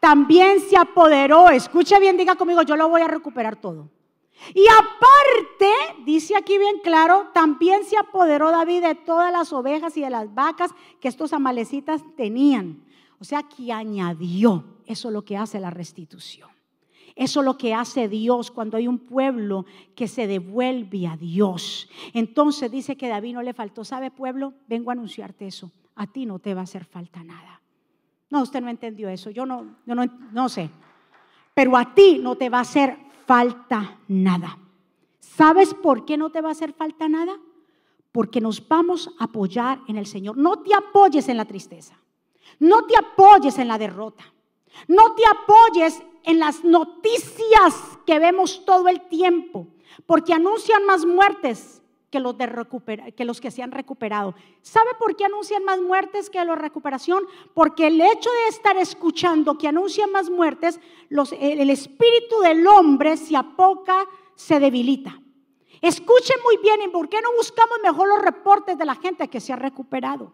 También 0.00 0.60
se 0.60 0.76
apoderó, 0.76 1.48
escuche 1.48 1.98
bien, 2.00 2.16
diga 2.16 2.36
conmigo, 2.36 2.62
yo 2.62 2.76
lo 2.76 2.88
voy 2.88 3.02
a 3.02 3.08
recuperar 3.08 3.56
todo. 3.56 3.88
Y 4.54 4.66
aparte, 4.68 5.72
dice 6.04 6.36
aquí 6.36 6.58
bien 6.58 6.78
claro, 6.80 7.28
también 7.32 7.84
se 7.84 7.96
apoderó 7.96 8.50
David 8.50 8.82
de 8.82 8.94
todas 8.94 9.32
las 9.32 9.52
ovejas 9.52 9.96
y 9.96 10.02
de 10.02 10.10
las 10.10 10.34
vacas 10.34 10.72
que 11.00 11.08
estos 11.08 11.32
amalecitas 11.32 12.02
tenían. 12.16 12.84
O 13.20 13.24
sea, 13.24 13.42
que 13.42 13.72
añadió. 13.72 14.64
Eso 14.86 15.08
es 15.08 15.12
lo 15.14 15.24
que 15.24 15.36
hace 15.36 15.60
la 15.60 15.70
restitución. 15.70 16.50
Eso 17.14 17.40
es 17.40 17.46
lo 17.46 17.56
que 17.56 17.72
hace 17.72 18.08
Dios 18.08 18.50
cuando 18.50 18.76
hay 18.76 18.86
un 18.86 18.98
pueblo 18.98 19.64
que 19.94 20.06
se 20.06 20.26
devuelve 20.26 21.06
a 21.06 21.16
Dios. 21.16 21.88
Entonces 22.12 22.70
dice 22.70 22.96
que 22.96 23.08
David 23.08 23.34
no 23.34 23.42
le 23.42 23.54
faltó, 23.54 23.84
¿sabe 23.84 24.10
pueblo? 24.10 24.52
Vengo 24.68 24.90
a 24.90 24.92
anunciarte 24.92 25.46
eso. 25.46 25.72
A 25.94 26.06
ti 26.06 26.26
no 26.26 26.38
te 26.38 26.52
va 26.52 26.60
a 26.60 26.64
hacer 26.64 26.84
falta 26.84 27.24
nada. 27.24 27.62
No, 28.28 28.42
usted 28.42 28.60
no 28.60 28.68
entendió 28.68 29.08
eso. 29.08 29.30
Yo 29.30 29.46
no, 29.46 29.76
no, 29.86 30.04
no 30.32 30.48
sé. 30.50 30.68
pero 31.54 31.74
a 31.76 31.94
ti 31.94 32.18
no 32.22 32.36
te 32.36 32.50
va 32.50 32.58
a 32.58 32.62
hacer 32.62 32.98
falta 33.24 33.98
nada. 34.08 34.58
¿Sabes 35.18 35.72
por 35.72 36.04
qué 36.04 36.18
no 36.18 36.28
te 36.30 36.42
va 36.42 36.50
a 36.50 36.52
hacer 36.52 36.74
falta 36.74 37.08
nada? 37.08 37.38
Porque 38.12 38.42
nos 38.42 38.66
vamos 38.68 39.10
a 39.18 39.24
apoyar 39.24 39.80
en 39.88 39.96
el 39.96 40.06
Señor. 40.06 40.36
No 40.36 40.58
te 40.58 40.74
apoyes 40.74 41.30
en 41.30 41.38
la 41.38 41.46
tristeza. 41.46 41.96
No 42.58 42.84
te 42.84 42.96
apoyes 42.96 43.58
en 43.58 43.68
la 43.68 43.78
derrota. 43.78 44.24
No 44.88 45.14
te 45.14 45.22
apoyes 45.26 46.02
en 46.24 46.38
las 46.38 46.64
noticias 46.64 47.98
que 48.04 48.18
vemos 48.18 48.64
todo 48.64 48.88
el 48.88 49.00
tiempo, 49.08 49.68
porque 50.06 50.34
anuncian 50.34 50.84
más 50.84 51.06
muertes 51.06 51.82
que 52.10 52.20
los, 52.20 53.40
que 53.40 53.50
se 53.50 53.62
han 53.62 53.70
recuperado. 53.70 54.34
¿Sabe 54.62 54.90
por 54.98 55.16
qué 55.16 55.24
anuncian 55.24 55.64
más 55.64 55.80
muertes 55.80 56.30
que 56.30 56.44
la 56.44 56.54
recuperación? 56.54 57.24
Porque 57.54 57.88
el 57.88 58.00
hecho 58.00 58.30
de 58.30 58.48
estar 58.48 58.76
escuchando 58.76 59.58
que 59.58 59.68
anuncian 59.68 60.10
más 60.10 60.30
muertes, 60.30 60.80
el 61.10 61.70
espíritu 61.70 62.40
del 62.42 62.66
hombre 62.66 63.16
se 63.16 63.36
apoca, 63.36 64.06
se 64.34 64.58
debilita. 64.60 65.20
Escuchen 65.82 66.36
muy 66.42 66.56
bien, 66.58 66.82
¿y 66.82 66.88
por 66.88 67.08
qué 67.08 67.20
no 67.20 67.32
buscamos 67.36 67.78
mejor 67.82 68.08
los 68.08 68.22
reportes 68.22 68.78
de 68.78 68.84
la 68.84 68.94
gente 68.94 69.28
que 69.28 69.40
se 69.40 69.52
ha 69.52 69.56
recuperado? 69.56 70.32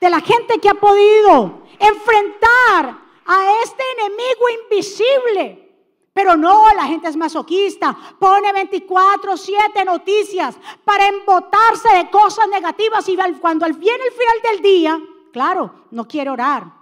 De 0.00 0.10
la 0.10 0.20
gente 0.20 0.58
que 0.60 0.68
ha 0.68 0.74
podido 0.74 1.62
enfrentar 1.78 3.04
a 3.26 3.62
este 3.62 3.82
enemigo 3.98 4.44
invisible. 4.62 5.64
Pero 6.12 6.36
no, 6.36 6.72
la 6.76 6.84
gente 6.84 7.08
es 7.08 7.16
masoquista. 7.16 7.96
Pone 8.18 8.52
24, 8.52 9.36
7 9.36 9.84
noticias 9.84 10.56
para 10.84 11.08
embotarse 11.08 11.88
de 11.96 12.08
cosas 12.08 12.48
negativas 12.48 13.08
y 13.08 13.16
cuando 13.40 13.66
viene 13.66 14.04
el 14.04 14.12
final 14.12 14.42
del 14.42 14.62
día, 14.62 15.00
claro, 15.32 15.86
no 15.90 16.06
quiere 16.06 16.30
orar, 16.30 16.72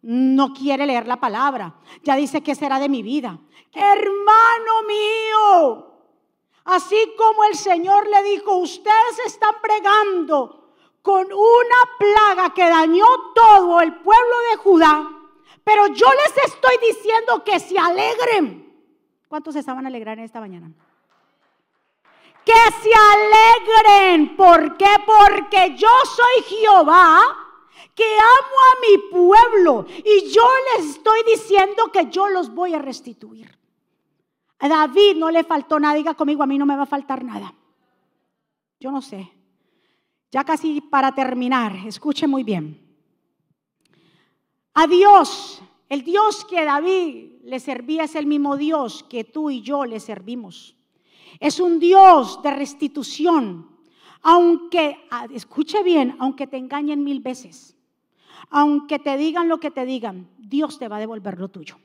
no 0.00 0.54
quiere 0.54 0.86
leer 0.86 1.06
la 1.06 1.20
palabra. 1.20 1.74
Ya 2.02 2.16
dice 2.16 2.42
que 2.42 2.54
será 2.54 2.78
de 2.78 2.88
mi 2.88 3.02
vida. 3.02 3.38
Hermano 3.74 4.82
mío, 4.86 5.86
así 6.64 7.12
como 7.18 7.44
el 7.44 7.56
Señor 7.56 8.08
le 8.08 8.22
dijo, 8.22 8.56
ustedes 8.56 9.18
están 9.26 9.56
pregando 9.60 10.67
con 11.02 11.26
una 11.32 11.76
plaga 11.98 12.54
que 12.54 12.68
dañó 12.68 13.06
todo 13.34 13.80
el 13.80 13.94
pueblo 13.96 14.36
de 14.50 14.56
Judá 14.56 15.18
pero 15.68 15.86
yo 15.88 16.06
les 16.24 16.46
estoy 16.46 16.76
diciendo 16.80 17.44
que 17.44 17.60
se 17.60 17.78
alegren. 17.78 18.74
¿Cuántos 19.28 19.52
se 19.52 19.60
estaban 19.60 19.84
a 19.84 19.88
alegrar 19.88 20.16
en 20.16 20.24
esta 20.24 20.40
mañana? 20.40 20.72
Que 22.42 22.54
se 22.80 22.90
alegren. 23.12 24.34
¿Por 24.34 24.78
qué? 24.78 24.88
Porque 25.04 25.76
yo 25.76 25.90
soy 26.06 26.42
Jehová 26.44 27.20
que 27.94 28.02
amo 28.02 28.56
a 28.64 28.80
mi 28.80 29.10
pueblo 29.10 29.84
y 29.90 30.30
yo 30.30 30.48
les 30.72 30.86
estoy 30.86 31.20
diciendo 31.26 31.92
que 31.92 32.08
yo 32.08 32.30
los 32.30 32.48
voy 32.54 32.72
a 32.72 32.78
restituir. 32.78 33.58
A 34.60 34.68
David 34.70 35.16
no 35.16 35.30
le 35.30 35.44
faltó 35.44 35.78
nada, 35.78 35.96
diga 35.96 36.14
conmigo, 36.14 36.42
a 36.42 36.46
mí 36.46 36.56
no 36.56 36.64
me 36.64 36.76
va 36.76 36.84
a 36.84 36.86
faltar 36.86 37.22
nada. 37.22 37.52
Yo 38.80 38.90
no 38.90 39.02
sé. 39.02 39.37
Ya 40.30 40.44
casi 40.44 40.80
para 40.80 41.14
terminar, 41.14 41.74
escuche 41.86 42.26
muy 42.26 42.44
bien. 42.44 42.80
A 44.74 44.86
Dios, 44.86 45.62
el 45.88 46.04
Dios 46.04 46.44
que 46.44 46.64
David 46.64 47.32
le 47.44 47.60
servía 47.60 48.04
es 48.04 48.14
el 48.14 48.26
mismo 48.26 48.56
Dios 48.56 49.04
que 49.08 49.24
tú 49.24 49.50
y 49.50 49.62
yo 49.62 49.84
le 49.84 50.00
servimos. 50.00 50.76
Es 51.40 51.60
un 51.60 51.78
Dios 51.78 52.42
de 52.42 52.50
restitución. 52.50 53.68
Aunque, 54.22 54.98
ah, 55.10 55.26
escuche 55.32 55.82
bien, 55.82 56.16
aunque 56.18 56.46
te 56.46 56.56
engañen 56.56 57.04
mil 57.04 57.20
veces, 57.20 57.76
aunque 58.50 58.98
te 58.98 59.16
digan 59.16 59.48
lo 59.48 59.58
que 59.58 59.70
te 59.70 59.86
digan, 59.86 60.28
Dios 60.38 60.78
te 60.78 60.88
va 60.88 60.96
a 60.96 61.00
devolver 61.00 61.38
lo 61.38 61.48
tuyo. 61.48 61.76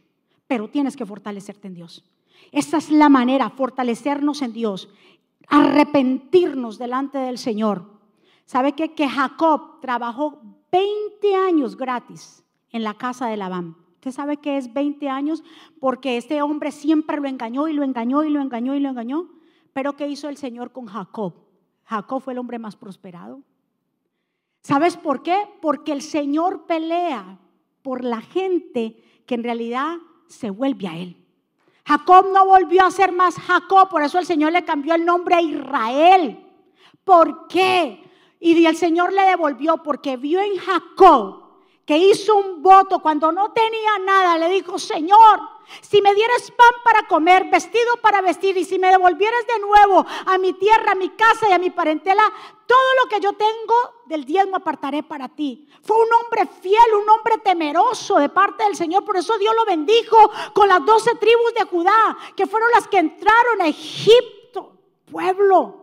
Pero 0.48 0.68
tienes 0.70 0.98
que 0.98 1.06
fortalecerte 1.06 1.68
en 1.68 1.76
Dios. 1.76 2.04
Esa 2.52 2.78
es 2.78 2.92
la 2.92 3.10
manera, 3.10 3.50
fortalecernos 3.50 4.42
en 4.42 4.54
Dios, 4.54 4.90
arrepentirnos 5.48 6.78
delante 6.78 7.20
del 7.20 7.38
Señor. 7.38 7.93
¿Sabe 8.46 8.74
qué? 8.74 8.94
Que 8.94 9.08
Jacob 9.08 9.80
trabajó 9.82 10.42
20 10.72 11.36
años 11.36 11.78
gratis 11.78 12.44
en 12.72 12.84
la 12.84 12.96
casa 12.96 13.28
de 13.28 13.38
Labán. 13.38 13.78
¿Usted 13.96 14.12
sabe 14.12 14.38
qué 14.38 14.58
es 14.58 14.74
20 14.74 15.08
años? 15.08 15.44
Porque 15.80 16.18
este 16.18 16.42
hombre 16.42 16.72
siempre 16.72 17.18
lo 17.18 17.28
engañó 17.28 17.68
y 17.68 17.74
lo 17.74 17.84
engañó 17.84 18.24
y 18.24 18.30
lo 18.30 18.42
engañó 18.42 18.76
y 18.76 18.80
lo 18.80 18.90
engañó. 18.90 19.30
Pero 19.72 19.96
¿qué 19.96 20.08
hizo 20.08 20.28
el 20.28 20.38
Señor 20.38 20.72
con 20.72 20.88
Jacob? 20.88 21.34
Jacob 21.86 22.22
fue 22.22 22.34
el 22.34 22.40
hombre 22.40 22.60
más 22.60 22.76
prosperado. 22.76 23.42
¿Sabes 24.62 24.98
por 24.98 25.24
qué? 25.24 25.38
Porque 25.62 25.92
el 25.92 26.02
Señor 26.02 26.66
pelea 26.66 27.40
por 27.82 28.04
la 28.04 28.22
gente 28.22 29.02
que 29.26 29.36
en 29.36 29.44
realidad 29.44 29.98
se 30.28 30.50
vuelve 30.50 30.88
a 30.88 30.98
Él. 30.98 31.18
Jacob 31.86 32.28
no 32.34 32.46
volvió 32.46 32.86
a 32.86 32.92
ser 32.92 33.12
más 33.12 33.36
Jacob, 33.36 33.90
por 33.90 34.04
eso 34.04 34.20
el 34.20 34.26
Señor 34.26 34.54
le 34.54 34.64
cambió 34.64 34.96
el 34.96 35.06
nombre 35.06 35.36
a 35.36 35.42
Israel. 35.42 36.46
¿Por 37.04 37.48
qué? 37.48 38.03
Y 38.46 38.66
el 38.66 38.76
Señor 38.76 39.14
le 39.14 39.22
devolvió 39.22 39.78
porque 39.78 40.18
vio 40.18 40.42
en 40.42 40.58
Jacob 40.58 41.44
que 41.86 41.98
hizo 41.98 42.36
un 42.36 42.62
voto 42.62 43.00
cuando 43.00 43.32
no 43.32 43.54
tenía 43.54 44.00
nada, 44.00 44.38
le 44.38 44.50
dijo, 44.50 44.78
Señor, 44.78 45.40
si 45.80 46.02
me 46.02 46.14
dieras 46.14 46.52
pan 46.52 46.74
para 46.84 47.08
comer, 47.08 47.46
vestido 47.50 47.96
para 48.02 48.22
vestir, 48.22 48.58
y 48.58 48.66
si 48.66 48.78
me 48.80 48.90
devolvieras 48.90 49.48
de 49.48 49.60
nuevo 49.60 50.06
a 50.26 50.38
mi 50.38 50.52
tierra, 50.52 50.92
a 50.92 50.96
mi 50.96 51.08
casa 51.12 51.48
y 51.48 51.54
a 51.54 51.58
mi 51.58 51.70
parentela, 51.70 52.24
todo 52.68 52.96
lo 53.02 53.10
que 53.10 53.22
yo 53.22 53.32
tengo 53.32 53.76
del 54.08 54.26
diezmo 54.26 54.58
apartaré 54.58 55.04
para 55.04 55.30
ti. 55.30 55.70
Fue 55.82 55.96
un 55.96 56.14
hombre 56.14 56.46
fiel, 56.62 56.96
un 57.02 57.10
hombre 57.10 57.38
temeroso 57.38 58.18
de 58.18 58.28
parte 58.28 58.66
del 58.66 58.76
Señor, 58.76 59.06
por 59.06 59.16
eso 59.16 59.38
Dios 59.38 59.56
lo 59.56 59.64
bendijo 59.64 60.18
con 60.54 60.68
las 60.68 60.86
doce 60.86 61.16
tribus 61.16 61.54
de 61.54 61.64
Judá, 61.64 62.18
que 62.36 62.46
fueron 62.46 62.70
las 62.76 62.90
que 62.90 62.98
entraron 62.98 63.62
a 63.62 63.68
Egipto, 63.68 64.74
pueblo 65.10 65.83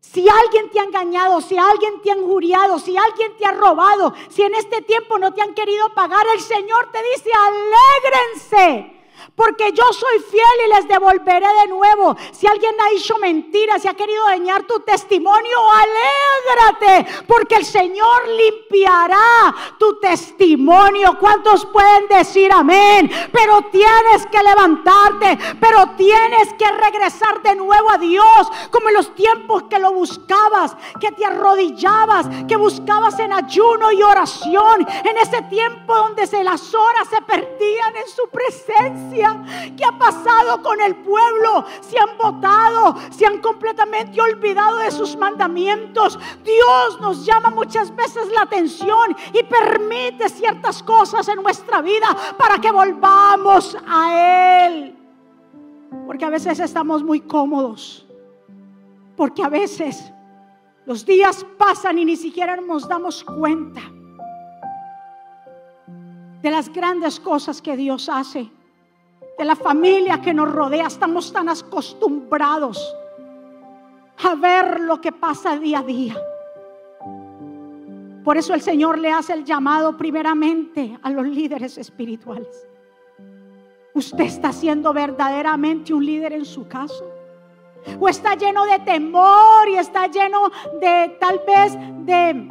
si 0.00 0.28
alguien 0.28 0.70
te 0.70 0.80
ha 0.80 0.84
engañado, 0.84 1.40
si 1.40 1.56
alguien 1.56 2.00
te 2.02 2.10
ha 2.10 2.16
injuriado, 2.16 2.78
si 2.78 2.96
alguien 2.96 3.36
te 3.36 3.46
ha 3.46 3.52
robado, 3.52 4.12
si 4.28 4.42
en 4.42 4.54
este 4.54 4.82
tiempo 4.82 5.18
no 5.18 5.32
te 5.32 5.42
han 5.42 5.54
querido 5.54 5.92
pagar, 5.94 6.26
el 6.34 6.40
Señor 6.40 6.90
te 6.90 6.98
dice, 7.02 7.30
alégrense 7.32 8.99
porque 9.34 9.72
yo 9.72 9.84
soy 9.92 10.18
fiel 10.30 10.44
y 10.66 10.74
les 10.74 10.88
devolveré 10.88 11.46
de 11.60 11.68
nuevo. 11.68 12.16
Si 12.32 12.46
alguien 12.46 12.74
ha 12.80 12.90
hecho 12.90 13.18
mentiras, 13.18 13.82
si 13.82 13.88
ha 13.88 13.94
querido 13.94 14.24
dañar 14.24 14.64
tu 14.64 14.80
testimonio, 14.80 15.58
alégrate, 15.70 17.24
porque 17.26 17.56
el 17.56 17.64
Señor 17.64 18.28
limpiará 18.28 19.54
tu 19.78 19.98
testimonio. 20.00 21.16
¿Cuántos 21.18 21.66
pueden 21.66 22.08
decir 22.08 22.50
amén? 22.52 23.10
Pero 23.32 23.62
tienes 23.70 24.26
que 24.30 24.42
levantarte, 24.42 25.38
pero 25.60 25.90
tienes 25.96 26.52
que 26.54 26.70
regresar 26.70 27.42
de 27.42 27.54
nuevo 27.54 27.90
a 27.90 27.98
Dios, 27.98 28.48
como 28.70 28.88
en 28.88 28.94
los 28.94 29.14
tiempos 29.14 29.64
que 29.64 29.78
lo 29.78 29.92
buscabas, 29.92 30.76
que 31.00 31.12
te 31.12 31.24
arrodillabas, 31.24 32.26
que 32.48 32.56
buscabas 32.56 33.18
en 33.18 33.32
ayuno 33.32 33.92
y 33.92 34.02
oración, 34.02 34.86
en 35.04 35.18
ese 35.18 35.42
tiempo 35.42 35.94
donde 35.94 36.20
las 36.44 36.74
horas 36.74 37.08
se 37.08 37.20
perdían 37.22 37.96
en 37.96 38.08
su 38.08 38.28
presencia. 38.28 39.09
¿Qué 39.10 39.84
ha 39.84 39.98
pasado 39.98 40.62
con 40.62 40.80
el 40.80 40.96
pueblo? 40.96 41.64
Se 41.80 41.98
han 41.98 42.16
votado, 42.16 42.94
se 43.10 43.26
han 43.26 43.40
completamente 43.40 44.20
olvidado 44.20 44.78
de 44.78 44.90
sus 44.90 45.16
mandamientos. 45.16 46.18
Dios 46.44 47.00
nos 47.00 47.24
llama 47.26 47.50
muchas 47.50 47.94
veces 47.94 48.30
la 48.32 48.42
atención 48.42 49.16
y 49.32 49.42
permite 49.42 50.28
ciertas 50.28 50.82
cosas 50.82 51.28
en 51.28 51.42
nuestra 51.42 51.82
vida 51.82 52.16
para 52.38 52.58
que 52.58 52.70
volvamos 52.70 53.76
a 53.86 54.66
Él. 54.66 54.96
Porque 56.06 56.24
a 56.24 56.30
veces 56.30 56.60
estamos 56.60 57.02
muy 57.02 57.20
cómodos. 57.20 58.06
Porque 59.16 59.42
a 59.42 59.48
veces 59.48 60.12
los 60.86 61.04
días 61.04 61.44
pasan 61.58 61.98
y 61.98 62.04
ni 62.04 62.16
siquiera 62.16 62.56
nos 62.56 62.88
damos 62.88 63.22
cuenta 63.24 63.82
de 66.42 66.50
las 66.50 66.70
grandes 66.70 67.20
cosas 67.20 67.60
que 67.60 67.76
Dios 67.76 68.08
hace 68.08 68.50
la 69.44 69.56
familia 69.56 70.20
que 70.20 70.34
nos 70.34 70.50
rodea. 70.50 70.86
Estamos 70.86 71.32
tan 71.32 71.48
acostumbrados 71.48 72.96
a 74.22 74.34
ver 74.34 74.80
lo 74.80 75.00
que 75.00 75.12
pasa 75.12 75.58
día 75.58 75.80
a 75.80 75.82
día. 75.82 76.16
Por 78.24 78.36
eso 78.36 78.52
el 78.54 78.60
Señor 78.60 78.98
le 78.98 79.10
hace 79.10 79.32
el 79.32 79.44
llamado 79.44 79.96
primeramente 79.96 80.98
a 81.02 81.10
los 81.10 81.26
líderes 81.26 81.78
espirituales. 81.78 82.68
¿Usted 83.94 84.24
está 84.24 84.52
siendo 84.52 84.92
verdaderamente 84.92 85.92
un 85.94 86.04
líder 86.04 86.34
en 86.34 86.44
su 86.44 86.68
casa? 86.68 87.04
¿O 87.98 88.08
está 88.08 88.34
lleno 88.34 88.66
de 88.66 88.78
temor 88.80 89.68
y 89.68 89.76
está 89.76 90.06
lleno 90.06 90.50
de 90.80 91.16
tal 91.18 91.40
vez 91.46 91.72
de, 92.04 92.48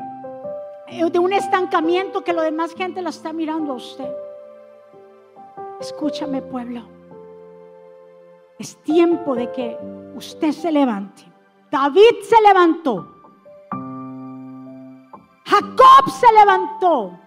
de 1.10 1.20
un 1.20 1.34
estancamiento 1.34 2.24
que 2.24 2.34
lo 2.34 2.42
demás 2.42 2.74
gente 2.74 3.02
lo 3.02 3.10
está 3.10 3.32
mirando 3.32 3.74
a 3.74 3.76
usted? 3.76 4.10
Escúchame 5.80 6.42
pueblo. 6.42 6.82
Es 8.58 8.76
tiempo 8.84 9.36
de 9.36 9.50
que 9.52 9.78
usted 10.16 10.52
se 10.52 10.72
levante. 10.72 11.24
David 11.72 12.22
se 12.24 12.42
levantó. 12.42 13.08
Jacob 15.46 16.10
se 16.10 16.28
levantó. 16.34 17.20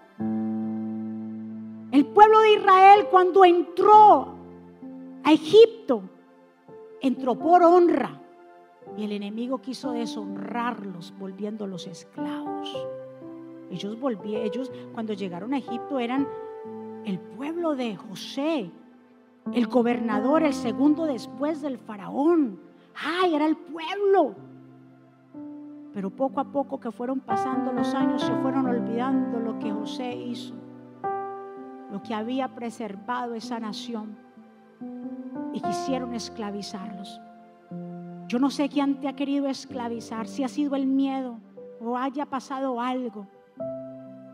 El 1.92 2.06
pueblo 2.06 2.40
de 2.40 2.52
Israel 2.52 3.06
cuando 3.10 3.44
entró 3.44 4.34
a 5.24 5.32
Egipto, 5.32 6.02
entró 7.00 7.34
por 7.38 7.62
honra. 7.62 8.20
Y 8.96 9.04
el 9.04 9.12
enemigo 9.12 9.60
quiso 9.62 9.92
deshonrarlos, 9.92 11.14
volviéndolos 11.18 11.86
esclavos. 11.86 12.86
Ellos 13.70 13.98
volvieron, 13.98 14.46
ellos 14.46 14.70
cuando 14.92 15.14
llegaron 15.14 15.54
a 15.54 15.58
Egipto 15.58 15.98
eran 15.98 16.28
el 17.04 17.18
pueblo 17.18 17.74
de 17.74 17.96
José, 17.96 18.70
el 19.52 19.66
gobernador, 19.66 20.42
el 20.42 20.54
segundo 20.54 21.06
después 21.06 21.60
del 21.62 21.78
faraón. 21.78 22.60
¡Ay, 22.94 23.34
era 23.34 23.46
el 23.46 23.56
pueblo! 23.56 24.34
Pero 25.92 26.10
poco 26.10 26.40
a 26.40 26.44
poco 26.44 26.80
que 26.80 26.90
fueron 26.90 27.20
pasando 27.20 27.72
los 27.72 27.94
años 27.94 28.22
se 28.22 28.34
fueron 28.36 28.66
olvidando 28.66 29.40
lo 29.40 29.58
que 29.58 29.70
José 29.70 30.14
hizo, 30.14 30.54
lo 31.90 32.02
que 32.02 32.14
había 32.14 32.54
preservado 32.54 33.34
esa 33.34 33.60
nación 33.60 34.16
y 35.52 35.60
quisieron 35.60 36.14
esclavizarlos. 36.14 37.20
Yo 38.26 38.38
no 38.38 38.50
sé 38.50 38.70
quién 38.70 39.00
te 39.00 39.08
ha 39.08 39.12
querido 39.14 39.46
esclavizar, 39.48 40.26
si 40.26 40.42
ha 40.44 40.48
sido 40.48 40.74
el 40.76 40.86
miedo 40.86 41.38
o 41.80 41.98
haya 41.98 42.24
pasado 42.24 42.80
algo. 42.80 43.26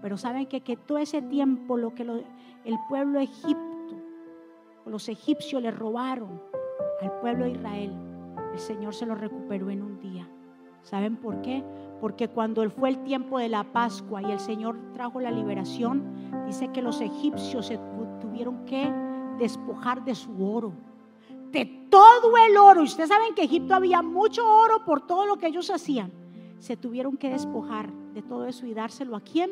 Pero 0.00 0.16
saben 0.16 0.46
que, 0.46 0.60
que 0.60 0.76
todo 0.76 0.98
ese 0.98 1.22
tiempo 1.22 1.76
lo 1.76 1.94
que 1.94 2.02
el 2.02 2.76
pueblo 2.88 3.18
egipto, 3.18 3.58
los 4.86 5.08
egipcios 5.08 5.62
le 5.62 5.70
robaron 5.70 6.40
al 7.02 7.12
pueblo 7.20 7.44
de 7.44 7.50
Israel, 7.52 7.92
el 8.52 8.58
Señor 8.58 8.94
se 8.94 9.06
lo 9.06 9.14
recuperó 9.14 9.70
en 9.70 9.82
un 9.82 10.00
día. 10.00 10.28
¿Saben 10.82 11.16
por 11.16 11.42
qué? 11.42 11.62
Porque 12.00 12.28
cuando 12.28 12.68
fue 12.70 12.88
el 12.88 13.02
tiempo 13.02 13.38
de 13.38 13.48
la 13.48 13.64
Pascua 13.64 14.22
y 14.22 14.30
el 14.30 14.40
Señor 14.40 14.78
trajo 14.92 15.20
la 15.20 15.30
liberación, 15.30 16.02
dice 16.46 16.68
que 16.68 16.82
los 16.82 17.00
egipcios 17.00 17.66
se 17.66 17.78
tuvieron 18.20 18.64
que 18.64 18.90
despojar 19.38 20.04
de 20.04 20.14
su 20.14 20.44
oro, 20.44 20.72
de 21.50 21.66
todo 21.90 22.36
el 22.36 22.56
oro. 22.56 22.82
Ustedes 22.82 23.08
saben 23.08 23.34
que 23.34 23.44
Egipto 23.44 23.74
había 23.74 24.02
mucho 24.02 24.46
oro 24.46 24.84
por 24.84 25.06
todo 25.06 25.26
lo 25.26 25.36
que 25.36 25.48
ellos 25.48 25.70
hacían. 25.70 26.12
Se 26.58 26.76
tuvieron 26.76 27.16
que 27.16 27.30
despojar 27.30 27.92
de 28.14 28.22
todo 28.22 28.46
eso 28.46 28.66
y 28.66 28.74
dárselo 28.74 29.16
a 29.16 29.20
quién? 29.20 29.50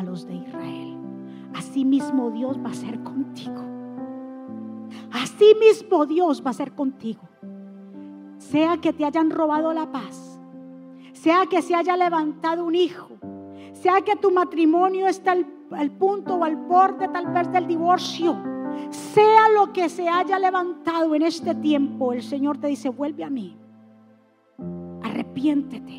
A 0.00 0.02
los 0.02 0.26
de 0.26 0.34
Israel. 0.34 0.96
Así 1.54 1.84
mismo 1.84 2.30
Dios 2.30 2.58
va 2.64 2.70
a 2.70 2.74
ser 2.74 3.02
contigo. 3.02 3.62
Así 5.12 5.54
mismo 5.60 6.06
Dios 6.06 6.42
va 6.42 6.52
a 6.52 6.54
ser 6.54 6.72
contigo. 6.72 7.20
Sea 8.38 8.78
que 8.78 8.94
te 8.94 9.04
hayan 9.04 9.28
robado 9.28 9.74
la 9.74 9.92
paz, 9.92 10.40
sea 11.12 11.44
que 11.50 11.60
se 11.60 11.74
haya 11.74 11.98
levantado 11.98 12.64
un 12.64 12.76
hijo, 12.76 13.18
sea 13.74 14.00
que 14.00 14.16
tu 14.16 14.30
matrimonio 14.30 15.06
está 15.06 15.32
al, 15.32 15.46
al 15.72 15.90
punto 15.90 16.36
o 16.36 16.44
al 16.44 16.56
borde 16.56 17.06
tal 17.08 17.26
vez 17.26 17.52
del 17.52 17.66
divorcio, 17.66 18.38
sea 18.90 19.50
lo 19.54 19.70
que 19.70 19.90
se 19.90 20.08
haya 20.08 20.38
levantado 20.38 21.14
en 21.14 21.20
este 21.20 21.54
tiempo, 21.54 22.14
el 22.14 22.22
Señor 22.22 22.56
te 22.56 22.68
dice, 22.68 22.88
vuelve 22.88 23.22
a 23.22 23.28
mí, 23.28 23.54
arrepiéntete, 25.02 25.89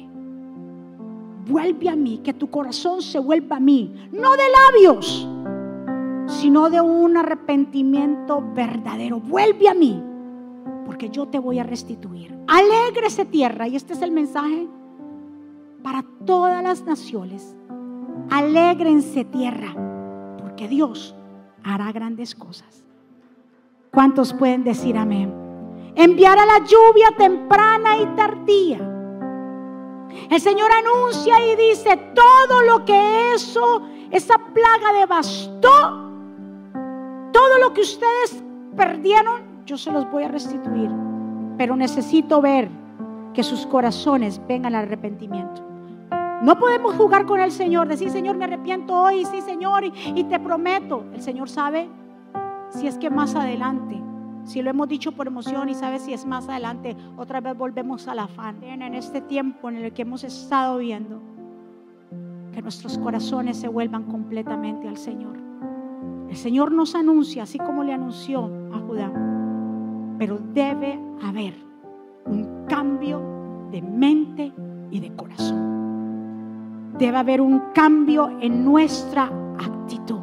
vuelve 1.52 1.90
a 1.90 1.96
mí, 1.96 2.22
que 2.24 2.34
tu 2.34 2.50
corazón 2.50 3.02
se 3.02 3.20
vuelva 3.20 3.58
a 3.58 3.60
mí, 3.60 4.10
no 4.12 4.32
de 4.32 4.44
labios, 4.72 5.28
sino 6.28 6.70
de 6.70 6.80
un 6.80 7.18
arrepentimiento 7.18 8.44
verdadero. 8.56 9.20
Vuelve 9.20 9.68
a 9.68 9.74
mí, 9.74 10.02
porque 10.86 11.10
yo 11.10 11.28
te 11.28 11.40
voy 11.40 11.60
a 11.60 11.64
restituir. 11.64 12.34
Alégrese 12.48 13.26
tierra, 13.26 13.68
y 13.68 13.76
este 13.76 13.94
es 13.94 14.02
el 14.02 14.12
mensaje 14.12 14.68
para 15.84 16.06
todas 16.26 16.64
las 16.64 16.84
naciones. 16.86 17.56
Alégrense 18.30 19.26
tierra, 19.26 19.76
porque 20.40 20.70
Dios 20.70 21.16
hará 21.64 21.92
grandes 21.92 22.34
cosas. 22.34 22.86
¿Cuántos 23.92 24.34
pueden 24.34 24.64
decir 24.64 24.98
amén? 24.98 25.34
Enviará 25.96 26.46
la 26.46 26.60
lluvia 26.60 27.10
temprana 27.18 27.98
y 27.98 28.06
tardía. 28.16 28.91
El 30.30 30.42
Señor 30.42 30.72
anuncia 30.72 31.40
y 31.46 31.56
dice, 31.56 31.98
todo 32.14 32.62
lo 32.64 32.86
que 32.86 33.34
eso, 33.34 33.82
esa 34.12 34.38
plaga 34.38 34.94
devastó, 35.00 36.12
todo 37.32 37.58
lo 37.60 37.74
que 37.74 37.82
ustedes 37.82 38.44
perdieron, 38.76 39.42
yo 39.66 39.78
se 39.78 39.92
los 39.92 40.10
voy 40.12 40.24
a 40.24 40.28
restituir. 40.28 40.90
Pero 41.58 41.76
necesito 41.76 42.42
ver 42.42 42.70
que 43.34 43.44
sus 43.44 43.66
corazones 43.66 44.42
vengan 44.48 44.76
al 44.76 44.86
arrepentimiento. 44.86 45.62
No 46.42 46.58
podemos 46.58 46.96
jugar 46.96 47.26
con 47.28 47.40
el 47.40 47.52
Señor, 47.52 47.88
decir, 47.88 48.10
Señor, 48.10 48.36
me 48.36 48.46
arrepiento 48.46 48.96
hoy, 48.96 49.26
sí, 49.26 49.42
Señor, 49.42 49.84
y, 49.86 50.24
te 50.24 50.40
prometo. 50.40 51.06
El 51.14 51.22
Señor 51.22 51.50
sabe 51.50 51.88
si 52.70 52.88
es 52.88 52.98
que 52.98 53.12
más 53.12 53.36
adelante, 53.36 54.02
si 54.44 54.62
lo 54.62 54.70
hemos 54.70 54.88
dicho 54.88 55.12
por 55.12 55.28
emoción 55.28 55.70
y 55.70 55.76
sabe 55.76 56.00
si 56.00 56.14
es 56.14 56.26
más 56.26 56.50
adelante, 56.50 56.96
otra 57.18 57.42
vez 57.42 57.58
volvemos 57.58 58.08
al 58.08 58.20
afán. 58.20 58.64
En 58.64 58.94
este 58.94 59.22
tiempo 59.22 59.70
en 59.70 59.78
el 59.78 59.94
que 59.94 60.02
hemos 60.02 60.24
estado 60.24 60.78
viendo, 60.78 61.22
que 62.54 62.62
nuestros 62.62 62.98
corazones 62.98 63.58
se 63.58 63.68
vuelvan 63.68 64.04
completamente 64.04 64.88
al 64.88 64.98
Señor. 64.98 65.38
El 66.30 66.38
Señor 66.38 66.72
nos 66.72 66.96
anuncia, 66.96 67.44
así 67.44 67.58
como 67.58 67.84
le 67.84 67.94
anunció 67.94 68.50
a 68.74 68.80
Judá, 68.80 69.12
pero 70.18 70.40
debe 70.54 71.00
haber 71.24 71.54
un 72.26 72.66
cambio 72.68 73.22
de 73.72 73.82
mente 73.82 74.52
y 74.92 75.00
de 75.00 75.16
corazón 75.16 75.72
debe 77.02 77.18
haber 77.18 77.42
un 77.42 77.60
cambio 77.74 78.30
en 78.42 78.64
nuestra 78.64 79.24
actitud. 79.58 80.21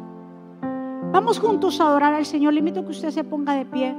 Vamos 1.11 1.39
juntos 1.39 1.79
a 1.79 1.85
adorar 1.85 2.13
al 2.13 2.25
Señor. 2.25 2.53
Le 2.53 2.59
invito 2.59 2.81
a 2.81 2.83
que 2.83 2.91
usted 2.91 3.11
se 3.11 3.23
ponga 3.23 3.53
de 3.53 3.65
pie 3.65 3.95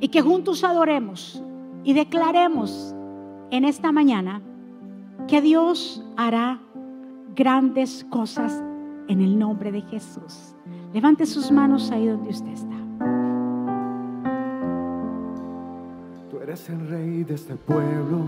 y 0.00 0.08
que 0.08 0.20
juntos 0.22 0.64
adoremos 0.64 1.42
y 1.84 1.92
declaremos 1.92 2.94
en 3.50 3.64
esta 3.64 3.92
mañana 3.92 4.40
que 5.26 5.40
Dios 5.40 6.04
hará 6.16 6.60
grandes 7.34 8.04
cosas 8.10 8.62
en 9.08 9.20
el 9.20 9.38
nombre 9.38 9.72
de 9.72 9.82
Jesús. 9.82 10.54
Levante 10.92 11.26
sus 11.26 11.50
manos 11.50 11.90
ahí 11.90 12.06
donde 12.06 12.30
usted 12.30 12.52
está. 12.52 12.76
Tú 16.30 16.38
eres 16.42 16.68
el 16.68 16.88
rey 16.88 17.24
de 17.24 17.34
este 17.34 17.56
pueblo 17.56 18.24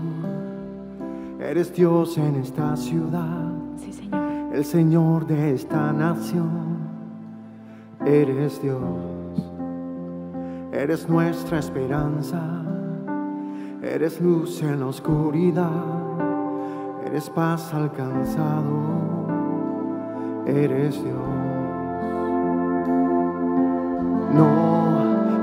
Eres 1.41 1.73
Dios 1.73 2.19
en 2.19 2.35
esta 2.35 2.77
ciudad. 2.77 3.51
Sí, 3.75 3.91
Señor. 3.91 4.21
El 4.53 4.63
Señor 4.63 5.25
de 5.25 5.55
esta 5.55 5.91
nación. 5.91 6.80
Eres 8.05 8.61
Dios. 8.61 8.81
Eres 10.71 11.07
nuestra 11.07 11.59
esperanza. 11.59 12.41
Eres 13.83 14.19
luz 14.19 14.63
en 14.63 14.79
la 14.79 14.87
oscuridad. 14.87 15.69
Eres 17.05 17.29
paz 17.29 17.71
alcanzado. 17.73 18.71
Eres 20.47 21.03
Dios. 21.03 21.15
No 24.33 24.47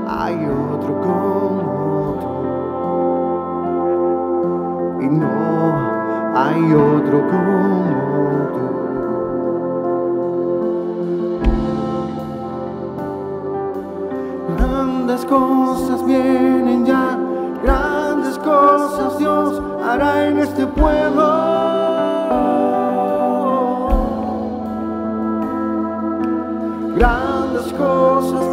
hay 0.09 0.37
otro 0.47 1.01
como 1.01 2.19
tú. 2.21 2.29
Y 5.05 5.09
no 5.09 5.29
hay 6.35 6.73
otro 6.73 7.21
como 7.29 8.49
tú. 8.53 8.68
Grandes 15.19 15.37
cosas 15.37 16.07
vienen 16.07 16.87
ya, 16.87 17.19
grandes 17.64 18.39
cosas 18.39 19.19
Dios 19.19 19.61
hará 19.83 20.29
en 20.29 20.39
este 20.39 20.64
pueblo. 20.64 21.27
Grandes 26.95 27.73
cosas 27.73 28.47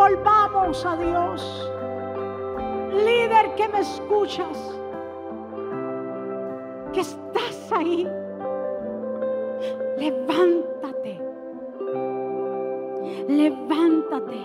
Volvamos 0.00 0.86
a 0.86 0.96
Dios. 0.96 1.70
Líder 3.04 3.54
que 3.54 3.68
me 3.68 3.80
escuchas, 3.80 4.80
que 6.90 7.00
estás 7.00 7.70
ahí, 7.70 8.08
levántate, 9.98 11.20
levántate 13.28 14.40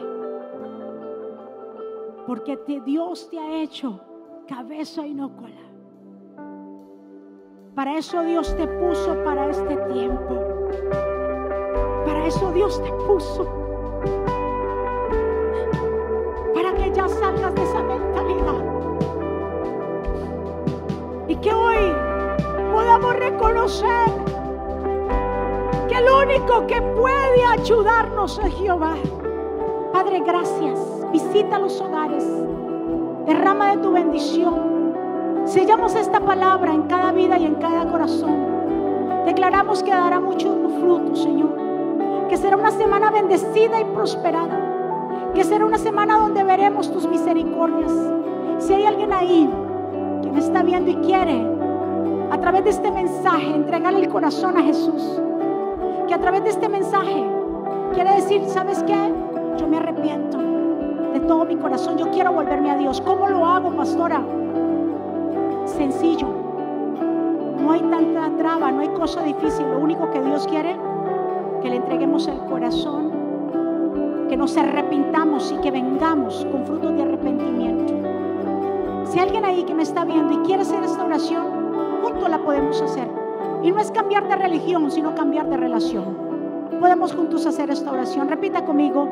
porque 2.28 2.60
Dios 2.86 3.30
te 3.30 3.40
ha 3.40 3.62
hecho 3.62 4.02
cabeza 4.50 5.08
y 5.08 5.14
no 5.14 5.38
cola. 5.38 5.66
Para 7.76 7.98
eso 7.98 8.22
Dios 8.24 8.54
te 8.58 8.68
puso 8.68 9.24
para 9.24 9.50
este 9.50 9.78
tiempo. 9.94 10.36
Para 12.06 12.28
eso 12.28 12.52
Dios 12.52 12.84
te 12.84 12.92
puso. 13.08 13.66
Ya 16.96 17.08
salgas 17.10 17.54
de 17.56 17.64
esa 17.64 17.84
mentalidad. 17.84 18.56
Y 21.28 21.36
que 21.36 21.54
hoy 21.54 21.94
podamos 22.72 23.16
reconocer 23.18 24.08
que 25.88 25.96
el 25.96 26.06
único 26.10 26.66
que 26.68 26.82
puede 26.82 27.46
ayudarnos 27.52 28.40
es 28.40 28.54
Jehová. 28.56 28.96
Padre, 29.92 30.22
gracias 30.26 30.96
Visita 31.16 31.60
los 31.60 31.80
hogares. 31.80 32.26
Derrama 33.26 33.72
de 33.72 33.78
tu 33.78 33.94
bendición. 33.94 34.94
Sellamos 35.46 35.96
esta 35.96 36.20
palabra 36.20 36.74
en 36.74 36.84
cada 36.84 37.14
vida 37.14 37.38
y 37.38 37.46
en 37.46 37.56
cada 37.56 37.90
corazón. 37.90 39.24
Declaramos 39.26 39.82
que 39.82 39.92
dará 39.92 40.20
mucho 40.20 40.54
fruto, 40.82 41.16
Señor. 41.16 41.56
Que 42.28 42.36
será 42.36 42.58
una 42.58 42.72
semana 42.72 43.12
bendecida 43.12 43.80
y 43.80 43.86
prosperada. 43.86 44.65
Que 45.36 45.44
será 45.44 45.66
una 45.66 45.78
semana 45.78 46.18
donde 46.18 46.44
veremos 46.44 46.90
tus 46.92 47.06
misericordias. 47.08 47.92
Si 48.60 48.74
hay 48.74 48.86
alguien 48.86 49.12
ahí 49.12 49.50
que 50.24 50.32
me 50.32 50.40
está 50.40 50.64
viendo 50.64 50.90
y 50.90 50.96
quiere, 50.96 51.46
a 52.32 52.40
través 52.40 52.64
de 52.64 52.70
este 52.70 52.90
mensaje, 52.90 53.54
entregarle 53.54 54.00
el 54.00 54.10
corazón 54.10 54.58
a 54.58 54.64
Jesús. 54.64 55.22
Que 56.08 56.14
a 56.14 56.20
través 56.20 56.44
de 56.44 56.52
este 56.52 56.70
mensaje 56.70 57.24
quiere 57.94 58.16
decir, 58.16 58.46
¿sabes 58.48 58.82
qué? 58.84 58.96
Yo 59.58 59.68
me 59.68 59.78
arrepiento 59.78 60.38
de 61.14 61.20
todo 61.22 61.46
mi 61.46 61.58
corazón. 61.58 61.98
Yo 61.98 62.10
quiero 62.12 62.32
volverme 62.32 62.72
a 62.72 62.78
Dios. 62.78 63.02
¿Cómo 63.02 63.28
lo 63.28 63.46
hago, 63.46 63.72
pastora? 63.72 64.22
Sencillo. 65.66 66.28
No 67.62 67.72
hay 67.72 67.82
tanta 67.82 68.30
traba, 68.38 68.72
no 68.72 68.82
hay 68.82 68.90
cosa 68.90 69.22
difícil. 69.24 69.66
Lo 69.70 69.80
único 69.80 70.10
que 70.12 70.22
Dios 70.22 70.48
quiere, 70.48 70.78
que 71.62 71.70
le 71.70 71.78
entreguemos 71.78 72.28
el 72.28 72.38
corazón, 72.50 73.15
que 74.28 74.38
nos 74.38 74.58
arrepintamos 74.58 75.52
y 75.52 75.58
que 75.58 75.72
vengamos 75.72 76.46
con 76.52 76.66
frutos 76.66 76.96
de 76.96 77.04
arrepentimiento. 77.04 77.94
Si 79.06 79.20
alguien 79.20 79.46
ahí 79.46 79.64
que 79.64 79.74
me 79.74 79.84
está 79.84 80.04
viendo 80.04 80.34
y 80.34 80.38
quiere 80.46 80.64
hacer 80.64 80.84
esta 80.84 81.04
oración, 81.04 81.46
juntos 82.04 82.30
la 82.30 82.40
podemos 82.40 82.82
hacer. 82.82 83.08
Y 83.64 83.72
no 83.72 83.80
es 83.80 83.92
cambiar 83.92 84.28
de 84.28 84.36
religión, 84.36 84.92
sino 84.92 85.16
cambiar 85.16 85.50
de 85.50 85.58
relación. 85.58 86.18
Podemos 86.80 87.14
juntos 87.14 87.46
hacer 87.46 87.70
esta 87.70 87.92
oración. 87.92 88.28
Repita 88.28 88.66
conmigo, 88.66 89.08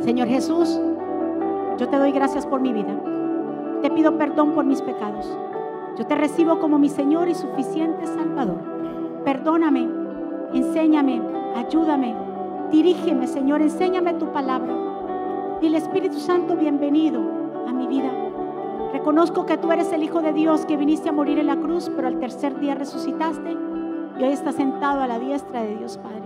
Señor 0.00 0.28
Jesús, 0.28 0.80
yo 1.78 1.88
te 1.88 1.96
doy 1.98 2.12
gracias 2.12 2.46
por 2.46 2.60
mi 2.60 2.72
vida. 2.72 2.94
Te 3.82 3.90
pido 3.90 4.16
perdón 4.16 4.52
por 4.52 4.64
mis 4.64 4.80
pecados. 4.80 5.26
Yo 5.98 6.06
te 6.06 6.14
recibo 6.14 6.58
como 6.58 6.78
mi 6.78 6.88
Señor 6.88 7.28
y 7.28 7.34
suficiente 7.34 8.06
Salvador. 8.06 8.60
Perdóname, 9.24 9.88
enséñame, 10.52 11.20
ayúdame, 11.56 12.14
dirígeme, 12.70 13.26
Señor, 13.26 13.62
enséñame 13.62 14.14
tu 14.14 14.32
palabra. 14.32 14.74
Dile 15.60 15.78
Espíritu 15.78 16.18
Santo, 16.18 16.56
bienvenido 16.56 17.20
a 17.66 17.72
mi 17.72 17.86
vida. 17.86 18.10
Reconozco 18.92 19.46
que 19.46 19.56
tú 19.56 19.72
eres 19.72 19.92
el 19.92 20.02
Hijo 20.02 20.20
de 20.20 20.32
Dios 20.32 20.66
que 20.66 20.76
viniste 20.76 21.08
a 21.08 21.12
morir 21.12 21.38
en 21.38 21.46
la 21.46 21.56
cruz, 21.56 21.90
pero 21.94 22.08
al 22.08 22.18
tercer 22.18 22.58
día 22.60 22.74
resucitaste 22.74 23.56
y 24.18 24.22
hoy 24.22 24.32
estás 24.32 24.54
sentado 24.54 25.02
a 25.02 25.06
la 25.06 25.18
diestra 25.18 25.62
de 25.62 25.76
Dios 25.76 25.98
Padre. 25.98 26.22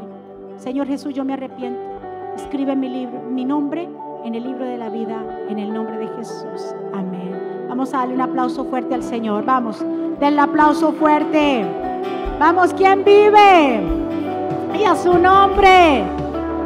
Señor 0.57 0.87
Jesús, 0.87 1.15
yo 1.15 1.25
me 1.25 1.35
arrepiento 1.35 1.99
Escribe 2.39 2.77
mi 2.77 2.89
libro, 2.89 3.21
mi 3.29 3.45
nombre 3.45 3.89
en 4.25 4.35
el 4.35 4.45
libro 4.45 4.65
de 4.65 4.79
la 4.79 4.89
vida, 4.89 5.21
en 5.49 5.59
el 5.59 5.75
nombre 5.75 5.99
de 5.99 6.07
Jesús. 6.17 6.75
Amén. 6.95 7.67
Vamos 7.69 7.93
a 7.93 7.99
darle 7.99 8.15
un 8.15 8.21
aplauso 8.21 8.65
fuerte 8.65 8.95
al 8.95 9.03
Señor. 9.03 9.45
Vamos, 9.45 9.85
denle 10.21 10.41
aplauso 10.41 10.93
fuerte. 10.93 11.67
Vamos, 12.39 12.73
¿quién 12.75 13.03
vive? 13.05 13.81
Y 14.79 14.85
a 14.85 14.95
su 14.95 15.19
nombre. 15.19 16.05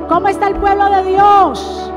¿Cómo 0.08 0.28
está 0.28 0.48
el 0.48 0.56
pueblo 0.56 0.90
de 0.90 1.10
Dios? 1.10 1.92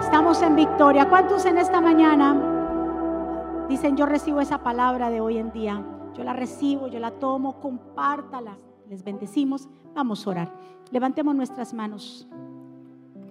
Estamos 0.00 0.40
en 0.42 0.56
victoria. 0.56 1.08
¿Cuántos 1.08 1.44
en 1.44 1.58
esta 1.58 1.80
mañana 1.80 3.66
dicen 3.68 3.96
yo 3.96 4.06
recibo 4.06 4.40
esa 4.40 4.62
palabra 4.62 5.10
de 5.10 5.20
hoy 5.20 5.38
en 5.38 5.52
día? 5.52 5.84
Yo 6.14 6.24
la 6.24 6.32
recibo, 6.32 6.88
yo 6.88 6.98
la 6.98 7.10
tomo, 7.10 7.60
compártala. 7.60 8.56
Les 8.88 9.04
bendecimos. 9.04 9.68
Vamos 9.94 10.26
a 10.26 10.30
orar. 10.30 10.52
Levantemos 10.90 11.34
nuestras 11.34 11.74
manos. 11.74 12.26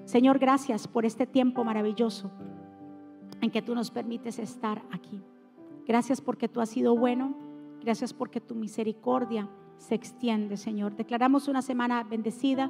Señor, 0.06 0.40
gracias 0.40 0.88
por 0.88 1.06
este 1.06 1.26
tiempo 1.26 1.64
maravilloso 1.64 2.30
en 3.42 3.52
que 3.52 3.62
tú 3.62 3.74
nos 3.76 3.92
permites 3.92 4.40
estar 4.40 4.82
aquí. 4.92 5.22
Gracias 5.88 6.22
porque 6.22 6.48
tú 6.48 6.62
has 6.62 6.70
sido 6.70 6.96
bueno. 6.96 7.34
Gracias 7.82 8.14
porque 8.14 8.42
tu 8.42 8.54
misericordia 8.56 9.50
se 9.78 9.96
extiende, 9.96 10.58
Señor. 10.58 10.96
Declaramos 10.96 11.48
una 11.48 11.62
semana 11.62 12.04
bendecida, 12.04 12.70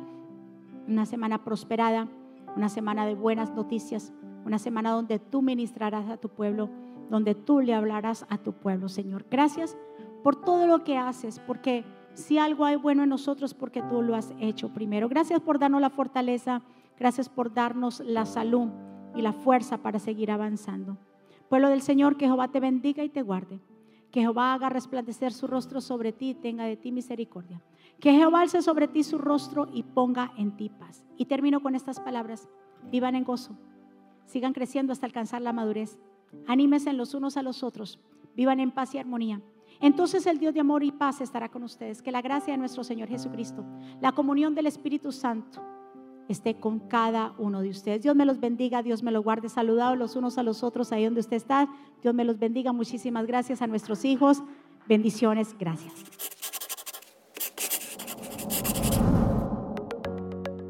una 0.88 1.06
semana 1.06 1.44
prosperada, 1.44 2.08
una 2.56 2.70
semana 2.70 3.06
de 3.06 3.16
buenas 3.16 3.54
noticias, 3.54 4.14
una 4.46 4.60
semana 4.60 4.92
donde 4.92 5.20
tú 5.20 5.42
ministrarás 5.42 6.10
a 6.10 6.18
tu 6.18 6.30
pueblo, 6.30 6.70
donde 7.10 7.36
tú 7.36 7.62
le 7.62 7.74
hablarás 7.74 8.26
a 8.30 8.38
tu 8.38 8.54
pueblo, 8.54 8.90
Señor. 8.90 9.26
Gracias 9.30 9.78
por 10.24 10.36
todo 10.36 10.68
lo 10.68 10.84
que 10.84 10.98
haces, 10.98 11.40
porque 11.40 11.84
si 12.14 12.38
algo 12.38 12.66
hay 12.66 12.76
bueno 12.76 13.04
en 13.04 13.10
nosotros, 13.10 13.54
porque 13.54 13.82
tú 13.84 14.02
lo 14.02 14.16
has 14.16 14.34
hecho 14.40 14.74
primero. 14.74 15.08
Gracias 15.08 15.40
por 15.40 15.60
darnos 15.60 15.82
la 15.82 15.90
fortaleza 15.90 16.62
Gracias 17.00 17.30
por 17.30 17.54
darnos 17.54 18.00
la 18.00 18.26
salud 18.26 18.70
y 19.16 19.22
la 19.22 19.34
fuerza 19.34 19.78
para 19.78 20.00
seguir 20.00 20.32
avanzando. 20.32 20.98
Pueblo 21.48 21.70
del 21.70 21.82
Señor, 21.82 22.18
que 22.18 22.26
Jehová 22.26 22.48
te 22.50 22.60
bendiga 22.60 23.04
y 23.04 23.10
te 23.10 23.22
guarde. 23.22 23.60
Que 24.12 24.22
Jehová 24.22 24.54
haga 24.54 24.70
resplandecer 24.70 25.32
su 25.32 25.48
rostro 25.48 25.80
sobre 25.80 26.12
ti 26.12 26.32
y 26.32 26.34
tenga 26.34 26.66
de 26.66 26.76
ti 26.76 26.92
misericordia. 26.92 27.62
Que 28.00 28.14
Jehová 28.14 28.42
alce 28.42 28.62
sobre 28.62 28.88
ti 28.88 29.04
su 29.04 29.18
rostro 29.18 29.68
y 29.74 29.84
ponga 29.84 30.32
en 30.38 30.56
ti 30.56 30.70
paz. 30.70 31.04
Y 31.18 31.26
termino 31.26 31.62
con 31.62 31.76
estas 31.76 32.00
palabras. 32.00 32.48
Vivan 32.92 33.16
en 33.16 33.24
gozo. 33.24 33.58
Sigan 34.26 34.54
creciendo 34.54 34.94
hasta 34.94 35.06
alcanzar 35.06 35.42
la 35.42 35.54
madurez. 35.54 35.98
Anímense 36.48 36.94
los 36.94 37.14
unos 37.14 37.38
a 37.38 37.44
los 37.44 37.64
otros. 37.64 38.00
Vivan 38.36 38.60
en 38.60 38.72
paz 38.72 38.94
y 38.94 39.00
armonía. 39.00 39.42
Entonces 39.80 40.26
el 40.26 40.40
Dios 40.40 40.54
de 40.54 40.60
amor 40.60 40.84
y 40.84 40.92
paz 40.92 41.22
estará 41.22 41.50
con 41.50 41.64
ustedes. 41.64 42.02
Que 42.02 42.12
la 42.12 42.22
gracia 42.22 42.54
de 42.54 42.58
nuestro 42.58 42.84
Señor 42.84 43.10
Jesucristo, 43.10 43.64
la 44.02 44.12
comunión 44.12 44.56
del 44.56 44.68
Espíritu 44.68 45.12
Santo, 45.12 45.62
esté 46.28 46.60
con 46.60 46.80
cada 46.80 47.34
uno 47.38 47.62
de 47.62 47.70
ustedes. 47.70 48.04
Dios 48.04 48.16
me 48.16 48.26
los 48.26 48.40
bendiga, 48.40 48.84
Dios 48.84 49.02
me 49.04 49.12
los 49.12 49.24
guarde. 49.24 49.50
Saludados 49.50 49.98
los 49.98 50.16
unos 50.16 50.38
a 50.38 50.44
los 50.44 50.64
otros 50.64 50.92
ahí 50.92 51.06
donde 51.06 51.22
usted 51.22 51.38
está. 51.38 51.70
Dios 52.02 52.14
me 52.14 52.26
los 52.26 52.38
bendiga. 52.38 52.74
Muchísimas 52.74 53.26
gracias 53.26 53.62
a 53.62 53.68
nuestros 53.68 54.06
hijos. 54.06 54.44
Bendiciones, 54.88 55.56
gracias. 55.58 56.37